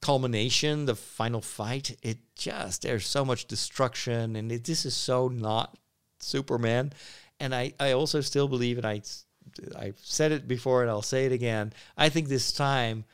culmination, 0.00 0.84
the 0.84 0.94
final 0.94 1.40
fight. 1.40 1.96
It 2.02 2.18
just 2.36 2.82
there's 2.82 3.06
so 3.06 3.24
much 3.24 3.46
destruction, 3.46 4.36
and 4.36 4.52
it, 4.52 4.64
this 4.64 4.84
is 4.84 4.94
so 4.94 5.28
not 5.28 5.76
Superman. 6.20 6.92
And 7.40 7.54
I 7.54 7.72
I 7.80 7.92
also 7.92 8.20
still 8.20 8.48
believe, 8.48 8.76
and 8.78 8.86
I 8.86 9.02
I've 9.76 9.98
said 10.02 10.32
it 10.32 10.48
before, 10.48 10.82
and 10.82 10.90
I'll 10.90 11.02
say 11.02 11.26
it 11.26 11.32
again. 11.32 11.72
I 11.96 12.08
think 12.08 12.28
this 12.28 12.52
time 12.52 13.04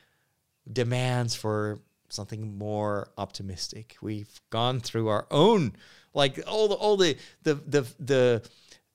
demands 0.71 1.35
for 1.35 1.79
something 2.09 2.57
more 2.57 3.09
optimistic. 3.17 3.97
We've 4.01 4.41
gone 4.49 4.79
through 4.79 5.09
our 5.09 5.27
own 5.31 5.73
like 6.13 6.39
all 6.47 6.67
the 6.67 6.75
all 6.75 6.97
the 6.97 7.17
the 7.43 7.55
the 7.55 7.87
the 7.99 8.49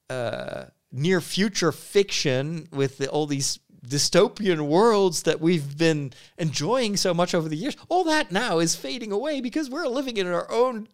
uh, 0.09 0.65
near 0.91 1.21
future 1.21 1.71
fiction 1.71 2.67
with 2.73 2.99
the, 2.99 3.09
all 3.09 3.27
these 3.27 3.61
dystopian 3.87 4.63
worlds 4.63 5.23
that 5.23 5.41
we've 5.41 5.79
been 5.79 6.13
enjoying 6.39 6.97
so 6.97 7.15
much 7.15 7.35
over 7.35 7.49
the 7.49 7.57
years. 7.57 7.77
All 7.89 8.05
that 8.05 8.33
now 8.33 8.59
is 8.59 8.75
fading 8.75 9.13
away 9.13 9.41
because 9.41 9.71
we're 9.71 9.87
living 9.87 10.17
in 10.17 10.27
our 10.27 10.51
own 10.51 10.89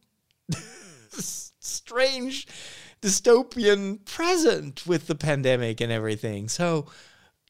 strange 1.11 2.47
dystopian 3.03 4.05
present 4.05 4.87
with 4.87 5.07
the 5.07 5.15
pandemic 5.15 5.81
and 5.81 5.93
everything. 5.93 6.49
So 6.49 6.87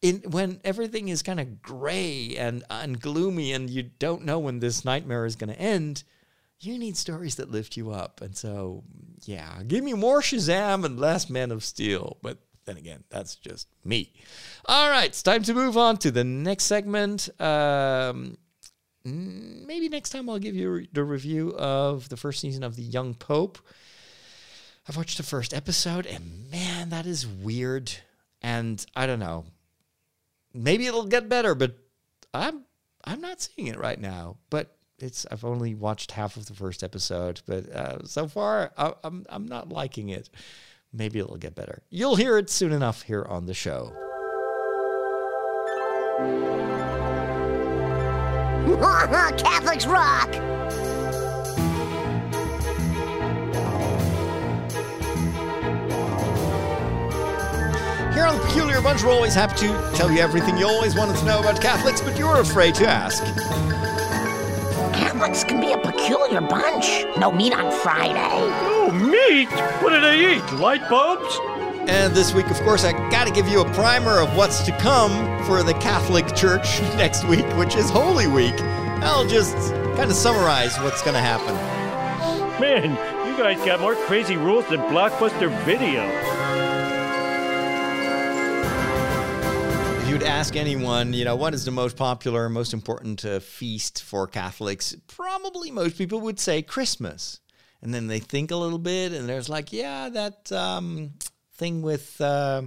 in 0.02 0.22
when 0.30 0.60
everything 0.64 1.08
is 1.08 1.22
kind 1.22 1.40
of 1.40 1.62
gray 1.62 2.36
and, 2.36 2.64
and 2.70 3.00
gloomy 3.00 3.52
and 3.52 3.70
you 3.70 3.82
don't 3.98 4.24
know 4.24 4.38
when 4.38 4.60
this 4.60 4.84
nightmare 4.84 5.24
is 5.26 5.36
going 5.36 5.50
to 5.50 5.60
end, 5.60 6.04
you 6.60 6.78
need 6.78 6.96
stories 6.96 7.36
that 7.36 7.50
lift 7.50 7.76
you 7.76 7.90
up. 7.90 8.20
And 8.20 8.36
so, 8.36 8.84
yeah, 9.24 9.62
give 9.66 9.84
me 9.84 9.94
more 9.94 10.20
Shazam 10.20 10.84
and 10.84 10.98
less 10.98 11.28
Man 11.30 11.50
of 11.50 11.64
Steel. 11.64 12.18
But 12.22 12.38
then 12.64 12.76
again, 12.76 13.04
that's 13.10 13.36
just 13.36 13.68
me. 13.84 14.12
All 14.66 14.90
right, 14.90 15.06
it's 15.06 15.22
time 15.22 15.42
to 15.44 15.54
move 15.54 15.76
on 15.76 15.96
to 15.98 16.10
the 16.10 16.24
next 16.24 16.64
segment. 16.64 17.28
Um, 17.40 18.38
maybe 19.04 19.88
next 19.88 20.10
time 20.10 20.28
I'll 20.28 20.38
give 20.38 20.56
you 20.56 20.86
the 20.92 21.04
review 21.04 21.54
of 21.56 22.08
the 22.08 22.16
first 22.16 22.40
season 22.40 22.64
of 22.64 22.76
The 22.76 22.82
Young 22.82 23.14
Pope. 23.14 23.58
I've 24.88 24.96
watched 24.96 25.16
the 25.16 25.24
first 25.24 25.52
episode, 25.52 26.06
and 26.06 26.50
man, 26.50 26.90
that 26.90 27.06
is 27.06 27.26
weird. 27.26 27.92
And 28.40 28.84
I 28.94 29.06
don't 29.06 29.18
know. 29.18 29.44
Maybe 30.54 30.86
it'll 30.86 31.06
get 31.06 31.28
better, 31.28 31.54
but 31.54 31.76
I'm 32.32 32.62
I'm 33.04 33.20
not 33.20 33.40
seeing 33.40 33.68
it 33.68 33.78
right 33.78 34.00
now. 34.00 34.36
But 34.48 34.76
it's 34.98 35.26
I've 35.30 35.44
only 35.44 35.74
watched 35.74 36.12
half 36.12 36.36
of 36.36 36.46
the 36.46 36.54
first 36.54 36.84
episode, 36.84 37.40
but 37.46 37.68
uh, 37.68 38.04
so 38.04 38.28
far 38.28 38.72
I, 38.78 38.94
I'm 39.02 39.26
I'm 39.28 39.46
not 39.46 39.70
liking 39.70 40.10
it. 40.10 40.30
Maybe 40.92 41.18
it'll 41.18 41.36
get 41.36 41.54
better. 41.54 41.82
You'll 41.90 42.16
hear 42.16 42.38
it 42.38 42.48
soon 42.48 42.72
enough 42.72 43.02
here 43.02 43.24
on 43.24 43.46
the 43.46 43.54
show. 43.54 43.92
Catholics 49.36 49.86
rock! 49.86 50.32
Here 58.16 58.24
on 58.24 58.38
the 58.38 58.44
Peculiar 58.46 58.80
Bunch, 58.80 59.04
we're 59.04 59.10
always 59.10 59.34
happy 59.34 59.58
to 59.66 59.90
tell 59.94 60.10
you 60.10 60.20
everything 60.20 60.56
you 60.56 60.66
always 60.66 60.96
wanted 60.96 61.18
to 61.18 61.24
know 61.26 61.38
about 61.38 61.60
Catholics, 61.60 62.00
but 62.00 62.18
you're 62.18 62.40
afraid 62.40 62.74
to 62.76 62.88
ask. 62.88 63.22
Catholics 64.94 65.44
can 65.44 65.60
be 65.60 65.72
a 65.72 65.76
peculiar 65.76 66.40
bunch. 66.40 67.04
No 67.18 67.30
meat 67.30 67.52
on 67.52 67.70
Friday. 67.82 68.16
Oh, 68.16 68.90
meat? 68.90 69.50
What 69.82 69.90
do 69.90 70.00
they 70.00 70.36
eat? 70.36 70.52
Light 70.54 70.88
bulbs? 70.88 71.38
And 71.90 72.14
this 72.14 72.32
week, 72.32 72.46
of 72.46 72.58
course, 72.62 72.84
I 72.84 72.92
got 73.10 73.26
to 73.26 73.34
give 73.34 73.48
you 73.48 73.60
a 73.60 73.70
primer 73.74 74.18
of 74.18 74.34
what's 74.34 74.62
to 74.62 74.72
come 74.78 75.44
for 75.44 75.62
the 75.62 75.74
Catholic 75.74 76.34
Church 76.34 76.80
next 76.96 77.22
week, 77.24 77.44
which 77.58 77.76
is 77.76 77.90
Holy 77.90 78.28
Week. 78.28 78.58
I'll 79.02 79.28
just 79.28 79.54
kind 79.94 80.10
of 80.10 80.16
summarize 80.16 80.74
what's 80.78 81.02
going 81.02 81.16
to 81.16 81.20
happen. 81.20 81.54
Man, 82.62 82.92
you 83.28 83.36
guys 83.36 83.62
got 83.66 83.78
more 83.80 83.94
crazy 83.94 84.38
rules 84.38 84.66
than 84.68 84.80
Blockbuster 84.88 85.50
Video. 85.66 86.35
You'd 90.16 90.24
ask 90.24 90.56
anyone, 90.56 91.12
you 91.12 91.26
know, 91.26 91.36
what 91.36 91.52
is 91.52 91.66
the 91.66 91.70
most 91.70 91.94
popular, 91.94 92.48
most 92.48 92.72
important 92.72 93.22
uh, 93.22 93.38
feast 93.38 94.02
for 94.02 94.26
Catholics, 94.26 94.96
probably 95.08 95.70
most 95.70 95.98
people 95.98 96.22
would 96.22 96.40
say 96.40 96.62
Christmas. 96.62 97.40
and 97.82 97.92
then 97.92 98.06
they 98.06 98.18
think 98.18 98.50
a 98.50 98.56
little 98.56 98.78
bit, 98.78 99.12
and 99.12 99.28
there's 99.28 99.50
like, 99.50 99.74
yeah, 99.74 100.08
that 100.08 100.50
um, 100.52 101.10
thing 101.56 101.82
with. 101.82 102.18
Uh, 102.18 102.62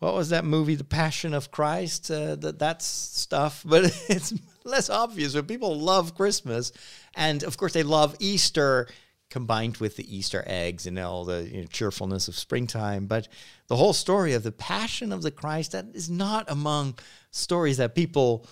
what 0.00 0.12
was 0.12 0.28
that 0.28 0.44
movie, 0.44 0.74
The 0.74 0.84
Passion 0.84 1.32
of 1.32 1.50
Christ? 1.50 2.10
Uh, 2.10 2.36
that 2.36 2.58
that's 2.58 2.84
stuff, 2.84 3.62
but 3.66 3.84
it's 4.10 4.34
less 4.64 4.90
obvious. 4.90 5.32
But 5.32 5.48
people 5.48 5.80
love 5.80 6.14
Christmas, 6.14 6.72
and 7.14 7.42
of 7.42 7.56
course 7.56 7.72
they 7.72 7.84
love 7.84 8.14
Easter 8.18 8.86
combined 9.30 9.76
with 9.76 9.96
the 9.96 10.16
Easter 10.16 10.42
eggs 10.46 10.86
and 10.86 10.98
all 10.98 11.24
the 11.24 11.48
you 11.48 11.60
know, 11.60 11.66
cheerfulness 11.66 12.28
of 12.28 12.36
springtime. 12.36 13.06
But 13.06 13.28
the 13.66 13.76
whole 13.76 13.92
story 13.92 14.32
of 14.32 14.42
the 14.42 14.52
Passion 14.52 15.12
of 15.12 15.22
the 15.22 15.30
Christ 15.30 15.72
that 15.72 15.86
is 15.94 16.08
not 16.08 16.50
among 16.50 16.98
stories 17.30 17.76
that 17.76 17.94
people 17.94 18.46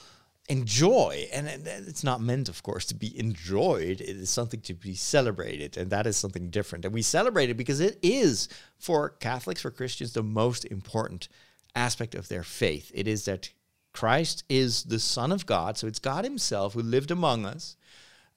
enjoy, 0.48 1.26
and 1.32 1.48
it's 1.48 2.04
not 2.04 2.20
meant, 2.20 2.48
of 2.48 2.62
course, 2.62 2.84
to 2.86 2.94
be 2.94 3.18
enjoyed. 3.18 4.00
It 4.00 4.16
is 4.16 4.30
something 4.30 4.60
to 4.60 4.74
be 4.74 4.94
celebrated, 4.94 5.76
and 5.76 5.90
that 5.90 6.06
is 6.06 6.16
something 6.16 6.50
different. 6.50 6.84
And 6.84 6.94
we 6.94 7.02
celebrate 7.02 7.50
it 7.50 7.56
because 7.56 7.80
it 7.80 7.98
is 8.02 8.48
for 8.78 9.10
Catholics, 9.10 9.62
for 9.62 9.70
Christians, 9.70 10.12
the 10.12 10.22
most 10.22 10.64
important 10.64 11.28
aspect 11.74 12.14
of 12.14 12.28
their 12.28 12.42
faith. 12.42 12.92
It 12.94 13.08
is 13.08 13.24
that 13.24 13.50
Christ 13.92 14.44
is 14.48 14.84
the 14.84 15.00
Son 15.00 15.32
of 15.32 15.46
God, 15.46 15.78
so 15.78 15.86
it's 15.86 15.98
God 15.98 16.24
Himself 16.24 16.74
who 16.74 16.82
lived 16.82 17.10
among 17.10 17.46
us 17.46 17.76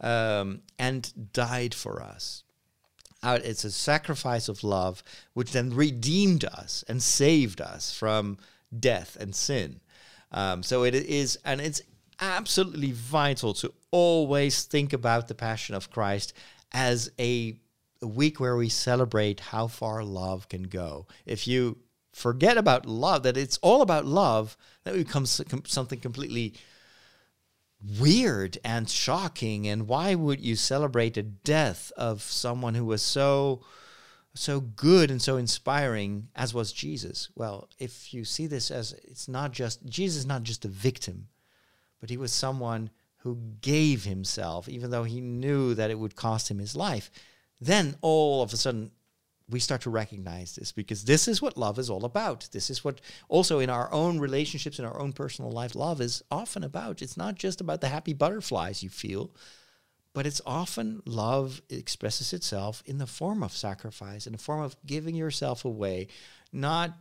um, 0.01 0.61
and 0.77 1.33
died 1.33 1.73
for 1.73 2.01
us. 2.01 2.43
Uh, 3.21 3.39
it's 3.43 3.65
a 3.65 3.71
sacrifice 3.71 4.47
of 4.47 4.63
love 4.63 5.03
which 5.33 5.51
then 5.51 5.73
redeemed 5.73 6.45
us 6.45 6.83
and 6.87 7.03
saved 7.03 7.59
us 7.59 7.91
from 7.91 8.37
death 8.77 9.17
and 9.19 9.35
sin. 9.35 9.81
Um, 10.31 10.63
so 10.63 10.83
it 10.83 10.95
is, 10.95 11.37
and 11.43 11.59
it's 11.59 11.81
absolutely 12.21 12.91
vital 12.91 13.53
to 13.55 13.73
always 13.91 14.63
think 14.63 14.93
about 14.93 15.27
the 15.27 15.35
Passion 15.35 15.75
of 15.75 15.91
Christ 15.91 16.33
as 16.71 17.11
a, 17.19 17.55
a 18.01 18.07
week 18.07 18.39
where 18.39 18.55
we 18.55 18.69
celebrate 18.69 19.39
how 19.39 19.67
far 19.67 20.03
love 20.03 20.47
can 20.47 20.63
go. 20.63 21.07
If 21.25 21.47
you 21.47 21.77
forget 22.13 22.57
about 22.57 22.85
love, 22.85 23.23
that 23.23 23.37
it's 23.37 23.57
all 23.57 23.81
about 23.81 24.05
love, 24.05 24.55
that 24.83 24.93
becomes 24.93 25.41
something 25.65 25.99
completely 25.99 26.53
weird 27.81 28.57
and 28.63 28.89
shocking. 28.89 29.67
And 29.67 29.87
why 29.87 30.15
would 30.15 30.41
you 30.41 30.55
celebrate 30.55 31.13
the 31.13 31.23
death 31.23 31.91
of 31.97 32.21
someone 32.21 32.75
who 32.75 32.85
was 32.85 33.01
so 33.01 33.61
so 34.35 34.61
good 34.61 35.09
and 35.11 35.21
so 35.21 35.37
inspiring 35.37 36.29
as 36.35 36.53
was 36.53 36.71
Jesus? 36.71 37.29
Well, 37.35 37.69
if 37.79 38.13
you 38.13 38.23
see 38.23 38.47
this 38.47 38.71
as 38.71 38.93
it's 39.03 39.27
not 39.27 39.51
just 39.51 39.85
Jesus 39.85 40.19
is 40.19 40.25
not 40.25 40.43
just 40.43 40.65
a 40.65 40.69
victim, 40.69 41.27
but 41.99 42.09
he 42.09 42.17
was 42.17 42.31
someone 42.31 42.89
who 43.17 43.37
gave 43.61 44.05
himself, 44.05 44.69
even 44.69 44.91
though 44.91 45.03
he 45.03 45.19
knew 45.19 45.73
that 45.73 45.91
it 45.91 45.99
would 45.99 46.15
cost 46.15 46.49
him 46.49 46.59
his 46.59 46.75
life. 46.75 47.11
Then 47.59 47.95
all 48.01 48.41
of 48.41 48.53
a 48.53 48.57
sudden 48.57 48.91
we 49.49 49.59
start 49.59 49.81
to 49.81 49.89
recognize 49.89 50.55
this 50.55 50.71
because 50.71 51.03
this 51.03 51.27
is 51.27 51.41
what 51.41 51.57
love 51.57 51.79
is 51.79 51.89
all 51.89 52.05
about. 52.05 52.47
This 52.51 52.69
is 52.69 52.83
what 52.83 53.01
also 53.27 53.59
in 53.59 53.69
our 53.69 53.91
own 53.91 54.19
relationships, 54.19 54.79
in 54.79 54.85
our 54.85 54.99
own 54.99 55.13
personal 55.13 55.51
life, 55.51 55.75
love 55.75 56.01
is 56.01 56.23
often 56.29 56.63
about. 56.63 57.01
It's 57.01 57.17
not 57.17 57.35
just 57.35 57.59
about 57.59 57.81
the 57.81 57.89
happy 57.89 58.13
butterflies 58.13 58.83
you 58.83 58.89
feel, 58.89 59.31
but 60.13 60.27
it's 60.27 60.41
often 60.45 61.01
love 61.05 61.61
expresses 61.69 62.33
itself 62.33 62.83
in 62.85 62.97
the 62.97 63.07
form 63.07 63.43
of 63.43 63.51
sacrifice, 63.51 64.27
in 64.27 64.33
the 64.33 64.39
form 64.39 64.61
of 64.61 64.75
giving 64.85 65.15
yourself 65.15 65.65
away, 65.65 66.07
not 66.53 66.97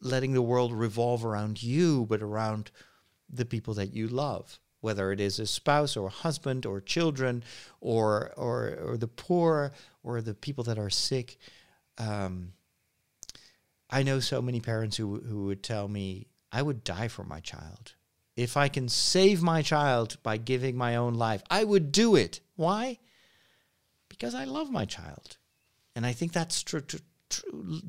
letting 0.00 0.32
the 0.32 0.42
world 0.42 0.72
revolve 0.72 1.24
around 1.24 1.62
you, 1.62 2.06
but 2.08 2.22
around 2.22 2.70
the 3.30 3.44
people 3.44 3.74
that 3.74 3.94
you 3.94 4.08
love 4.08 4.58
whether 4.82 5.12
it 5.12 5.20
is 5.20 5.38
a 5.38 5.46
spouse 5.46 5.96
or 5.96 6.08
a 6.08 6.10
husband 6.10 6.66
or 6.66 6.80
children 6.80 7.42
or 7.80 8.32
or 8.36 8.76
or 8.84 8.96
the 8.98 9.08
poor 9.08 9.72
or 10.02 10.20
the 10.20 10.34
people 10.34 10.64
that 10.64 10.78
are 10.78 10.90
sick 10.90 11.38
um, 11.98 12.52
I 13.90 14.02
know 14.02 14.20
so 14.20 14.40
many 14.40 14.60
parents 14.60 14.96
who 14.96 15.20
who 15.20 15.44
would 15.46 15.62
tell 15.62 15.88
me 15.88 16.26
I 16.50 16.62
would 16.62 16.84
die 16.84 17.08
for 17.08 17.24
my 17.24 17.40
child. 17.40 17.94
If 18.36 18.56
I 18.56 18.68
can 18.68 18.88
save 18.88 19.42
my 19.42 19.60
child 19.62 20.16
by 20.22 20.38
giving 20.38 20.76
my 20.76 20.96
own 20.96 21.14
life, 21.14 21.42
I 21.50 21.64
would 21.64 21.92
do 21.92 22.16
it. 22.16 22.40
Why? 22.56 22.98
Because 24.08 24.34
I 24.34 24.44
love 24.44 24.70
my 24.70 24.86
child, 24.86 25.36
and 25.94 26.06
I 26.06 26.12
think 26.12 26.32
that's 26.32 26.62
true. 26.62 26.80
Tr- 26.80 26.96
tr- 27.28 27.46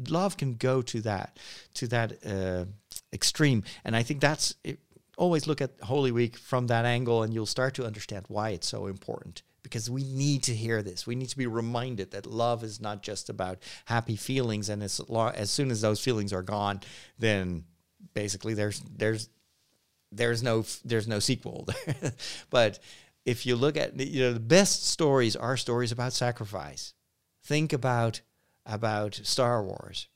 love 0.10 0.36
can 0.36 0.56
go 0.56 0.82
to 0.82 1.02
that 1.02 1.40
to 1.76 1.88
that 1.88 2.26
uh, 2.26 2.66
extreme, 3.14 3.64
and 3.86 3.96
I 3.96 4.04
think 4.04 4.20
that's 4.20 4.56
it, 4.64 4.80
always 5.18 5.48
look 5.48 5.62
at 5.62 5.72
Holy 5.84 6.12
Week 6.12 6.38
from 6.38 6.68
that 6.68 6.86
angle, 6.86 7.24
and 7.24 7.34
you'll 7.34 7.46
start 7.46 7.76
to 7.76 7.86
understand 7.86 8.26
why 8.28 8.50
it's 8.50 8.68
so 8.68 8.88
important 8.88 9.44
because 9.64 9.90
we 9.90 10.04
need 10.04 10.44
to 10.44 10.56
hear 10.56 10.84
this. 10.84 11.08
We 11.08 11.16
need 11.16 11.30
to 11.30 11.38
be 11.38 11.48
reminded 11.48 12.12
that 12.12 12.26
love 12.26 12.64
is 12.64 12.80
not 12.80 13.02
just 13.02 13.30
about 13.30 13.60
happy 13.86 14.16
feelings, 14.16 14.70
and 14.70 14.84
as, 14.84 15.02
as 15.36 15.50
soon 15.50 15.72
as 15.72 15.82
those 15.82 16.02
feelings 16.02 16.34
are 16.34 16.44
gone, 16.44 16.82
then 17.18 17.64
basically 18.14 18.54
there's 18.54 18.82
there's 18.96 19.30
there's 20.12 20.44
no 20.44 20.66
there's 20.84 21.08
no 21.08 21.20
sequel. 21.20 21.68
but 22.50 22.80
if 23.26 23.46
you 23.46 23.56
look 23.56 23.78
at 23.78 24.00
you 24.00 24.24
know 24.24 24.34
the 24.34 24.40
best 24.40 24.86
stories 24.86 25.36
are 25.36 25.58
stories 25.58 25.92
about 25.92 26.14
sacrifice. 26.14 26.94
Think 27.44 27.74
about 27.74 28.22
about 28.66 29.20
Star 29.24 29.64
Wars 29.64 30.08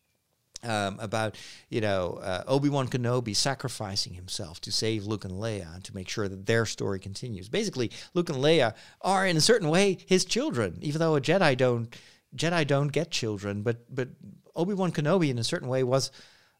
um, 0.63 0.99
about 0.99 1.35
you 1.69 1.81
know 1.81 2.19
uh, 2.21 2.43
Obi 2.47 2.69
Wan 2.69 2.87
Kenobi 2.87 3.35
sacrificing 3.35 4.13
himself 4.13 4.59
to 4.61 4.71
save 4.71 5.05
Luke 5.05 5.25
and 5.25 5.33
Leia 5.33 5.73
and 5.73 5.83
to 5.83 5.95
make 5.95 6.09
sure 6.09 6.27
that 6.27 6.45
their 6.45 6.65
story 6.65 6.99
continues. 6.99 7.49
Basically, 7.49 7.91
Luke 8.13 8.29
and 8.29 8.39
Leia 8.39 8.73
are 9.01 9.25
in 9.25 9.37
a 9.37 9.41
certain 9.41 9.69
way 9.69 9.97
his 10.05 10.25
children, 10.25 10.77
even 10.81 10.99
though 10.99 11.15
a 11.15 11.21
Jedi 11.21 11.55
don't 11.57 11.95
Jedi 12.35 12.65
don't 12.65 12.91
get 12.91 13.11
children, 13.11 13.61
but 13.61 13.93
but 13.93 14.09
Obi 14.55 14.73
Wan 14.73 14.91
Kenobi 14.91 15.29
in 15.29 15.37
a 15.37 15.43
certain 15.43 15.67
way 15.67 15.83
was 15.83 16.11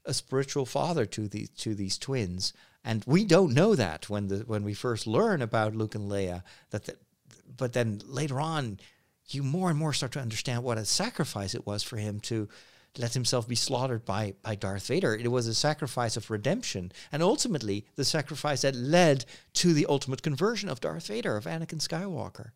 a 0.06 0.14
spiritual 0.14 0.66
father 0.66 1.06
to 1.06 1.28
these 1.28 1.50
to 1.50 1.76
these 1.76 1.98
twins, 1.98 2.54
and 2.84 3.04
we 3.06 3.26
don't 3.26 3.54
know 3.54 3.76
that 3.76 4.10
when 4.10 4.28
the 4.28 4.38
when 4.40 4.64
we 4.64 4.74
first 4.74 5.08
learn 5.08 5.42
about 5.42 5.76
Luke 5.76 5.96
and 5.96 6.10
Leia. 6.10 6.44
That, 6.70 6.86
the, 6.86 6.96
but 7.56 7.74
then 7.74 8.02
later 8.06 8.40
on, 8.40 8.80
you 9.30 9.44
more 9.44 9.70
and 9.70 9.80
more 9.80 9.94
start 9.94 10.12
to 10.14 10.20
understand 10.20 10.64
what 10.64 10.78
a 10.78 10.86
sacrifice 10.86 11.56
it 11.56 11.66
was 11.66 11.82
for 11.82 11.98
him 11.98 12.20
to 12.22 12.48
let 12.98 13.14
himself 13.14 13.48
be 13.48 13.56
slaughtered 13.56 14.06
by, 14.06 14.34
by 14.42 14.56
Darth 14.56 14.88
Vader. 14.88 15.16
It 15.16 15.32
was 15.32 15.48
a 15.48 15.54
sacrifice 15.54 16.18
of 16.18 16.30
redemption, 16.30 16.92
and 17.12 17.22
ultimately 17.22 17.86
the 17.96 18.06
sacrifice 18.06 18.62
that 18.62 18.76
led 18.76 19.26
to 19.54 19.74
the 19.74 19.86
ultimate 19.88 20.24
conversion 20.24 20.70
of 20.70 20.80
Darth 20.80 21.08
Vader, 21.08 21.38
of 21.38 21.46
Anakin 21.46 21.80
Skywalker. 21.80 22.52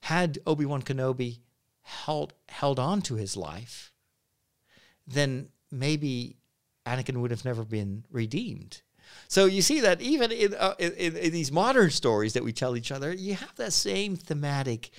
Had 0.00 0.38
Obi 0.46 0.64
Wan 0.64 0.82
Kenobi 0.82 1.40
held, 1.82 2.32
held 2.48 2.78
on 2.78 3.02
to 3.02 3.14
his 3.14 3.36
life, 3.36 3.92
then 5.06 5.48
maybe 5.70 6.36
Anakin 6.86 7.20
would 7.20 7.30
have 7.30 7.44
never 7.44 7.64
been 7.64 8.04
redeemed. 8.10 8.82
So 9.28 9.46
you 9.46 9.62
see 9.62 9.80
that 9.80 10.00
even 10.00 10.30
in, 10.30 10.54
uh, 10.54 10.74
in, 10.78 11.16
in 11.16 11.32
these 11.32 11.50
modern 11.52 11.90
stories 11.90 12.32
that 12.34 12.44
we 12.44 12.52
tell 12.52 12.76
each 12.76 12.92
other, 12.92 13.12
you 13.12 13.34
have 13.34 13.54
that 13.56 13.72
same 13.72 14.16
thematic 14.16 14.90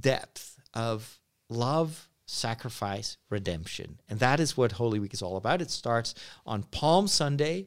depth 0.00 0.58
of 0.74 1.18
love 1.48 2.08
sacrifice, 2.26 3.16
redemption. 3.30 4.00
And 4.10 4.18
that 4.18 4.40
is 4.40 4.56
what 4.56 4.72
Holy 4.72 4.98
Week 4.98 5.14
is 5.14 5.22
all 5.22 5.36
about. 5.36 5.62
It 5.62 5.70
starts 5.70 6.14
on 6.44 6.64
Palm 6.64 7.06
Sunday. 7.06 7.66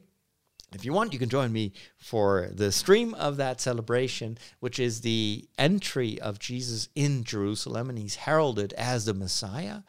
If 0.72 0.84
you 0.84 0.92
want, 0.92 1.12
you 1.12 1.18
can 1.18 1.28
join 1.28 1.50
me 1.50 1.72
for 1.96 2.48
the 2.52 2.70
stream 2.70 3.14
of 3.14 3.38
that 3.38 3.60
celebration, 3.60 4.38
which 4.60 4.78
is 4.78 5.00
the 5.00 5.48
entry 5.58 6.20
of 6.20 6.38
Jesus 6.38 6.88
in 6.94 7.24
Jerusalem, 7.24 7.88
and 7.88 7.98
he's 7.98 8.14
heralded 8.14 8.72
as 8.74 9.04
the 9.04 9.14
Messiah. 9.14 9.80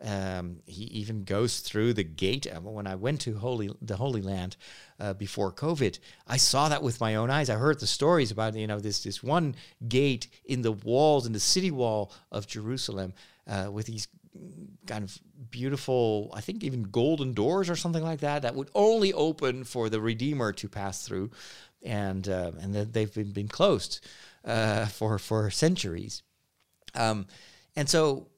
Um, 0.00 0.60
he 0.64 0.84
even 0.84 1.24
goes 1.24 1.58
through 1.58 1.94
the 1.94 2.04
gate. 2.04 2.46
Uh, 2.46 2.60
when 2.60 2.86
I 2.86 2.94
went 2.94 3.20
to 3.22 3.36
Holy 3.36 3.70
the 3.82 3.96
Holy 3.96 4.22
Land 4.22 4.56
uh, 5.00 5.14
before 5.14 5.50
COVID, 5.50 5.98
I 6.24 6.36
saw 6.36 6.68
that 6.68 6.84
with 6.84 7.00
my 7.00 7.16
own 7.16 7.30
eyes. 7.30 7.50
I 7.50 7.56
heard 7.56 7.80
the 7.80 7.86
stories 7.88 8.30
about 8.30 8.54
you 8.54 8.68
know 8.68 8.78
this 8.78 9.02
this 9.02 9.24
one 9.24 9.56
gate 9.88 10.28
in 10.44 10.62
the 10.62 10.70
walls 10.70 11.26
in 11.26 11.32
the 11.32 11.40
city 11.40 11.72
wall 11.72 12.12
of 12.30 12.46
Jerusalem 12.46 13.12
uh, 13.48 13.70
with 13.72 13.86
these 13.86 14.06
kind 14.86 15.04
of 15.04 15.18
beautiful, 15.50 16.30
I 16.34 16.40
think 16.40 16.64
even 16.64 16.84
golden 16.84 17.34
doors 17.34 17.70
or 17.70 17.76
something 17.76 18.02
like 18.02 18.20
that, 18.20 18.42
that 18.42 18.54
would 18.54 18.70
only 18.74 19.12
open 19.12 19.64
for 19.64 19.88
the 19.88 20.00
Redeemer 20.00 20.52
to 20.54 20.68
pass 20.68 21.06
through, 21.06 21.30
and 21.82 22.28
uh, 22.28 22.52
and 22.60 22.74
they've 22.74 23.12
been 23.12 23.32
been 23.32 23.48
closed 23.48 24.04
uh, 24.44 24.86
for 24.86 25.18
for 25.18 25.50
centuries, 25.50 26.22
um, 26.94 27.26
and 27.76 27.88
so 27.88 28.28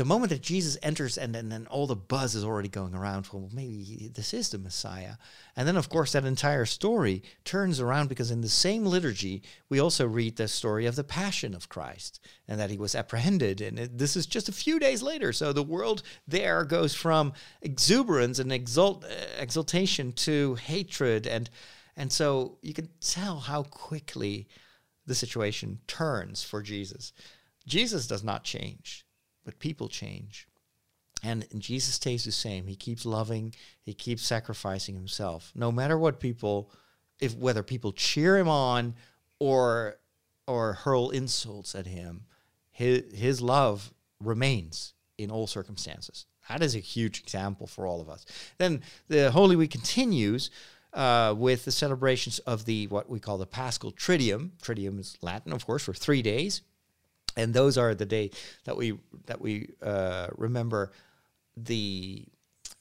the 0.00 0.06
moment 0.06 0.30
that 0.30 0.40
Jesus 0.40 0.78
enters 0.82 1.18
and, 1.18 1.36
and 1.36 1.52
then 1.52 1.66
all 1.66 1.86
the 1.86 1.94
buzz 1.94 2.34
is 2.34 2.42
already 2.42 2.70
going 2.70 2.94
around, 2.94 3.28
well, 3.30 3.50
maybe 3.52 4.10
this 4.14 4.32
is 4.32 4.48
the 4.48 4.56
Messiah. 4.56 5.16
And 5.54 5.68
then, 5.68 5.76
of 5.76 5.90
course, 5.90 6.12
that 6.12 6.24
entire 6.24 6.64
story 6.64 7.22
turns 7.44 7.80
around 7.80 8.08
because 8.08 8.30
in 8.30 8.40
the 8.40 8.48
same 8.48 8.86
liturgy, 8.86 9.42
we 9.68 9.78
also 9.78 10.06
read 10.06 10.36
the 10.36 10.48
story 10.48 10.86
of 10.86 10.96
the 10.96 11.04
Passion 11.04 11.54
of 11.54 11.68
Christ 11.68 12.18
and 12.48 12.58
that 12.58 12.70
he 12.70 12.78
was 12.78 12.94
apprehended. 12.94 13.60
And 13.60 13.78
it, 13.78 13.98
this 13.98 14.16
is 14.16 14.24
just 14.24 14.48
a 14.48 14.52
few 14.52 14.78
days 14.78 15.02
later. 15.02 15.34
So 15.34 15.52
the 15.52 15.62
world 15.62 16.02
there 16.26 16.64
goes 16.64 16.94
from 16.94 17.34
exuberance 17.60 18.38
and 18.38 18.50
exult, 18.50 19.04
uh, 19.04 19.08
exultation 19.38 20.12
to 20.12 20.54
hatred. 20.54 21.26
And, 21.26 21.50
and 21.94 22.10
so 22.10 22.56
you 22.62 22.72
can 22.72 22.88
tell 23.02 23.40
how 23.40 23.64
quickly 23.64 24.48
the 25.04 25.14
situation 25.14 25.80
turns 25.86 26.42
for 26.42 26.62
Jesus. 26.62 27.12
Jesus 27.66 28.06
does 28.06 28.24
not 28.24 28.44
change, 28.44 29.04
but 29.44 29.58
people 29.58 29.88
change. 29.88 30.46
And 31.22 31.46
Jesus 31.58 31.94
stays 31.94 32.24
the 32.24 32.32
same. 32.32 32.66
He 32.66 32.76
keeps 32.76 33.04
loving, 33.04 33.54
he 33.82 33.92
keeps 33.92 34.22
sacrificing 34.22 34.94
himself. 34.94 35.52
No 35.54 35.70
matter 35.70 35.98
what 35.98 36.18
people 36.18 36.70
if 37.20 37.36
whether 37.36 37.62
people 37.62 37.92
cheer 37.92 38.38
him 38.38 38.48
on 38.48 38.94
or 39.38 39.96
or 40.46 40.72
hurl 40.72 41.10
insults 41.10 41.74
at 41.74 41.86
him, 41.86 42.24
his 42.70 43.02
his 43.14 43.40
love 43.40 43.92
remains 44.18 44.94
in 45.18 45.30
all 45.30 45.46
circumstances. 45.46 46.26
That 46.48 46.62
is 46.62 46.74
a 46.74 46.80
huge 46.80 47.20
example 47.20 47.66
for 47.66 47.86
all 47.86 48.00
of 48.00 48.08
us. 48.08 48.24
Then 48.58 48.82
the 49.08 49.30
Holy 49.30 49.54
Week 49.54 49.70
continues 49.70 50.50
uh, 50.92 51.34
with 51.36 51.64
the 51.64 51.70
celebrations 51.70 52.38
of 52.40 52.64
the 52.64 52.86
what 52.88 53.08
we 53.08 53.20
call 53.20 53.38
the 53.38 53.46
Paschal 53.46 53.92
Triduum. 53.92 54.50
Triduum 54.62 54.98
is 54.98 55.16
Latin, 55.22 55.52
of 55.52 55.66
course, 55.66 55.84
for 55.84 55.92
three 55.92 56.22
days, 56.22 56.62
and 57.36 57.54
those 57.54 57.78
are 57.78 57.94
the 57.94 58.06
day 58.06 58.30
that 58.64 58.76
we 58.76 58.98
that 59.26 59.40
we 59.40 59.70
uh, 59.82 60.28
remember 60.36 60.92
the 61.56 62.24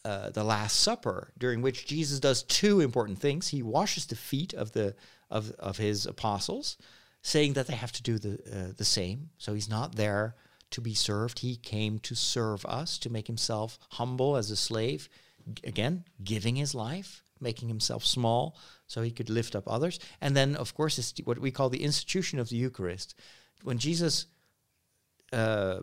uh, 0.05 0.29
the 0.29 0.43
Last 0.43 0.79
Supper, 0.79 1.33
during 1.37 1.61
which 1.61 1.85
Jesus 1.85 2.19
does 2.19 2.43
two 2.43 2.79
important 2.79 3.19
things. 3.19 3.49
He 3.49 3.61
washes 3.61 4.05
the 4.05 4.15
feet 4.15 4.53
of 4.53 4.71
the 4.71 4.95
of 5.29 5.51
of 5.59 5.77
his 5.77 6.05
apostles, 6.05 6.77
saying 7.21 7.53
that 7.53 7.67
they 7.67 7.75
have 7.75 7.91
to 7.93 8.03
do 8.03 8.17
the 8.17 8.33
uh, 8.51 8.73
the 8.75 8.85
same. 8.85 9.29
So 9.37 9.53
he's 9.53 9.69
not 9.69 9.95
there 9.95 10.35
to 10.71 10.81
be 10.81 10.93
served. 10.93 11.39
He 11.39 11.55
came 11.55 11.99
to 11.99 12.15
serve 12.15 12.65
us, 12.65 12.97
to 12.99 13.09
make 13.09 13.27
himself 13.27 13.79
humble 13.91 14.37
as 14.37 14.51
a 14.51 14.55
slave. 14.55 15.09
Again, 15.63 16.05
giving 16.23 16.55
his 16.55 16.75
life, 16.75 17.23
making 17.39 17.69
himself 17.69 18.05
small, 18.05 18.55
so 18.87 19.01
he 19.01 19.11
could 19.11 19.29
lift 19.29 19.55
up 19.55 19.67
others. 19.67 19.99
And 20.21 20.35
then, 20.35 20.55
of 20.55 20.73
course, 20.75 20.99
it's 20.99 21.13
what 21.23 21.39
we 21.39 21.51
call 21.51 21.69
the 21.69 21.83
institution 21.83 22.39
of 22.39 22.49
the 22.49 22.57
Eucharist. 22.57 23.15
When 23.63 23.79
Jesus 23.79 24.27
uh, 25.31 25.81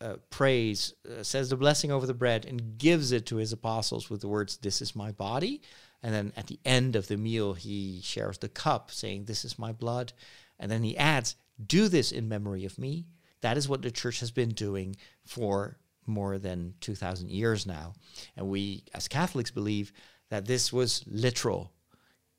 uh, 0.00 0.14
prays, 0.30 0.94
uh, 1.08 1.22
says 1.22 1.48
the 1.48 1.56
blessing 1.56 1.90
over 1.90 2.06
the 2.06 2.14
bread, 2.14 2.46
and 2.46 2.78
gives 2.78 3.12
it 3.12 3.26
to 3.26 3.36
his 3.36 3.52
apostles 3.52 4.08
with 4.08 4.20
the 4.20 4.28
words, 4.28 4.56
This 4.58 4.80
is 4.80 4.94
my 4.94 5.12
body. 5.12 5.60
And 6.02 6.14
then 6.14 6.32
at 6.36 6.46
the 6.46 6.60
end 6.64 6.94
of 6.94 7.08
the 7.08 7.16
meal, 7.16 7.54
he 7.54 8.00
shares 8.02 8.38
the 8.38 8.48
cup, 8.48 8.90
saying, 8.90 9.24
This 9.24 9.44
is 9.44 9.58
my 9.58 9.72
blood. 9.72 10.12
And 10.58 10.70
then 10.70 10.82
he 10.82 10.96
adds, 10.96 11.36
Do 11.64 11.88
this 11.88 12.12
in 12.12 12.28
memory 12.28 12.64
of 12.64 12.78
me. 12.78 13.06
That 13.40 13.56
is 13.56 13.68
what 13.68 13.82
the 13.82 13.90
church 13.90 14.20
has 14.20 14.30
been 14.30 14.50
doing 14.50 14.96
for 15.24 15.78
more 16.06 16.38
than 16.38 16.74
2,000 16.80 17.30
years 17.30 17.66
now. 17.66 17.92
And 18.36 18.48
we, 18.48 18.84
as 18.94 19.08
Catholics, 19.08 19.50
believe 19.50 19.92
that 20.30 20.46
this 20.46 20.72
was 20.72 21.04
literal. 21.06 21.72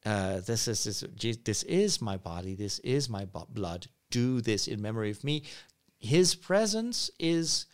Uh, 0.05 0.39
this 0.39 0.67
is 0.67 0.83
this, 0.83 1.37
this 1.43 1.63
is 1.63 2.01
my 2.01 2.17
body. 2.17 2.55
This 2.55 2.79
is 2.79 3.09
my 3.09 3.25
blood. 3.25 3.87
Do 4.11 4.41
this 4.41 4.67
in 4.67 4.81
memory 4.81 5.11
of 5.11 5.23
me 5.23 5.43
his 5.99 6.33
presence 6.35 7.11
is 7.19 7.65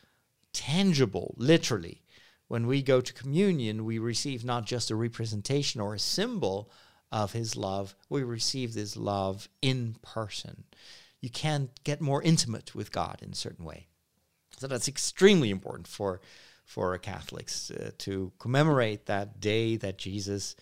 tangible, 0.51 1.36
literally. 1.38 2.01
When 2.47 2.67
we 2.67 2.82
go 2.82 3.01
to 3.01 3.13
communion, 3.13 3.86
we 3.86 3.99
receive 3.99 4.43
not 4.43 4.65
just 4.65 4.91
a 4.91 4.95
representation 4.95 5.82
or 5.82 5.95
a 5.95 5.99
symbol 5.99 6.71
of 7.11 7.34
his 7.34 7.55
love, 7.55 7.95
we 8.09 8.23
receive 8.23 8.73
this 8.73 8.97
love 8.97 9.47
in 9.61 9.95
person. 10.01 10.63
You 11.21 11.30
can't 11.30 11.71
get 11.84 12.01
more 12.01 12.21
intimate 12.21 12.76
with 12.76 12.91
God 12.91 13.19
in 13.21 13.32
a 13.32 13.36
certain 13.36 13.65
way. 13.65 13.88
So 14.57 14.67
that's 14.67 14.88
extremely 14.88 15.49
important 15.49 15.88
for, 15.88 16.21
for 16.65 16.97
Catholics 16.97 17.71
uh, 17.71 17.91
to 17.99 18.32
commemorate 18.39 19.05
that 19.05 19.39
day 19.39 19.76
that 19.78 19.97
Jesus 19.97 20.55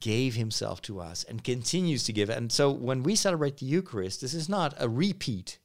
gave 0.00 0.34
himself 0.34 0.82
to 0.82 1.00
us 1.00 1.24
and 1.24 1.42
continues 1.42 2.04
to 2.04 2.12
give. 2.12 2.28
And 2.28 2.52
so 2.52 2.70
when 2.70 3.02
we 3.02 3.14
celebrate 3.14 3.58
the 3.58 3.66
Eucharist, 3.66 4.20
this 4.20 4.34
is 4.34 4.48
not 4.48 4.74
a 4.78 4.88
repeat 4.88 5.58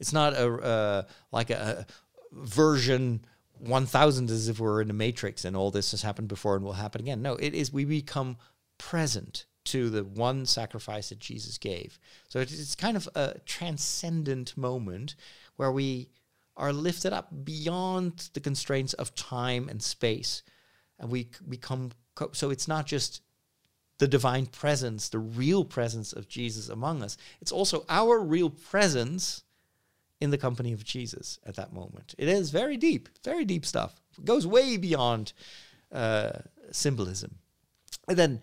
it's 0.00 0.12
not 0.12 0.34
a 0.34 0.46
uh, 0.46 1.02
like 1.30 1.50
a, 1.50 1.86
version 2.32 3.24
1000 3.58 4.30
as 4.30 4.48
if 4.48 4.58
we're 4.58 4.80
in 4.80 4.88
the 4.88 4.94
matrix 4.94 5.44
and 5.44 5.56
all 5.56 5.70
this 5.70 5.90
has 5.90 6.02
happened 6.02 6.28
before 6.28 6.56
and 6.56 6.64
will 6.64 6.72
happen 6.72 7.00
again. 7.00 7.22
No, 7.22 7.34
it 7.34 7.54
is 7.54 7.72
we 7.72 7.84
become 7.84 8.36
present 8.78 9.46
to 9.66 9.90
the 9.90 10.02
one 10.02 10.46
sacrifice 10.46 11.10
that 11.10 11.18
Jesus 11.18 11.58
gave. 11.58 11.98
So 12.28 12.40
it's 12.40 12.74
kind 12.74 12.96
of 12.96 13.08
a 13.14 13.38
transcendent 13.44 14.56
moment 14.56 15.14
where 15.56 15.70
we 15.70 16.08
are 16.56 16.72
lifted 16.72 17.12
up 17.12 17.28
beyond 17.44 18.30
the 18.32 18.40
constraints 18.40 18.94
of 18.94 19.14
time 19.14 19.68
and 19.68 19.82
space 19.82 20.42
and 20.98 21.10
we 21.10 21.30
become 21.48 21.90
so 22.32 22.50
it's 22.50 22.68
not 22.68 22.86
just 22.86 23.22
the 23.98 24.08
divine 24.08 24.46
presence, 24.46 25.08
the 25.08 25.18
real 25.18 25.64
presence 25.64 26.12
of 26.12 26.28
Jesus 26.28 26.68
among 26.68 27.02
us. 27.02 27.16
It's 27.40 27.52
also 27.52 27.84
our 27.88 28.20
real 28.20 28.50
presence 28.50 29.42
in 30.20 30.30
the 30.30 30.38
company 30.38 30.72
of 30.72 30.84
Jesus 30.84 31.38
at 31.46 31.56
that 31.56 31.72
moment. 31.72 32.14
It 32.18 32.28
is 32.28 32.50
very 32.50 32.76
deep, 32.76 33.08
very 33.24 33.44
deep 33.44 33.64
stuff. 33.64 34.00
It 34.18 34.24
goes 34.24 34.46
way 34.46 34.76
beyond 34.76 35.32
uh, 35.92 36.32
symbolism. 36.70 37.36
And 38.06 38.18
then 38.18 38.40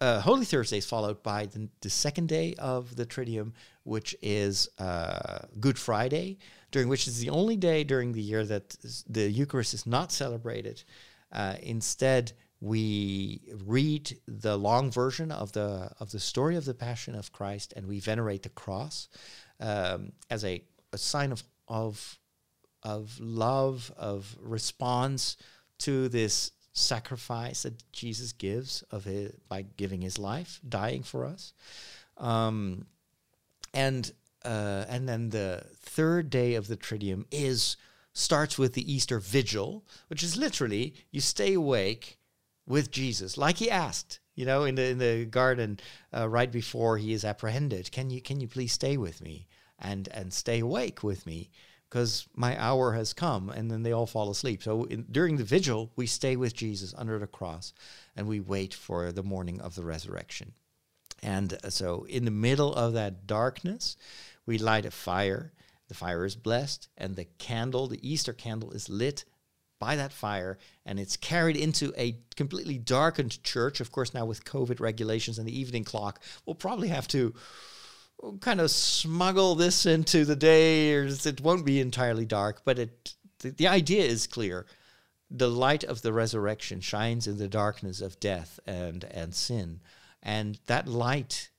uh, 0.00 0.20
Holy 0.20 0.44
Thursday 0.44 0.78
is 0.78 0.86
followed 0.86 1.22
by 1.22 1.46
the, 1.46 1.68
the, 1.80 1.90
second 1.90 2.28
day 2.28 2.54
of 2.58 2.96
the 2.96 3.06
Triduum, 3.06 3.52
which 3.84 4.14
is 4.20 4.68
uh, 4.78 5.38
Good 5.60 5.78
Friday, 5.78 6.38
during 6.72 6.88
which 6.88 7.06
is 7.06 7.20
the 7.20 7.30
only 7.30 7.56
day 7.56 7.84
during 7.84 8.12
the 8.12 8.22
year 8.22 8.44
that 8.44 8.76
the 9.08 9.30
Eucharist 9.30 9.74
is 9.74 9.86
not 9.86 10.12
celebrated. 10.12 10.82
Uh, 11.32 11.54
instead, 11.62 12.32
we 12.60 13.42
read 13.64 14.16
the 14.26 14.56
long 14.56 14.90
version 14.90 15.30
of 15.30 15.52
the 15.52 15.90
of 16.00 16.10
the 16.10 16.20
story 16.20 16.56
of 16.56 16.64
the 16.64 16.74
Passion 16.74 17.14
of 17.14 17.32
Christ, 17.32 17.72
and 17.76 17.86
we 17.86 18.00
venerate 18.00 18.42
the 18.42 18.48
cross 18.48 19.08
um, 19.60 20.12
as 20.30 20.44
a, 20.44 20.62
a 20.92 20.98
sign 20.98 21.32
of, 21.32 21.42
of, 21.68 22.18
of 22.82 23.18
love, 23.20 23.92
of 23.96 24.36
response 24.40 25.36
to 25.78 26.08
this 26.08 26.52
sacrifice 26.72 27.62
that 27.62 27.92
Jesus 27.92 28.32
gives 28.32 28.82
of 28.90 29.04
his, 29.04 29.32
by 29.48 29.64
giving 29.76 30.02
his 30.02 30.18
life, 30.18 30.60
dying 30.68 31.02
for 31.02 31.24
us. 31.24 31.52
Um, 32.18 32.86
and 33.72 34.12
uh, 34.44 34.84
and 34.88 35.08
then 35.08 35.30
the 35.30 35.64
third 35.76 36.28
day 36.28 36.54
of 36.54 36.68
the 36.68 36.76
Triduum 36.76 37.24
is 37.30 37.76
starts 38.12 38.58
with 38.58 38.74
the 38.74 38.92
Easter 38.92 39.18
Vigil, 39.18 39.84
which 40.08 40.22
is 40.22 40.36
literally 40.36 40.94
you 41.10 41.20
stay 41.20 41.54
awake 41.54 42.18
with 42.66 42.90
Jesus, 42.90 43.36
like 43.36 43.56
he 43.56 43.70
asked 43.70 44.20
you 44.34 44.44
know, 44.44 44.64
in 44.64 44.74
the 44.74 44.86
in 44.86 44.98
the 44.98 45.24
garden 45.24 45.78
uh, 46.12 46.28
right 46.28 46.50
before 46.50 46.98
he 46.98 47.12
is 47.12 47.24
apprehended. 47.24 47.90
Can 47.90 48.10
you 48.10 48.20
can 48.20 48.40
you 48.40 48.48
please 48.48 48.72
stay 48.72 48.96
with 48.96 49.22
me 49.22 49.46
and 49.78 50.08
and 50.08 50.32
stay 50.32 50.60
awake 50.60 51.02
with 51.02 51.26
me? 51.26 51.50
Because 51.88 52.26
my 52.34 52.60
hour 52.60 52.94
has 52.94 53.12
come, 53.12 53.50
and 53.50 53.70
then 53.70 53.84
they 53.84 53.92
all 53.92 54.06
fall 54.06 54.28
asleep. 54.30 54.64
So 54.64 54.84
in, 54.84 55.06
during 55.12 55.36
the 55.36 55.44
vigil, 55.44 55.92
we 55.94 56.06
stay 56.06 56.34
with 56.34 56.54
Jesus 56.54 56.92
under 56.96 57.18
the 57.20 57.28
cross, 57.28 57.72
and 58.16 58.26
we 58.26 58.40
wait 58.40 58.74
for 58.74 59.12
the 59.12 59.22
morning 59.22 59.60
of 59.60 59.76
the 59.76 59.84
resurrection. 59.84 60.54
And 61.22 61.56
uh, 61.64 61.70
so, 61.70 62.04
in 62.08 62.24
the 62.24 62.30
middle 62.30 62.74
of 62.74 62.92
that 62.94 63.26
darkness, 63.26 63.96
we 64.44 64.58
light 64.58 64.84
a 64.84 64.90
fire. 64.90 65.52
The 65.88 65.94
fire 65.94 66.24
is 66.24 66.34
blessed, 66.34 66.88
and 66.98 67.14
the 67.14 67.26
candle, 67.38 67.86
the 67.86 68.06
Easter 68.06 68.32
candle, 68.32 68.72
is 68.72 68.88
lit 68.88 69.24
by 69.78 69.96
that 69.96 70.12
fire 70.12 70.58
and 70.86 70.98
it's 70.98 71.16
carried 71.16 71.56
into 71.56 71.92
a 71.96 72.16
completely 72.36 72.78
darkened 72.78 73.42
church. 73.42 73.80
Of 73.80 73.92
course, 73.92 74.14
now 74.14 74.24
with 74.24 74.44
COVID 74.44 74.80
regulations 74.80 75.38
and 75.38 75.46
the 75.46 75.58
evening 75.58 75.84
clock, 75.84 76.20
we'll 76.46 76.54
probably 76.54 76.88
have 76.88 77.08
to 77.08 77.34
kind 78.40 78.60
of 78.60 78.70
smuggle 78.70 79.54
this 79.54 79.86
into 79.86 80.24
the 80.24 80.36
day, 80.36 80.94
or 80.94 81.04
it 81.06 81.40
won't 81.40 81.66
be 81.66 81.80
entirely 81.80 82.24
dark. 82.24 82.62
But 82.64 82.78
it, 82.78 83.14
the, 83.40 83.50
the 83.50 83.68
idea 83.68 84.04
is 84.04 84.26
clear. 84.26 84.66
The 85.30 85.50
light 85.50 85.84
of 85.84 86.02
the 86.02 86.12
resurrection 86.12 86.80
shines 86.80 87.26
in 87.26 87.38
the 87.38 87.48
darkness 87.48 88.00
of 88.00 88.20
death 88.20 88.60
and, 88.66 89.04
and 89.04 89.34
sin. 89.34 89.80
And 90.22 90.58
that 90.66 90.86
light 90.86 91.50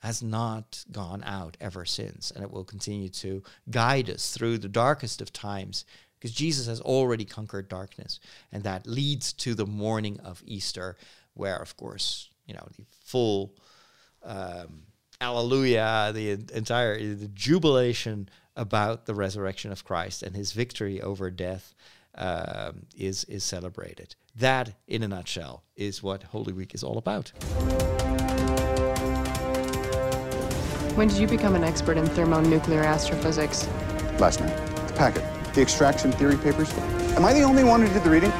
has 0.00 0.22
not 0.22 0.84
gone 0.92 1.22
out 1.24 1.56
ever 1.60 1.86
since, 1.86 2.30
and 2.30 2.44
it 2.44 2.50
will 2.50 2.64
continue 2.64 3.08
to 3.08 3.42
guide 3.70 4.10
us 4.10 4.32
through 4.32 4.58
the 4.58 4.68
darkest 4.68 5.22
of 5.22 5.32
times 5.32 5.86
because 6.24 6.34
Jesus 6.34 6.66
has 6.68 6.80
already 6.80 7.26
conquered 7.26 7.68
darkness. 7.68 8.18
And 8.50 8.62
that 8.62 8.86
leads 8.86 9.34
to 9.34 9.54
the 9.54 9.66
morning 9.66 10.18
of 10.20 10.42
Easter, 10.46 10.96
where, 11.34 11.58
of 11.58 11.76
course, 11.76 12.30
you 12.46 12.54
know, 12.54 12.66
the 12.78 12.86
full 13.04 13.54
um, 14.22 14.84
alleluia, 15.20 16.12
the 16.14 16.30
entire 16.54 16.98
the 16.98 17.28
jubilation 17.28 18.30
about 18.56 19.04
the 19.04 19.14
resurrection 19.14 19.70
of 19.70 19.84
Christ 19.84 20.22
and 20.22 20.34
his 20.34 20.52
victory 20.52 21.02
over 21.02 21.30
death 21.30 21.74
um, 22.14 22.86
is, 22.96 23.24
is 23.24 23.44
celebrated. 23.44 24.14
That, 24.34 24.72
in 24.88 25.02
a 25.02 25.08
nutshell, 25.08 25.62
is 25.76 26.02
what 26.02 26.22
Holy 26.22 26.54
Week 26.54 26.74
is 26.74 26.82
all 26.82 26.96
about. 26.96 27.32
When 30.96 31.08
did 31.08 31.18
you 31.18 31.26
become 31.26 31.54
an 31.54 31.64
expert 31.64 31.98
in 31.98 32.06
thermonuclear 32.06 32.82
astrophysics? 32.82 33.68
Last 34.18 34.40
night. 34.40 34.56
The 34.88 34.94
packet 34.94 35.33
the 35.54 35.62
extraction 35.62 36.12
theory 36.12 36.36
papers. 36.36 36.72
Am 37.16 37.24
I 37.24 37.32
the 37.32 37.42
only 37.42 37.64
one 37.64 37.80
who 37.80 37.92
did 37.92 38.02
the 38.02 38.10
reading? 38.10 38.32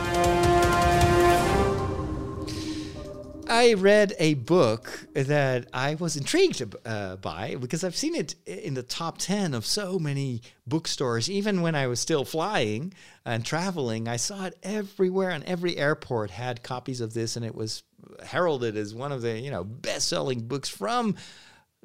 I 3.46 3.74
read 3.74 4.14
a 4.18 4.34
book 4.34 5.06
that 5.14 5.68
I 5.72 5.94
was 5.94 6.16
intrigued 6.16 6.62
uh, 6.84 7.16
by 7.16 7.54
because 7.54 7.84
I've 7.84 7.94
seen 7.94 8.14
it 8.14 8.34
in 8.46 8.74
the 8.74 8.82
top 8.82 9.18
10 9.18 9.54
of 9.54 9.64
so 9.64 9.98
many 9.98 10.42
bookstores. 10.66 11.30
Even 11.30 11.62
when 11.62 11.74
I 11.74 11.86
was 11.86 12.00
still 12.00 12.24
flying 12.24 12.94
and 13.24 13.44
traveling, 13.44 14.08
I 14.08 14.16
saw 14.16 14.46
it 14.46 14.58
everywhere, 14.62 15.30
and 15.30 15.44
every 15.44 15.76
airport 15.76 16.32
had 16.32 16.62
copies 16.62 17.00
of 17.00 17.14
this, 17.14 17.36
and 17.36 17.44
it 17.44 17.54
was 17.54 17.84
heralded 18.24 18.76
as 18.76 18.94
one 18.94 19.12
of 19.12 19.22
the 19.22 19.38
you 19.38 19.50
know 19.50 19.62
best 19.62 20.08
selling 20.08 20.40
books 20.48 20.68
from 20.68 21.14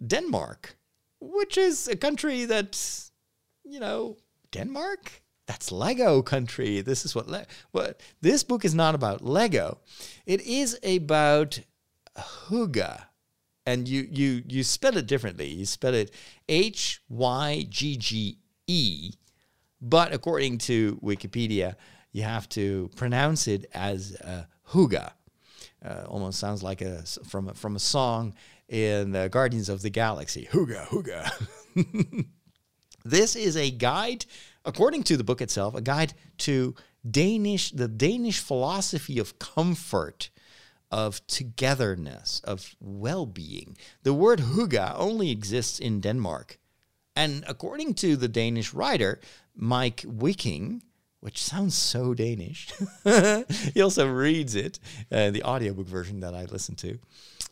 Denmark, 0.06 0.76
which 1.20 1.58
is 1.58 1.88
a 1.88 1.96
country 1.96 2.46
that, 2.46 3.10
you 3.64 3.80
know, 3.80 4.18
Denmark? 4.52 5.22
That's 5.48 5.72
Lego 5.72 6.22
country. 6.22 6.82
This 6.82 7.06
is 7.06 7.16
what 7.16 7.28
Le- 7.28 7.48
what 7.72 8.00
this 8.22 8.44
book 8.44 8.64
is 8.64 8.76
not 8.76 8.94
about 8.94 9.24
Lego. 9.24 9.80
It 10.26 10.42
is 10.42 10.78
about 10.84 11.60
Hygge. 12.16 13.06
And 13.66 13.88
you 13.88 14.08
you 14.12 14.44
you 14.48 14.64
spell 14.64 14.98
it 14.98 15.08
differently. 15.08 15.48
You 15.48 15.66
spell 15.66 15.94
it 15.94 16.14
H 16.48 17.02
Y 17.10 17.66
G 17.70 17.98
G 17.98 18.38
E, 18.68 19.12
but 19.82 20.14
according 20.14 20.60
to 20.60 21.00
Wikipedia, 21.04 21.76
you 22.12 22.24
have 22.24 22.48
to 22.50 22.90
pronounce 22.96 23.48
it 23.48 23.66
as 23.74 24.16
uh, 24.24 24.44
Hygge. 24.70 25.12
Uh, 25.84 26.04
almost 26.08 26.40
sounds 26.40 26.62
like 26.62 26.82
a 26.82 27.04
from 27.28 27.50
a, 27.50 27.54
from 27.54 27.76
a 27.76 27.80
song 27.80 28.34
in 28.68 29.16
uh, 29.16 29.28
Guardians 29.28 29.70
of 29.70 29.82
the 29.82 29.90
Galaxy. 29.90 30.48
Hygge, 30.52 30.86
Hygge. 30.88 32.26
this 33.10 33.36
is 33.36 33.56
a 33.56 33.72
guide 33.72 34.26
according 34.66 35.04
to 35.04 35.18
the 35.18 35.24
book 35.24 35.42
itself, 35.42 35.76
a 35.76 35.82
guide 35.82 36.14
to 36.38 36.76
Danish, 37.10 37.72
the 37.72 37.88
Danish 37.88 38.40
philosophy 38.40 39.20
of 39.20 39.40
comfort, 39.40 40.30
of 40.92 41.26
togetherness, 41.28 42.42
of 42.44 42.76
well 42.80 43.26
being. 43.26 43.78
The 44.04 44.14
word 44.14 44.40
hygge 44.40 44.96
only 44.98 45.32
exists 45.32 45.80
in 45.80 46.02
Denmark. 46.02 46.58
And 47.16 47.44
according 47.48 47.96
to 47.96 48.16
the 48.16 48.28
Danish 48.28 48.74
writer, 48.74 49.20
Meik 49.60 50.06
Wiking, 50.06 50.84
which 51.20 51.44
sounds 51.44 51.76
so 51.76 52.14
Danish, 52.14 52.72
he 53.74 53.82
also 53.82 54.08
reads 54.08 54.56
it, 54.56 54.80
uh, 55.12 55.32
the 55.32 55.44
audiobook 55.44 55.88
version 55.88 56.22
that 56.22 56.34
I 56.34 56.46
listened 56.46 56.78
to. 56.80 57.00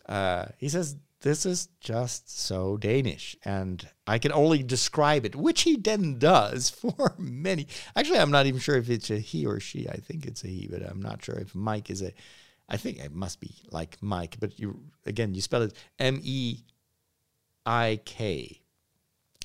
Uh, 0.08 0.46
he 0.58 0.70
says 0.70 0.96
this 1.28 1.46
is 1.46 1.68
just 1.82 2.40
so 2.40 2.78
Danish. 2.78 3.36
And 3.44 3.86
I 4.08 4.18
can 4.18 4.32
only 4.32 4.64
describe 4.64 5.26
it, 5.26 5.36
which 5.36 5.64
he 5.64 5.76
then 5.76 6.20
does 6.20 6.70
for 6.82 7.14
many. 7.18 7.68
Actually, 7.98 8.20
I'm 8.20 8.32
not 8.32 8.46
even 8.46 8.62
sure 8.62 8.78
if 8.78 8.90
it's 8.90 9.10
a 9.10 9.20
he 9.20 9.46
or 9.46 9.60
she. 9.60 9.90
I 9.90 9.98
think 9.98 10.26
it's 10.26 10.46
a 10.46 10.48
he, 10.48 10.70
but 10.72 10.82
I'm 10.82 11.02
not 11.02 11.24
sure 11.24 11.36
if 11.36 11.54
Mike 11.54 11.90
is 11.90 12.02
a. 12.02 12.14
I 12.70 12.78
think 12.78 13.00
it 13.00 13.14
must 13.14 13.42
be 13.42 13.52
like 13.72 13.98
Mike, 14.02 14.38
but 14.40 14.58
you 14.58 14.80
again 15.06 15.34
you 15.34 15.42
spell 15.42 15.64
it 15.64 15.74
M 16.00 16.22
E 16.24 16.60
I 17.66 18.00
K. 18.06 18.62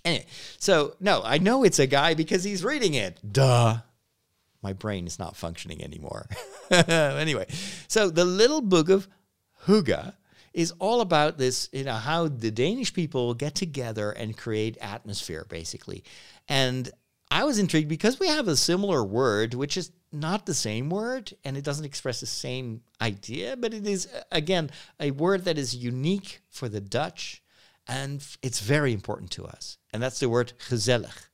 Anyway, 0.04 0.26
so 0.58 0.94
no, 1.00 1.20
I 1.24 1.38
know 1.38 1.64
it's 1.64 1.80
a 1.80 1.86
guy 1.86 2.14
because 2.14 2.44
he's 2.44 2.64
reading 2.64 2.94
it. 2.94 3.18
Duh. 3.28 3.78
My 4.62 4.72
brain 4.72 5.08
is 5.08 5.18
not 5.18 5.36
functioning 5.36 5.82
anymore. 5.82 6.28
anyway, 6.70 7.46
so 7.88 8.08
the 8.08 8.24
little 8.24 8.60
book 8.60 8.88
of 8.88 9.08
Hygge 9.66 10.14
is 10.52 10.72
all 10.78 11.00
about 11.00 11.38
this, 11.38 11.68
you 11.72 11.84
know, 11.84 11.94
how 11.94 12.28
the 12.28 12.50
Danish 12.50 12.92
people 12.92 13.34
get 13.34 13.54
together 13.54 14.10
and 14.10 14.36
create 14.36 14.76
atmosphere, 14.80 15.46
basically. 15.48 16.04
And 16.48 16.90
I 17.30 17.44
was 17.44 17.58
intrigued 17.58 17.88
because 17.88 18.20
we 18.20 18.28
have 18.28 18.48
a 18.48 18.56
similar 18.56 19.02
word, 19.02 19.54
which 19.54 19.76
is 19.78 19.90
not 20.12 20.44
the 20.44 20.54
same 20.54 20.90
word 20.90 21.32
and 21.44 21.56
it 21.56 21.64
doesn't 21.64 21.86
express 21.86 22.20
the 22.20 22.26
same 22.26 22.82
idea, 23.00 23.56
but 23.56 23.72
it 23.72 23.86
is, 23.86 24.06
uh, 24.06 24.22
again, 24.30 24.70
a 25.00 25.10
word 25.12 25.46
that 25.46 25.56
is 25.56 25.74
unique 25.74 26.42
for 26.50 26.68
the 26.68 26.80
Dutch 26.80 27.42
and 27.88 28.24
it's 28.42 28.60
very 28.60 28.92
important 28.92 29.30
to 29.32 29.44
us. 29.44 29.78
And 29.92 30.02
that's 30.02 30.20
the 30.20 30.28
word 30.28 30.52
gezellig. 30.68 31.28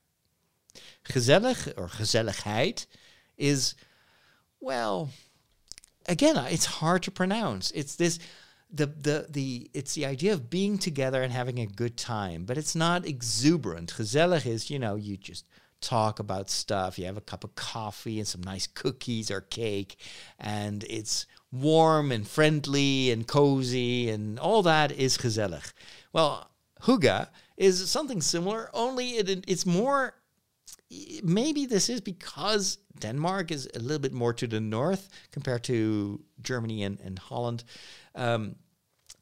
Gezellig 1.04 1.74
or 1.76 1.88
gezelligheid 1.88 2.86
is, 3.36 3.74
well, 4.60 5.10
again, 6.06 6.36
uh, 6.36 6.48
it's 6.50 6.66
hard 6.66 7.02
to 7.02 7.10
pronounce. 7.10 7.70
It's 7.72 7.96
this 7.96 8.18
the 8.70 8.86
the 8.86 9.26
the 9.30 9.70
it's 9.72 9.94
the 9.94 10.06
idea 10.06 10.32
of 10.32 10.50
being 10.50 10.78
together 10.78 11.22
and 11.22 11.32
having 11.32 11.58
a 11.58 11.66
good 11.66 11.96
time, 11.96 12.44
but 12.44 12.58
it's 12.58 12.74
not 12.74 13.06
exuberant. 13.06 13.94
Gezellig 13.94 14.46
is, 14.46 14.70
you 14.70 14.78
know, 14.78 14.96
you 14.96 15.16
just 15.16 15.46
talk 15.80 16.18
about 16.18 16.50
stuff. 16.50 16.98
You 16.98 17.06
have 17.06 17.16
a 17.16 17.22
cup 17.22 17.44
of 17.44 17.54
coffee 17.54 18.18
and 18.18 18.28
some 18.28 18.42
nice 18.42 18.66
cookies 18.66 19.30
or 19.30 19.40
cake, 19.40 19.96
and 20.38 20.84
it's 20.84 21.26
warm 21.50 22.12
and 22.12 22.28
friendly 22.28 23.10
and 23.10 23.26
cozy, 23.26 24.10
and 24.10 24.38
all 24.38 24.62
that 24.62 24.92
is 24.92 25.16
gezellig. 25.16 25.72
Well, 26.12 26.50
hygge 26.82 27.28
is 27.56 27.90
something 27.90 28.20
similar, 28.20 28.70
only 28.74 29.12
it, 29.12 29.44
it's 29.46 29.66
more. 29.66 30.14
Maybe 31.22 31.66
this 31.66 31.90
is 31.90 32.00
because 32.00 32.78
Denmark 32.98 33.50
is 33.50 33.68
a 33.74 33.78
little 33.78 33.98
bit 33.98 34.14
more 34.14 34.32
to 34.32 34.46
the 34.46 34.60
north 34.60 35.08
compared 35.32 35.64
to 35.64 36.20
Germany 36.40 36.82
and, 36.82 36.98
and 37.00 37.18
Holland 37.18 37.64
um, 38.18 38.56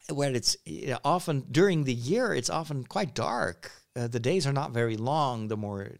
where 0.09 0.33
it's 0.33 0.57
you 0.65 0.87
know, 0.87 0.99
often 1.05 1.45
during 1.51 1.83
the 1.83 1.93
year 1.93 2.33
it's 2.33 2.49
often 2.49 2.83
quite 2.83 3.13
dark. 3.15 3.71
Uh, 3.95 4.07
the 4.07 4.19
days 4.19 4.45
are 4.45 4.53
not 4.53 4.71
very 4.71 4.97
long. 4.97 5.47
The 5.47 5.57
more 5.57 5.91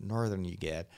northern 0.00 0.44
you 0.44 0.56
get, 0.56 0.88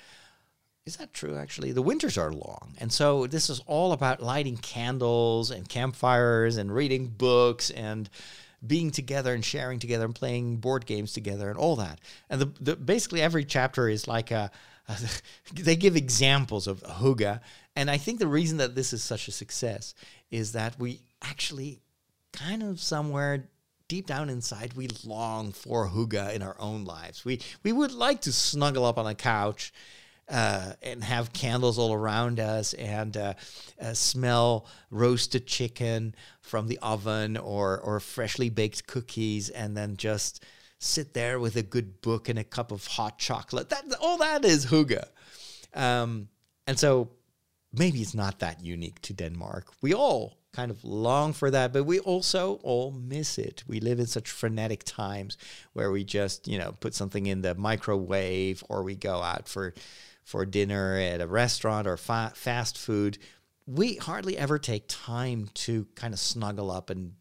is 0.84 0.96
that 0.96 1.12
true? 1.12 1.36
Actually, 1.36 1.72
the 1.72 1.82
winters 1.82 2.16
are 2.16 2.32
long, 2.32 2.74
and 2.78 2.92
so 2.92 3.26
this 3.26 3.50
is 3.50 3.60
all 3.66 3.92
about 3.92 4.22
lighting 4.22 4.56
candles 4.56 5.50
and 5.50 5.68
campfires 5.68 6.56
and 6.56 6.72
reading 6.72 7.08
books 7.08 7.70
and 7.70 8.08
being 8.66 8.90
together 8.90 9.34
and 9.34 9.44
sharing 9.44 9.78
together 9.78 10.04
and 10.04 10.14
playing 10.14 10.56
board 10.56 10.86
games 10.86 11.12
together 11.12 11.50
and 11.50 11.58
all 11.58 11.76
that. 11.76 12.00
And 12.30 12.40
the, 12.40 12.52
the 12.60 12.76
basically 12.76 13.20
every 13.20 13.44
chapter 13.44 13.88
is 13.88 14.08
like 14.08 14.30
a, 14.30 14.50
a 14.88 14.96
they 15.54 15.76
give 15.76 15.96
examples 15.96 16.66
of 16.66 16.82
hygge, 16.82 17.40
and 17.74 17.90
I 17.90 17.98
think 17.98 18.18
the 18.18 18.26
reason 18.26 18.58
that 18.58 18.74
this 18.74 18.92
is 18.92 19.02
such 19.02 19.28
a 19.28 19.32
success 19.32 19.94
is 20.30 20.52
that 20.52 20.78
we 20.78 21.00
actually 21.22 21.80
kind 22.32 22.62
of 22.62 22.80
somewhere 22.80 23.48
deep 23.88 24.06
down 24.06 24.28
inside 24.28 24.72
we 24.74 24.88
long 25.04 25.52
for 25.52 25.88
hygge 25.88 26.34
in 26.34 26.42
our 26.42 26.56
own 26.58 26.84
lives. 26.84 27.24
We 27.24 27.40
we 27.62 27.72
would 27.72 27.92
like 27.92 28.22
to 28.22 28.32
snuggle 28.32 28.84
up 28.84 28.98
on 28.98 29.06
a 29.06 29.14
couch 29.14 29.72
uh, 30.28 30.72
and 30.82 31.04
have 31.04 31.32
candles 31.32 31.78
all 31.78 31.92
around 31.92 32.40
us 32.40 32.74
and 32.74 33.16
uh, 33.16 33.34
uh, 33.80 33.94
smell 33.94 34.66
roasted 34.90 35.46
chicken 35.46 36.14
from 36.40 36.66
the 36.66 36.78
oven 36.82 37.36
or 37.36 37.78
or 37.78 38.00
freshly 38.00 38.50
baked 38.50 38.86
cookies 38.86 39.48
and 39.50 39.76
then 39.76 39.96
just 39.96 40.44
sit 40.78 41.14
there 41.14 41.40
with 41.40 41.56
a 41.56 41.62
good 41.62 42.00
book 42.02 42.28
and 42.28 42.38
a 42.38 42.44
cup 42.44 42.72
of 42.72 42.86
hot 42.86 43.18
chocolate. 43.18 43.70
That 43.70 43.84
all 44.00 44.18
that 44.18 44.44
is 44.44 44.66
hygge, 44.66 45.02
Um, 45.74 46.28
and 46.66 46.78
so 46.78 47.10
maybe 47.72 48.00
it's 48.00 48.14
not 48.14 48.40
that 48.40 48.62
unique 48.62 49.00
to 49.02 49.12
Denmark. 49.12 49.68
We 49.80 49.94
all 49.94 50.36
kind 50.56 50.70
of 50.70 50.82
long 50.84 51.34
for 51.34 51.50
that, 51.50 51.72
but 51.72 51.84
we 51.84 51.98
also 52.00 52.58
all 52.62 52.90
miss 52.90 53.36
it. 53.36 53.62
We 53.68 53.78
live 53.78 54.00
in 54.00 54.06
such 54.06 54.30
frenetic 54.30 54.84
times 54.84 55.36
where 55.74 55.90
we 55.90 56.02
just, 56.02 56.48
you 56.48 56.58
know, 56.58 56.74
put 56.80 56.94
something 56.94 57.26
in 57.26 57.42
the 57.42 57.54
microwave 57.54 58.64
or 58.70 58.82
we 58.82 58.94
go 58.94 59.22
out 59.22 59.48
for 59.48 59.74
for 60.24 60.44
dinner 60.44 60.96
at 60.96 61.20
a 61.20 61.26
restaurant 61.26 61.86
or 61.86 61.96
fa- 61.96 62.32
fast 62.34 62.78
food. 62.78 63.18
We 63.66 63.96
hardly 63.96 64.36
ever 64.38 64.58
take 64.58 64.86
time 64.88 65.50
to 65.66 65.86
kind 65.94 66.14
of 66.14 66.18
snuggle 66.18 66.70
up 66.70 66.90
and 66.90 67.12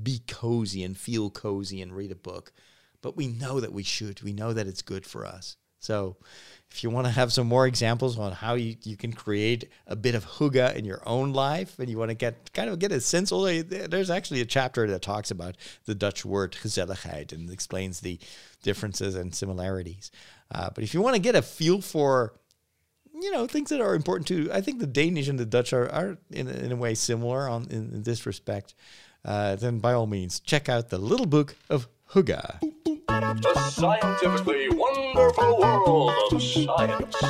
be 0.00 0.22
cozy 0.26 0.84
and 0.84 0.96
feel 0.96 1.28
cozy 1.28 1.82
and 1.82 1.94
read 1.94 2.12
a 2.12 2.16
book. 2.16 2.52
But 3.02 3.16
we 3.16 3.26
know 3.26 3.60
that 3.60 3.72
we 3.72 3.82
should. 3.82 4.22
We 4.22 4.32
know 4.32 4.52
that 4.52 4.66
it's 4.66 4.82
good 4.82 5.04
for 5.04 5.26
us. 5.26 5.56
So 5.80 6.16
if 6.70 6.82
you 6.82 6.90
want 6.90 7.06
to 7.06 7.12
have 7.12 7.32
some 7.32 7.46
more 7.46 7.66
examples 7.66 8.18
on 8.18 8.32
how 8.32 8.54
you, 8.54 8.76
you 8.82 8.96
can 8.96 9.12
create 9.12 9.70
a 9.86 9.96
bit 9.96 10.14
of 10.14 10.26
hygge 10.26 10.74
in 10.74 10.84
your 10.84 11.02
own 11.06 11.32
life 11.32 11.78
and 11.78 11.88
you 11.88 11.96
want 11.96 12.10
to 12.10 12.14
get 12.14 12.52
kind 12.52 12.68
of 12.68 12.78
get 12.78 12.92
a 12.92 13.00
sense 13.00 13.30
there's 13.30 14.10
actually 14.10 14.40
a 14.40 14.44
chapter 14.46 14.86
that 14.86 15.00
talks 15.00 15.30
about 15.30 15.56
the 15.86 15.94
Dutch 15.94 16.24
word 16.24 16.52
gezelligheid 16.52 17.32
and 17.32 17.50
explains 17.50 18.00
the 18.00 18.18
differences 18.62 19.14
and 19.14 19.34
similarities. 19.34 20.10
Uh, 20.50 20.70
but 20.74 20.84
if 20.84 20.92
you 20.92 21.00
want 21.00 21.14
to 21.14 21.22
get 21.22 21.34
a 21.34 21.42
feel 21.42 21.80
for 21.80 22.34
you 23.14 23.30
know 23.30 23.46
things 23.46 23.70
that 23.70 23.80
are 23.80 23.94
important 23.94 24.28
too, 24.28 24.50
I 24.52 24.60
think 24.60 24.78
the 24.78 24.86
Danish 24.86 25.28
and 25.28 25.38
the 25.38 25.46
Dutch 25.46 25.72
are, 25.72 25.90
are 25.90 26.18
in, 26.30 26.48
in 26.48 26.72
a 26.72 26.76
way 26.76 26.94
similar 26.94 27.48
on 27.48 27.68
in, 27.70 27.92
in 27.94 28.02
this 28.02 28.26
respect. 28.26 28.74
Uh, 29.24 29.56
then 29.56 29.80
by 29.80 29.92
all 29.92 30.06
means 30.06 30.38
check 30.38 30.68
out 30.68 30.90
the 30.90 30.98
little 30.98 31.26
book 31.26 31.56
of 31.68 31.88
hygge. 32.10 32.60
The 33.08 33.70
scientifically 33.70 34.68
wonderful 34.70 35.58
world 35.58 36.12
of 36.32 36.42
science. 36.42 37.22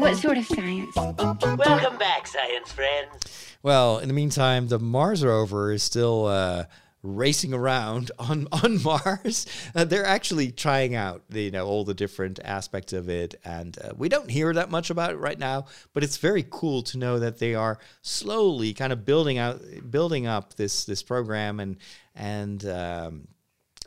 What 0.00 0.16
sort 0.16 0.38
of 0.38 0.46
science? 0.46 0.96
Welcome 0.96 1.98
back, 1.98 2.26
science 2.26 2.72
friends. 2.72 3.56
Well, 3.62 3.98
in 3.98 4.08
the 4.08 4.14
meantime, 4.14 4.68
the 4.68 4.78
Mars 4.78 5.24
rover 5.24 5.72
is 5.72 5.82
still 5.82 6.26
uh, 6.26 6.64
racing 7.02 7.52
around 7.52 8.10
on 8.18 8.46
on 8.52 8.82
Mars. 8.82 9.46
Uh, 9.74 9.84
they're 9.84 10.06
actually 10.06 10.52
trying 10.52 10.94
out, 10.94 11.22
you 11.30 11.50
know, 11.50 11.66
all 11.66 11.84
the 11.84 11.94
different 11.94 12.38
aspects 12.44 12.92
of 12.92 13.08
it, 13.08 13.34
and 13.44 13.78
uh, 13.82 13.92
we 13.96 14.08
don't 14.08 14.30
hear 14.30 14.52
that 14.52 14.70
much 14.70 14.90
about 14.90 15.10
it 15.10 15.16
right 15.16 15.38
now. 15.38 15.66
But 15.92 16.04
it's 16.04 16.18
very 16.18 16.44
cool 16.48 16.82
to 16.84 16.98
know 16.98 17.18
that 17.18 17.38
they 17.38 17.54
are 17.54 17.78
slowly 18.02 18.74
kind 18.74 18.92
of 18.92 19.04
building 19.04 19.38
out, 19.38 19.60
building 19.90 20.26
up 20.26 20.54
this 20.54 20.84
this 20.84 21.02
program, 21.02 21.60
and 21.60 21.76
and. 22.14 22.64
Um, 22.66 23.28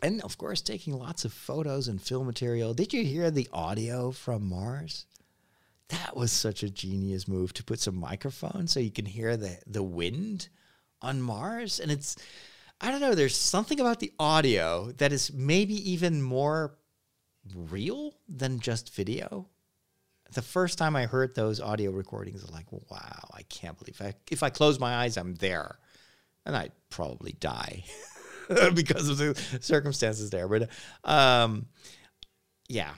and 0.01 0.21
of 0.21 0.37
course, 0.37 0.61
taking 0.61 0.97
lots 0.97 1.25
of 1.25 1.33
photos 1.33 1.87
and 1.87 2.01
film 2.01 2.27
material. 2.27 2.73
Did 2.73 2.93
you 2.93 3.03
hear 3.03 3.31
the 3.31 3.47
audio 3.53 4.11
from 4.11 4.49
Mars? 4.49 5.05
That 5.89 6.15
was 6.15 6.31
such 6.31 6.63
a 6.63 6.69
genius 6.69 7.27
move 7.27 7.53
to 7.53 7.63
put 7.63 7.79
some 7.79 7.95
microphones 7.95 8.71
so 8.71 8.79
you 8.79 8.91
can 8.91 9.05
hear 9.05 9.37
the 9.37 9.59
the 9.67 9.83
wind 9.83 10.49
on 11.01 11.21
Mars. 11.21 11.79
And 11.79 11.91
it's, 11.91 12.15
I 12.79 12.91
don't 12.91 13.01
know, 13.01 13.15
there's 13.15 13.35
something 13.35 13.79
about 13.79 13.99
the 13.99 14.13
audio 14.19 14.91
that 14.93 15.11
is 15.11 15.33
maybe 15.33 15.91
even 15.91 16.21
more 16.21 16.75
real 17.55 18.13
than 18.27 18.59
just 18.59 18.93
video. 18.93 19.47
The 20.33 20.41
first 20.41 20.77
time 20.77 20.95
I 20.95 21.07
heard 21.07 21.35
those 21.35 21.59
audio 21.59 21.91
recordings, 21.91 22.41
I 22.41 22.45
was 22.45 22.53
like, 22.53 22.71
wow, 22.71 23.29
I 23.33 23.41
can't 23.43 23.77
believe 23.77 24.01
I, 24.01 24.13
if 24.29 24.43
I 24.43 24.49
close 24.49 24.79
my 24.79 24.95
eyes, 24.95 25.17
I'm 25.17 25.35
there. 25.35 25.77
And 26.45 26.55
I'd 26.55 26.71
probably 26.89 27.33
die 27.33 27.83
because 28.73 29.09
of 29.09 29.17
the 29.17 29.39
circumstances 29.61 30.29
there. 30.29 30.47
But 30.47 30.69
um, 31.03 31.67
yeah, 32.67 32.91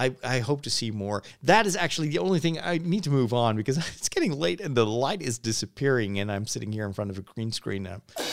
I, 0.00 0.14
I 0.24 0.38
hope 0.38 0.62
to 0.62 0.70
see 0.70 0.90
more. 0.90 1.22
That 1.42 1.66
is 1.66 1.76
actually 1.76 2.08
the 2.08 2.20
only 2.20 2.40
thing 2.40 2.58
I 2.58 2.78
need 2.78 3.04
to 3.04 3.10
move 3.10 3.34
on 3.34 3.56
because 3.56 3.76
it's 3.96 4.08
getting 4.08 4.32
late 4.32 4.60
and 4.60 4.74
the 4.74 4.86
light 4.86 5.20
is 5.20 5.38
disappearing, 5.38 6.18
and 6.18 6.32
I'm 6.32 6.46
sitting 6.46 6.72
here 6.72 6.86
in 6.86 6.94
front 6.94 7.10
of 7.10 7.18
a 7.18 7.22
green 7.22 7.52
screen. 7.52 7.86
And 7.86 7.96
I'm 7.96 8.24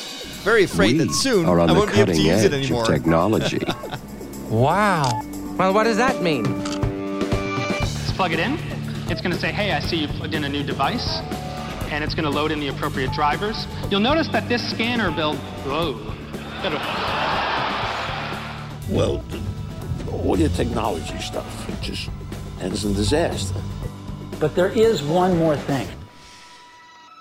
very 0.43 0.63
afraid 0.63 0.93
we 0.93 1.05
that 1.05 1.13
soon 1.13 1.45
are 1.45 1.59
on 1.59 1.69
I 1.69 1.73
won't 1.73 1.91
be 1.91 1.99
able 1.99 2.13
to 2.13 2.21
use 2.21 2.43
it 2.43 2.53
anymore. 2.53 2.86
technology. 2.86 3.59
wow. 4.49 5.21
Well, 5.57 5.73
what 5.73 5.84
does 5.84 5.97
that 5.97 6.21
mean? 6.21 6.43
Let's 6.63 8.11
plug 8.13 8.32
it 8.32 8.39
in. 8.39 8.57
It's 9.09 9.21
going 9.21 9.34
to 9.34 9.39
say, 9.39 9.51
hey, 9.51 9.71
I 9.73 9.80
see 9.80 9.97
you 9.97 10.07
plugged 10.07 10.36
in 10.36 10.43
a 10.43 10.49
new 10.49 10.63
device. 10.63 11.19
And 11.89 12.03
it's 12.03 12.13
going 12.13 12.25
to 12.25 12.30
load 12.30 12.51
in 12.51 12.59
the 12.59 12.67
appropriate 12.67 13.11
drivers. 13.13 13.65
You'll 13.89 14.01
notice 14.01 14.28
that 14.30 14.49
this 14.49 14.69
scanner 14.69 15.09
build, 15.09 15.38
whoa. 15.65 16.16
Well, 18.89 19.24
all 20.11 20.38
your 20.38 20.49
technology 20.49 21.18
stuff 21.20 21.70
it 21.70 21.82
just 21.82 22.09
ends 22.61 22.86
in 22.86 22.93
disaster. 22.93 23.61
But 24.39 24.55
there 24.55 24.70
is 24.70 25.01
one 25.01 25.38
more 25.38 25.55
thing. 25.55 25.88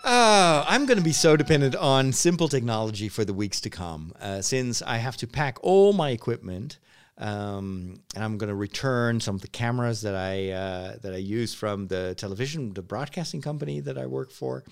Oh, 0.05 0.65
I'm 0.69 0.87
going 0.87 0.99
to 0.99 1.05
be 1.05 1.13
so 1.13 1.37
dependent 1.37 1.75
on 1.75 2.13
simple 2.13 2.49
technology 2.49 3.09
for 3.09 3.25
the 3.25 3.35
weeks 3.35 3.61
to 3.63 3.71
come, 3.71 4.13
uh, 4.21 4.41
since 4.41 4.81
I 4.83 4.99
have 4.99 5.17
to 5.17 5.27
pack 5.27 5.59
all 5.63 5.93
my 5.93 6.11
equipment, 6.11 6.79
um, 7.19 8.01
and 8.15 8.23
I'm 8.23 8.39
going 8.39 8.49
to 8.49 8.55
return 8.55 9.21
some 9.21 9.35
of 9.35 9.41
the 9.41 9.49
cameras 9.49 10.03
that 10.03 10.15
I 10.15 10.51
uh, 10.51 10.97
that 11.03 11.13
I 11.13 11.17
use 11.17 11.55
from 11.55 11.89
the 11.89 12.15
television, 12.15 12.75
the 12.75 12.83
broadcasting 12.83 13.41
company 13.43 13.81
that 13.81 13.99
I 13.99 14.07
work 14.07 14.31
for. 14.31 14.63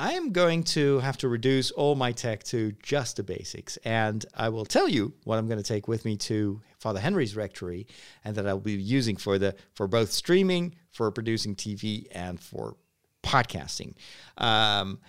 I 0.00 0.14
am 0.14 0.32
going 0.32 0.62
to 0.62 0.98
have 1.00 1.18
to 1.18 1.28
reduce 1.28 1.70
all 1.72 1.94
my 1.94 2.12
tech 2.12 2.42
to 2.44 2.72
just 2.82 3.18
the 3.18 3.22
basics, 3.22 3.76
and 3.84 4.24
I 4.32 4.48
will 4.48 4.64
tell 4.64 4.88
you 4.88 5.12
what 5.24 5.38
I'm 5.38 5.46
going 5.46 5.58
to 5.58 5.62
take 5.62 5.88
with 5.88 6.06
me 6.06 6.16
to 6.16 6.62
Father 6.78 6.98
Henry's 6.98 7.36
rectory, 7.36 7.86
and 8.24 8.34
that 8.36 8.46
I'll 8.46 8.58
be 8.58 8.72
using 8.72 9.16
for 9.16 9.38
the 9.38 9.54
for 9.74 9.86
both 9.86 10.10
streaming, 10.10 10.74
for 10.90 11.10
producing 11.10 11.54
TV, 11.54 12.06
and 12.12 12.40
for 12.40 12.76
podcasting. 13.22 13.92
Um, 14.38 15.00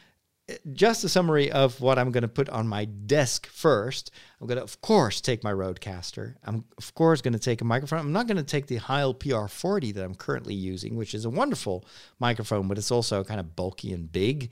just 0.74 1.06
a 1.06 1.10
summary 1.10 1.50
of 1.50 1.80
what 1.80 1.98
I'm 1.98 2.12
going 2.12 2.24
to 2.24 2.28
put 2.28 2.50
on 2.50 2.68
my 2.68 2.84
desk 2.84 3.48
first. 3.48 4.12
I'm 4.42 4.48
going 4.48 4.58
to, 4.58 4.64
of 4.64 4.82
course, 4.82 5.22
take 5.22 5.42
my 5.42 5.54
Rodecaster. 5.54 6.36
I'm, 6.44 6.66
of 6.78 6.94
course, 6.96 7.22
going 7.22 7.32
to 7.32 7.40
take 7.40 7.62
a 7.62 7.66
microphone. 7.66 8.00
I'm 8.00 8.12
not 8.12 8.28
going 8.28 8.36
to 8.36 8.44
take 8.44 8.68
the 8.68 8.76
Heil 8.76 9.14
PR40 9.14 9.94
that 9.94 10.04
I'm 10.04 10.16
currently 10.16 10.54
using, 10.54 10.98
which 10.98 11.14
is 11.14 11.24
a 11.24 11.30
wonderful 11.30 11.86
microphone, 12.20 12.68
but 12.68 12.78
it's 12.78 12.92
also 12.92 13.24
kind 13.24 13.40
of 13.40 13.56
bulky 13.56 13.94
and 13.94 14.12
big. 14.12 14.52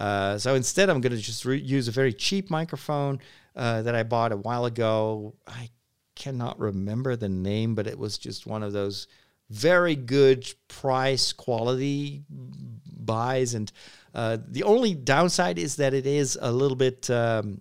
Uh, 0.00 0.38
so 0.38 0.54
instead, 0.54 0.88
I'm 0.88 1.02
going 1.02 1.14
to 1.14 1.20
just 1.20 1.44
re- 1.44 1.60
use 1.60 1.86
a 1.86 1.90
very 1.90 2.14
cheap 2.14 2.48
microphone 2.48 3.20
uh, 3.54 3.82
that 3.82 3.94
I 3.94 4.02
bought 4.02 4.32
a 4.32 4.36
while 4.36 4.64
ago. 4.64 5.34
I 5.46 5.68
cannot 6.16 6.58
remember 6.58 7.16
the 7.16 7.28
name, 7.28 7.74
but 7.74 7.86
it 7.86 7.98
was 7.98 8.16
just 8.16 8.46
one 8.46 8.62
of 8.62 8.72
those 8.72 9.06
very 9.50 9.94
good 9.94 10.50
price 10.68 11.34
quality 11.34 12.22
buys. 12.30 13.52
And 13.52 13.70
uh, 14.14 14.38
the 14.48 14.62
only 14.62 14.94
downside 14.94 15.58
is 15.58 15.76
that 15.76 15.92
it 15.92 16.06
is 16.06 16.38
a 16.40 16.50
little 16.50 16.76
bit 16.78 17.10
um, 17.10 17.60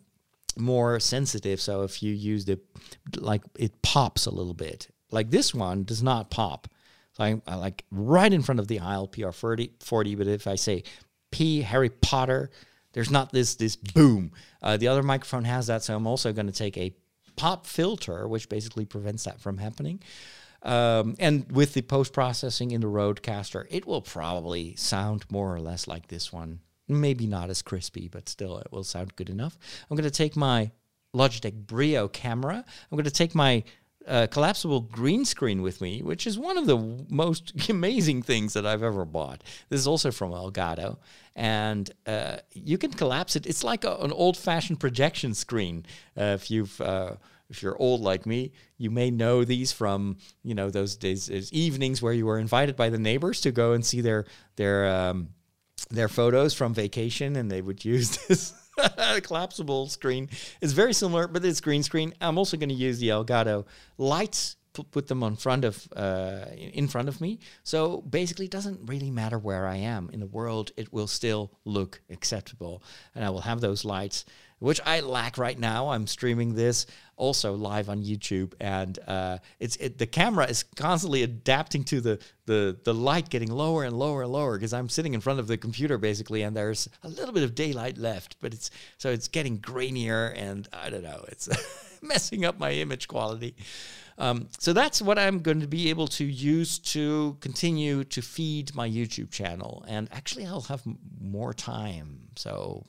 more 0.57 0.97
sensitive. 1.01 1.59
So 1.59 1.81
if 1.81 2.01
you 2.01 2.13
use 2.13 2.47
it, 2.47 2.63
like 3.17 3.41
it 3.57 3.81
pops 3.81 4.27
a 4.27 4.31
little 4.31 4.53
bit. 4.53 4.87
Like 5.11 5.29
this 5.29 5.53
one 5.53 5.83
does 5.83 6.01
not 6.01 6.31
pop. 6.31 6.69
So 7.13 7.23
I, 7.25 7.41
I 7.45 7.55
like 7.55 7.83
right 7.91 8.31
in 8.31 8.43
front 8.43 8.61
of 8.61 8.69
the 8.69 8.77
Heil 8.77 9.09
PR40, 9.09 9.83
40, 9.83 10.15
but 10.15 10.27
if 10.27 10.47
I 10.47 10.55
say 10.55 10.83
P 11.32 11.61
Harry 11.61 11.89
Potter, 11.89 12.49
there's 12.93 13.11
not 13.11 13.32
this 13.32 13.55
this 13.55 13.75
boom. 13.75 14.32
Uh, 14.61 14.77
the 14.77 14.88
other 14.88 15.03
microphone 15.03 15.45
has 15.45 15.67
that, 15.67 15.84
so 15.84 15.95
I'm 15.95 16.07
also 16.07 16.34
going 16.34 16.47
to 16.47 16.53
take 16.53 16.77
a 16.77 16.93
pop 17.36 17.65
filter, 17.65 18.27
which 18.27 18.49
basically 18.49 18.86
prevents 18.86 19.23
that 19.23 19.39
from 19.39 19.57
happening. 19.57 20.01
Um, 20.61 21.15
and 21.19 21.49
with 21.51 21.73
the 21.73 21.82
post 21.82 22.11
processing 22.11 22.71
in 22.71 22.82
the 22.82 22.88
Rodecaster, 22.88 23.65
it 23.69 23.86
will 23.86 24.01
probably 24.01 24.75
sound 24.75 25.25
more 25.32 25.55
or 25.55 25.61
less 25.61 25.88
like 25.88 26.07
this 26.07 26.34
one. 26.34 26.59
Maybe 26.88 27.27
not 27.27 27.49
as 27.49 27.61
crispy, 27.61 28.09
but 28.09 28.27
still 28.27 28.57
it 28.57 28.67
will 28.71 28.84
sound 28.84 29.15
good 29.15 29.30
enough. 29.30 29.57
I'm 29.89 29.95
going 29.95 30.03
to 30.03 30.11
take 30.11 30.36
my 30.36 30.71
Logitech 31.15 31.53
Brio 31.65 32.07
camera. 32.07 32.55
I'm 32.57 32.95
going 32.95 33.05
to 33.05 33.11
take 33.11 33.34
my 33.34 33.63
uh, 34.10 34.28
collapsible 34.28 34.82
green 34.82 35.24
screen 35.24 35.62
with 35.62 35.82
me, 35.82 36.01
which 36.01 36.26
is 36.26 36.38
one 36.38 36.57
of 36.57 36.66
the 36.66 37.05
most 37.10 37.53
amazing 37.70 38.24
things 38.24 38.53
that 38.53 38.66
I've 38.66 38.84
ever 38.84 39.05
bought. 39.05 39.43
This 39.70 39.80
is 39.80 39.88
also 39.88 40.12
from 40.12 40.32
Elgato, 40.32 40.97
and 41.36 41.89
uh, 42.07 42.38
you 42.51 42.78
can 42.78 42.91
collapse 42.91 43.36
it. 43.36 43.45
It's 43.45 43.64
like 43.64 43.84
a, 43.84 43.95
an 43.97 44.12
old-fashioned 44.12 44.80
projection 44.80 45.34
screen. 45.34 45.86
Uh, 46.18 46.36
if 46.39 46.49
you've 46.49 46.82
uh, 46.82 47.16
if 47.49 47.64
you're 47.64 47.80
old 47.80 48.01
like 48.01 48.26
me, 48.26 48.51
you 48.78 48.91
may 48.91 49.12
know 49.12 49.43
these 49.43 49.72
from 49.72 50.18
you 50.43 50.55
know 50.55 50.70
those 50.70 50.95
days, 50.97 51.28
those 51.28 51.51
evenings 51.53 52.01
where 52.01 52.14
you 52.14 52.26
were 52.26 52.39
invited 52.39 52.76
by 52.76 52.89
the 52.89 52.99
neighbors 52.99 53.41
to 53.41 53.51
go 53.51 53.74
and 53.74 53.86
see 53.86 54.01
their 54.01 54.26
their 54.55 54.89
um, 54.89 55.30
their 55.89 56.10
photos 56.10 56.53
from 56.53 56.74
vacation, 56.74 57.36
and 57.36 57.51
they 57.51 57.62
would 57.62 57.86
use 57.86 58.18
this 58.28 58.53
collapsible 59.23 59.88
screen. 59.88 60.30
It's 60.61 60.73
very 60.73 60.93
similar, 60.93 61.27
but 61.27 61.43
it's 61.45 61.61
green 61.61 61.84
screen. 61.84 62.13
I'm 62.21 62.38
also 62.38 62.57
going 62.57 62.69
to 62.69 62.75
use 62.75 62.99
the 62.99 63.09
Elgato 63.09 63.65
lights. 63.97 64.55
Put, 64.91 65.07
them 65.07 65.23
on 65.23 65.36
front 65.36 65.65
of 65.65 65.89
uh, 65.93 66.45
in 66.55 66.88
front 66.88 67.09
of 67.09 67.19
me. 67.19 67.39
So 67.63 67.97
basically, 68.01 68.45
it 68.45 68.51
doesn't 68.51 68.88
really 68.88 69.11
matter 69.11 69.38
where 69.38 69.67
I 69.67 69.75
am 69.75 70.09
in 70.13 70.21
the 70.21 70.25
world. 70.25 70.71
It 70.77 70.93
will 70.93 71.07
still 71.07 71.51
look 71.65 72.01
acceptable, 72.09 72.82
and 73.13 73.25
I 73.25 73.30
will 73.30 73.41
have 73.41 73.59
those 73.59 73.84
lights 73.84 74.23
which 74.60 74.80
I 74.86 74.99
lack 74.99 75.38
right 75.38 75.57
now. 75.57 75.89
I'm 75.89 76.07
streaming 76.07 76.55
this 76.55 76.86
also 77.20 77.53
live 77.53 77.89
on 77.89 78.03
YouTube, 78.03 78.53
and 78.60 78.97
uh, 79.07 79.38
it's 79.60 79.76
it, 79.76 79.97
the 79.97 80.07
camera 80.07 80.45
is 80.45 80.64
constantly 80.64 81.22
adapting 81.22 81.84
to 81.84 82.01
the 82.01 82.20
the 82.45 82.78
the 82.84 82.93
light 82.93 83.30
getting 83.30 83.51
lower 83.51 83.84
and 83.84 83.99
lower 83.99 84.24
and 84.24 84.32
lower 84.32 84.57
because 84.57 84.74
I'm 84.74 84.89
sitting 84.89 85.14
in 85.14 85.22
front 85.22 85.39
of 85.39 85.47
the 85.47 85.57
computer 85.57 85.97
basically, 85.97 86.41
and 86.41 86.55
there's 86.55 86.89
a 87.03 87.10
little 87.10 87.34
bit 87.34 87.43
of 87.43 87.53
daylight 87.53 87.97
left, 87.97 88.38
but 88.41 88.53
it's 88.53 88.72
so 88.97 89.10
it's 89.10 89.28
getting 89.28 89.60
grainier, 89.60 90.34
and 90.36 90.68
I 90.74 90.89
don't 90.89 91.03
know, 91.03 91.26
it's 91.28 91.49
messing 92.01 92.45
up 92.45 92.57
my 92.57 92.72
image 92.72 93.07
quality. 93.07 93.55
Um, 94.18 94.49
so 94.57 94.74
that's 94.74 95.01
what 95.01 95.18
I'm 95.18 95.39
going 95.39 95.62
to 95.62 95.68
be 95.68 95.89
able 95.89 96.07
to 96.07 96.26
use 96.26 96.78
to 96.80 97.38
continue 97.39 98.03
to 98.03 98.22
feed 98.22 98.76
my 98.76 98.89
YouTube 98.89 99.32
channel, 99.32 99.86
and 99.88 100.10
actually 100.12 100.45
I'll 100.45 100.62
have 100.62 100.84
more 101.22 101.53
time. 101.53 102.30
So 102.36 102.86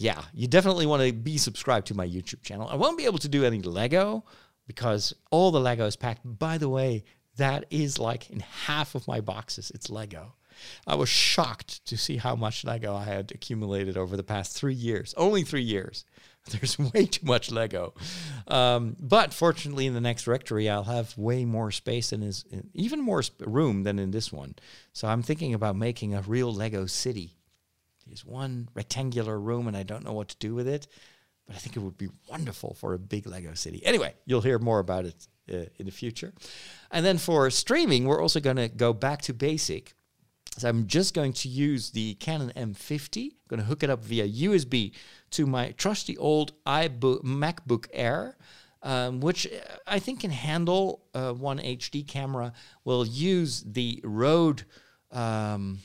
yeah, 0.00 0.22
you 0.32 0.48
definitely 0.48 0.86
want 0.86 1.02
to 1.02 1.12
be 1.12 1.36
subscribed 1.36 1.88
to 1.88 1.94
my 1.94 2.08
YouTube 2.08 2.40
channel. 2.42 2.66
I 2.70 2.76
won't 2.76 2.96
be 2.96 3.04
able 3.04 3.18
to 3.18 3.28
do 3.28 3.44
any 3.44 3.60
Lego 3.60 4.24
because 4.66 5.12
all 5.30 5.50
the 5.50 5.60
Lego 5.60 5.84
is 5.84 5.94
packed. 5.94 6.22
By 6.24 6.56
the 6.56 6.70
way, 6.70 7.04
that 7.36 7.66
is 7.68 7.98
like 7.98 8.30
in 8.30 8.40
half 8.40 8.94
of 8.94 9.06
my 9.06 9.20
boxes, 9.20 9.70
it's 9.74 9.90
Lego. 9.90 10.36
I 10.86 10.94
was 10.94 11.10
shocked 11.10 11.84
to 11.84 11.98
see 11.98 12.16
how 12.16 12.34
much 12.34 12.64
Lego 12.64 12.94
I 12.94 13.04
had 13.04 13.30
accumulated 13.30 13.98
over 13.98 14.16
the 14.16 14.22
past 14.22 14.56
three 14.56 14.72
years. 14.72 15.12
Only 15.18 15.42
three 15.42 15.60
years. 15.62 16.06
There's 16.50 16.78
way 16.78 17.04
too 17.04 17.26
much 17.26 17.50
Lego. 17.50 17.92
Um, 18.48 18.96
but 18.98 19.34
fortunately, 19.34 19.84
in 19.84 19.92
the 19.92 20.00
next 20.00 20.26
rectory, 20.26 20.70
I'll 20.70 20.84
have 20.84 21.16
way 21.18 21.44
more 21.44 21.70
space 21.70 22.10
and 22.10 22.24
is 22.24 22.46
even 22.72 23.02
more 23.02 23.22
room 23.40 23.82
than 23.82 23.98
in 23.98 24.12
this 24.12 24.32
one. 24.32 24.54
So 24.94 25.08
I'm 25.08 25.22
thinking 25.22 25.52
about 25.52 25.76
making 25.76 26.14
a 26.14 26.22
real 26.22 26.54
Lego 26.54 26.86
city 26.86 27.36
is 28.10 28.24
one 28.24 28.68
rectangular 28.74 29.38
room 29.38 29.68
and 29.68 29.76
I 29.76 29.82
don't 29.82 30.04
know 30.04 30.12
what 30.12 30.28
to 30.28 30.36
do 30.38 30.54
with 30.54 30.68
it, 30.68 30.86
but 31.46 31.56
I 31.56 31.58
think 31.58 31.76
it 31.76 31.80
would 31.80 31.98
be 31.98 32.08
wonderful 32.28 32.74
for 32.74 32.94
a 32.94 32.98
big 32.98 33.26
Lego 33.26 33.54
city. 33.54 33.84
Anyway, 33.84 34.14
you'll 34.26 34.40
hear 34.40 34.58
more 34.58 34.78
about 34.78 35.04
it 35.06 35.26
uh, 35.52 35.66
in 35.78 35.86
the 35.86 35.92
future. 35.92 36.32
And 36.90 37.04
then 37.04 37.18
for 37.18 37.50
streaming, 37.50 38.04
we're 38.04 38.20
also 38.20 38.40
going 38.40 38.56
to 38.56 38.68
go 38.68 38.92
back 38.92 39.22
to 39.22 39.34
basic. 39.34 39.94
So 40.58 40.68
I'm 40.68 40.86
just 40.86 41.14
going 41.14 41.32
to 41.34 41.48
use 41.48 41.90
the 41.90 42.14
Canon 42.14 42.52
M50. 42.56 43.24
I'm 43.24 43.30
going 43.48 43.60
to 43.60 43.66
hook 43.66 43.82
it 43.82 43.90
up 43.90 44.04
via 44.04 44.28
USB 44.28 44.92
to 45.30 45.46
my 45.46 45.70
trusty 45.72 46.16
old 46.16 46.52
iBook, 46.66 47.22
MacBook 47.22 47.86
Air, 47.92 48.36
um, 48.82 49.20
which 49.20 49.46
I 49.86 49.98
think 49.98 50.20
can 50.20 50.30
handle 50.30 51.02
uh, 51.14 51.32
one 51.32 51.58
HD 51.58 52.06
camera. 52.06 52.52
Will 52.84 53.06
use 53.06 53.62
the 53.62 54.00
Rode. 54.04 54.64
Um, 55.12 55.78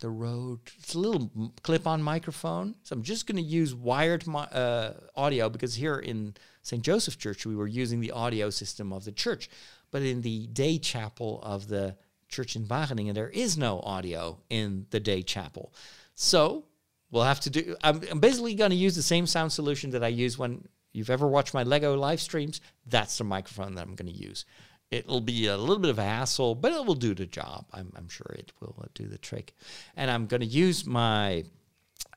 the 0.00 0.10
Rode. 0.10 0.60
It's 0.78 0.94
a 0.94 0.98
little 0.98 1.52
clip-on 1.62 2.02
microphone. 2.02 2.74
So 2.82 2.94
I'm 2.94 3.02
just 3.02 3.26
going 3.26 3.36
to 3.36 3.42
use 3.42 3.74
wired 3.74 4.24
uh, 4.28 4.92
audio 5.14 5.48
because 5.48 5.74
here 5.74 5.98
in 5.98 6.34
St. 6.62 6.82
Joseph 6.82 7.18
Church 7.18 7.46
we 7.46 7.56
were 7.56 7.66
using 7.66 8.00
the 8.00 8.12
audio 8.12 8.50
system 8.50 8.92
of 8.92 9.04
the 9.04 9.12
church, 9.12 9.50
but 9.90 10.02
in 10.02 10.22
the 10.22 10.46
day 10.48 10.78
chapel 10.78 11.40
of 11.42 11.68
the 11.68 11.96
church 12.28 12.54
in 12.54 12.64
Wageningen 12.64 13.14
there 13.14 13.28
is 13.28 13.58
no 13.58 13.80
audio 13.80 14.38
in 14.48 14.86
the 14.90 15.00
day 15.00 15.22
chapel. 15.22 15.72
So 16.14 16.64
we'll 17.10 17.24
have 17.24 17.40
to 17.40 17.50
do. 17.50 17.76
I'm, 17.82 18.00
I'm 18.10 18.20
basically 18.20 18.54
going 18.54 18.70
to 18.70 18.76
use 18.76 18.94
the 18.94 19.02
same 19.02 19.26
sound 19.26 19.52
solution 19.52 19.90
that 19.90 20.04
I 20.04 20.08
use 20.08 20.38
when 20.38 20.68
you've 20.92 21.10
ever 21.10 21.26
watched 21.26 21.54
my 21.54 21.62
Lego 21.62 21.96
live 21.96 22.20
streams. 22.20 22.60
That's 22.86 23.18
the 23.18 23.24
microphone 23.24 23.74
that 23.74 23.82
I'm 23.82 23.94
going 23.94 24.12
to 24.12 24.18
use. 24.18 24.44
It'll 24.90 25.20
be 25.20 25.46
a 25.46 25.56
little 25.56 25.78
bit 25.78 25.90
of 25.90 25.98
a 25.98 26.04
hassle, 26.04 26.56
but 26.56 26.72
it 26.72 26.84
will 26.84 26.96
do 26.96 27.14
the 27.14 27.26
job. 27.26 27.66
I'm, 27.72 27.92
I'm 27.96 28.08
sure 28.08 28.34
it 28.36 28.52
will 28.60 28.88
do 28.94 29.06
the 29.06 29.18
trick. 29.18 29.54
And 29.96 30.10
I'm 30.10 30.26
going 30.26 30.40
to 30.40 30.46
use 30.46 30.84
my 30.84 31.44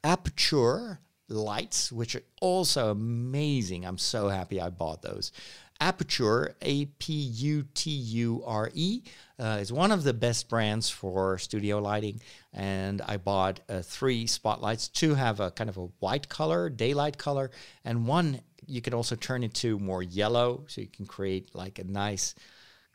Aputure 0.03 0.97
lights, 1.29 1.91
which 1.91 2.15
are 2.15 2.23
also 2.41 2.89
amazing. 2.89 3.85
I'm 3.85 3.99
so 3.99 4.27
happy 4.27 4.59
I 4.59 4.69
bought 4.69 5.03
those. 5.03 5.31
Aputure, 5.79 6.53
A 6.61 6.85
P 6.85 7.13
U 7.13 7.65
T 7.73 7.91
U 7.91 8.43
R 8.45 8.71
E, 8.73 9.01
uh, 9.37 9.57
is 9.59 9.71
one 9.71 9.91
of 9.91 10.03
the 10.03 10.13
best 10.13 10.49
brands 10.49 10.89
for 10.89 11.37
studio 11.37 11.79
lighting. 11.79 12.21
And 12.53 13.01
I 13.01 13.17
bought 13.17 13.59
uh, 13.69 13.81
three 13.81 14.25
spotlights. 14.25 14.87
Two 14.87 15.15
have 15.15 15.39
a 15.39 15.51
kind 15.51 15.69
of 15.69 15.77
a 15.77 15.89
white 15.99 16.29
color, 16.29 16.69
daylight 16.69 17.17
color, 17.17 17.51
and 17.85 18.07
one 18.07 18.41
you 18.65 18.81
can 18.81 18.93
also 18.93 19.15
turn 19.15 19.43
it 19.43 19.53
to 19.55 19.77
more 19.79 20.01
yellow, 20.01 20.63
so 20.67 20.79
you 20.79 20.87
can 20.87 21.05
create 21.05 21.53
like 21.53 21.79
a 21.79 21.83
nice 21.83 22.33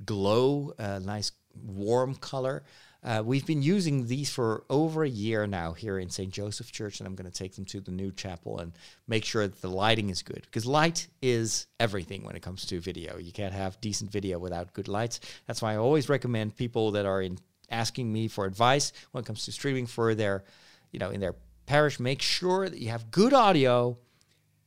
glow, 0.04 0.72
a 0.78 1.00
nice 1.00 1.32
warm 1.64 2.14
color. 2.14 2.62
Uh, 3.02 3.22
we've 3.24 3.46
been 3.46 3.62
using 3.62 4.06
these 4.06 4.28
for 4.28 4.64
over 4.68 5.04
a 5.04 5.08
year 5.08 5.46
now 5.46 5.72
here 5.72 5.98
in 5.98 6.10
St. 6.10 6.32
Joseph 6.32 6.72
Church, 6.72 6.98
and 6.98 7.06
I'm 7.06 7.14
going 7.14 7.30
to 7.30 7.36
take 7.36 7.54
them 7.54 7.64
to 7.66 7.80
the 7.80 7.92
new 7.92 8.10
chapel 8.10 8.58
and 8.58 8.72
make 9.06 9.24
sure 9.24 9.46
that 9.46 9.60
the 9.60 9.70
lighting 9.70 10.10
is 10.10 10.22
good 10.22 10.42
because 10.42 10.66
light 10.66 11.06
is 11.22 11.68
everything 11.78 12.24
when 12.24 12.34
it 12.34 12.42
comes 12.42 12.66
to 12.66 12.80
video. 12.80 13.16
You 13.18 13.30
can't 13.30 13.54
have 13.54 13.80
decent 13.80 14.10
video 14.10 14.38
without 14.38 14.72
good 14.72 14.88
lights. 14.88 15.20
That's 15.46 15.62
why 15.62 15.74
I 15.74 15.76
always 15.76 16.08
recommend 16.08 16.56
people 16.56 16.90
that 16.92 17.06
are 17.06 17.22
in 17.22 17.38
asking 17.70 18.12
me 18.12 18.26
for 18.26 18.46
advice 18.46 18.92
when 19.12 19.22
it 19.22 19.26
comes 19.26 19.44
to 19.44 19.52
streaming 19.52 19.86
for 19.86 20.14
their, 20.14 20.42
you 20.90 20.98
know, 20.98 21.10
in 21.10 21.20
their 21.20 21.36
parish, 21.66 22.00
make 22.00 22.22
sure 22.22 22.68
that 22.68 22.80
you 22.80 22.88
have 22.88 23.10
good 23.10 23.32
audio 23.32 23.96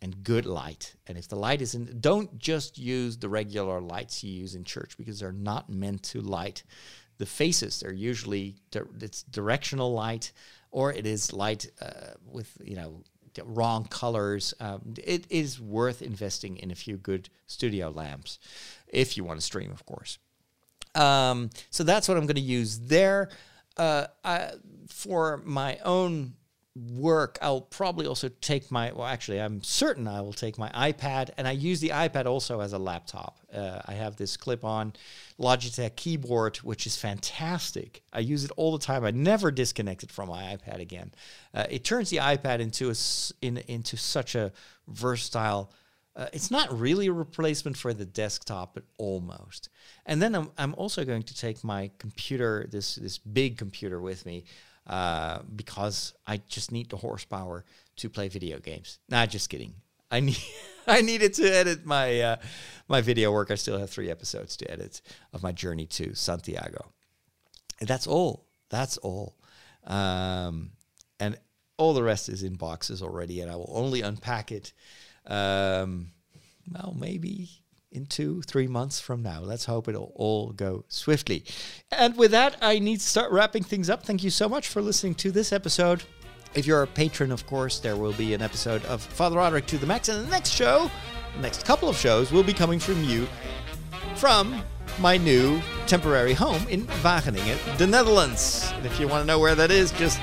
and 0.01 0.23
good 0.23 0.45
light. 0.45 0.95
And 1.07 1.17
if 1.17 1.27
the 1.27 1.35
light 1.35 1.61
isn't, 1.61 2.01
don't 2.01 2.37
just 2.39 2.77
use 2.77 3.17
the 3.17 3.29
regular 3.29 3.79
lights 3.79 4.23
you 4.23 4.31
use 4.31 4.55
in 4.55 4.63
church 4.63 4.97
because 4.97 5.19
they're 5.19 5.31
not 5.31 5.69
meant 5.69 6.03
to 6.03 6.21
light 6.21 6.63
the 7.17 7.25
faces. 7.25 7.79
They're 7.79 7.93
usually 7.93 8.55
it's 8.99 9.23
directional 9.23 9.93
light, 9.93 10.31
or 10.71 10.91
it 10.91 11.05
is 11.05 11.31
light 11.31 11.69
uh, 11.81 12.15
with 12.25 12.57
you 12.63 12.75
know 12.75 13.03
wrong 13.43 13.85
colors. 13.85 14.53
Um, 14.59 14.95
it 14.97 15.25
is 15.29 15.61
worth 15.61 16.01
investing 16.01 16.57
in 16.57 16.71
a 16.71 16.75
few 16.75 16.97
good 16.97 17.29
studio 17.45 17.89
lamps 17.89 18.39
if 18.87 19.17
you 19.17 19.23
want 19.23 19.39
to 19.39 19.45
stream, 19.45 19.71
of 19.71 19.85
course. 19.85 20.17
Um, 20.95 21.51
so 21.69 21.83
that's 21.83 22.07
what 22.07 22.17
I'm 22.17 22.25
going 22.25 22.35
to 22.35 22.41
use 22.41 22.79
there. 22.79 23.29
Uh, 23.77 24.07
I, 24.23 24.53
for 24.89 25.41
my 25.45 25.77
own 25.85 26.33
work, 26.75 27.37
I'll 27.41 27.61
probably 27.61 28.07
also 28.07 28.29
take 28.29 28.71
my, 28.71 28.91
well, 28.93 29.05
actually, 29.05 29.41
I'm 29.41 29.61
certain 29.61 30.07
I 30.07 30.21
will 30.21 30.33
take 30.33 30.57
my 30.57 30.69
iPad, 30.69 31.31
and 31.37 31.47
I 31.47 31.51
use 31.51 31.81
the 31.81 31.89
iPad 31.89 32.25
also 32.25 32.61
as 32.61 32.71
a 32.73 32.77
laptop. 32.77 33.39
Uh, 33.53 33.81
I 33.85 33.93
have 33.93 34.15
this 34.15 34.37
clip 34.37 34.63
on 34.63 34.93
Logitech 35.37 35.95
keyboard, 35.95 36.57
which 36.57 36.87
is 36.87 36.95
fantastic. 36.95 38.03
I 38.13 38.19
use 38.19 38.45
it 38.45 38.51
all 38.55 38.71
the 38.71 38.85
time. 38.85 39.03
I 39.03 39.11
never 39.11 39.51
disconnect 39.51 40.03
it 40.03 40.11
from 40.11 40.29
my 40.29 40.55
iPad 40.55 40.79
again. 40.79 41.11
Uh, 41.53 41.65
it 41.69 41.83
turns 41.83 42.09
the 42.09 42.17
iPad 42.17 42.59
into, 42.59 42.89
a, 42.89 42.95
in, 43.45 43.57
into 43.67 43.97
such 43.97 44.35
a 44.35 44.53
versatile 44.87 45.71
uh, 46.13 46.25
it's 46.33 46.51
not 46.51 46.77
really 46.77 47.07
a 47.07 47.13
replacement 47.13 47.77
for 47.77 47.93
the 47.93 48.05
desktop, 48.05 48.73
but 48.73 48.83
almost. 48.97 49.69
And 50.05 50.21
then 50.21 50.35
I'm, 50.35 50.51
I'm 50.57 50.75
also 50.75 51.05
going 51.05 51.23
to 51.23 51.33
take 51.33 51.63
my 51.63 51.89
computer, 51.99 52.67
this 52.69 52.95
this 52.95 53.17
big 53.17 53.57
computer, 53.57 54.01
with 54.01 54.25
me 54.25 54.43
uh, 54.87 55.39
because 55.55 56.13
I 56.25 56.37
just 56.47 56.71
need 56.71 56.89
the 56.89 56.97
horsepower 56.97 57.65
to 57.97 58.09
play 58.09 58.27
video 58.27 58.59
games. 58.59 58.99
Nah, 59.09 59.25
just 59.25 59.49
kidding. 59.49 59.75
I 60.09 60.19
need 60.21 60.37
I 60.87 61.01
needed 61.01 61.33
to 61.35 61.43
edit 61.43 61.85
my 61.85 62.19
uh, 62.19 62.35
my 62.87 63.01
video 63.01 63.31
work. 63.31 63.51
I 63.51 63.55
still 63.55 63.79
have 63.79 63.89
three 63.89 64.09
episodes 64.09 64.57
to 64.57 64.71
edit 64.71 65.01
of 65.33 65.43
my 65.43 65.51
journey 65.51 65.85
to 65.87 66.13
Santiago. 66.15 66.91
And 67.79 67.87
that's 67.87 68.07
all. 68.07 68.45
That's 68.69 68.97
all. 68.97 69.37
Um, 69.85 70.71
and 71.19 71.37
all 71.77 71.93
the 71.93 72.03
rest 72.03 72.29
is 72.29 72.43
in 72.43 72.55
boxes 72.55 73.01
already, 73.01 73.41
and 73.41 73.51
I 73.51 73.55
will 73.55 73.71
only 73.73 74.01
unpack 74.01 74.51
it. 74.51 74.73
Um, 75.25 76.11
well, 76.71 76.95
maybe 76.97 77.60
in 77.91 78.05
two, 78.05 78.41
three 78.43 78.67
months 78.67 78.99
from 78.99 79.21
now. 79.21 79.41
Let's 79.41 79.65
hope 79.65 79.87
it'll 79.87 80.13
all 80.15 80.51
go 80.51 80.85
swiftly. 80.87 81.43
And 81.91 82.15
with 82.17 82.31
that, 82.31 82.57
I 82.61 82.79
need 82.79 82.99
to 82.99 83.05
start 83.05 83.31
wrapping 83.31 83.63
things 83.63 83.89
up. 83.89 84.03
Thank 84.03 84.23
you 84.23 84.29
so 84.29 84.47
much 84.47 84.67
for 84.67 84.81
listening 84.81 85.15
to 85.15 85.31
this 85.31 85.51
episode. 85.51 86.03
If 86.53 86.65
you're 86.65 86.83
a 86.83 86.87
patron, 86.87 87.31
of 87.31 87.45
course, 87.45 87.79
there 87.79 87.95
will 87.95 88.13
be 88.13 88.33
an 88.33 88.41
episode 88.41 88.83
of 88.85 89.01
Father 89.01 89.37
Roderick 89.37 89.65
to 89.67 89.77
the 89.77 89.85
Max. 89.85 90.09
And 90.09 90.25
the 90.25 90.29
next 90.29 90.51
show, 90.51 90.89
the 91.35 91.41
next 91.41 91.65
couple 91.65 91.89
of 91.89 91.97
shows, 91.97 92.31
will 92.31 92.43
be 92.43 92.53
coming 92.53 92.79
from 92.79 93.03
you 93.03 93.27
from 94.15 94.61
my 94.99 95.17
new 95.17 95.61
temporary 95.87 96.33
home 96.33 96.65
in 96.67 96.85
Wageningen, 97.03 97.77
the 97.77 97.87
Netherlands. 97.87 98.71
And 98.75 98.85
if 98.85 98.99
you 98.99 99.07
want 99.07 99.21
to 99.21 99.25
know 99.25 99.39
where 99.39 99.55
that 99.55 99.71
is, 99.71 99.91
just 99.93 100.19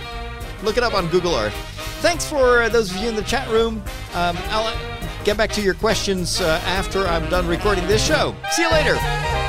look 0.63 0.77
it 0.77 0.83
up 0.83 0.95
on 0.95 1.09
Google 1.09 1.35
Earth. 1.35 1.55
Thanks 2.01 2.25
for 2.25 2.69
those 2.69 2.91
of 2.91 2.99
you 2.99 3.09
in 3.09 3.17
the 3.17 3.23
chat 3.23 3.49
room. 3.49 3.83
Um, 4.15 4.37
I'll 4.51 4.98
get 5.29 5.37
back 5.37 5.53
to 5.53 5.61
your 5.61 5.75
questions 5.75 6.41
uh, 6.41 6.59
after 6.65 7.07
I'm 7.07 7.29
done 7.29 7.47
recording 7.47 7.87
this 7.87 8.03
show. 8.03 8.35
See 8.53 8.63
you 8.63 8.71
later. 8.71 9.48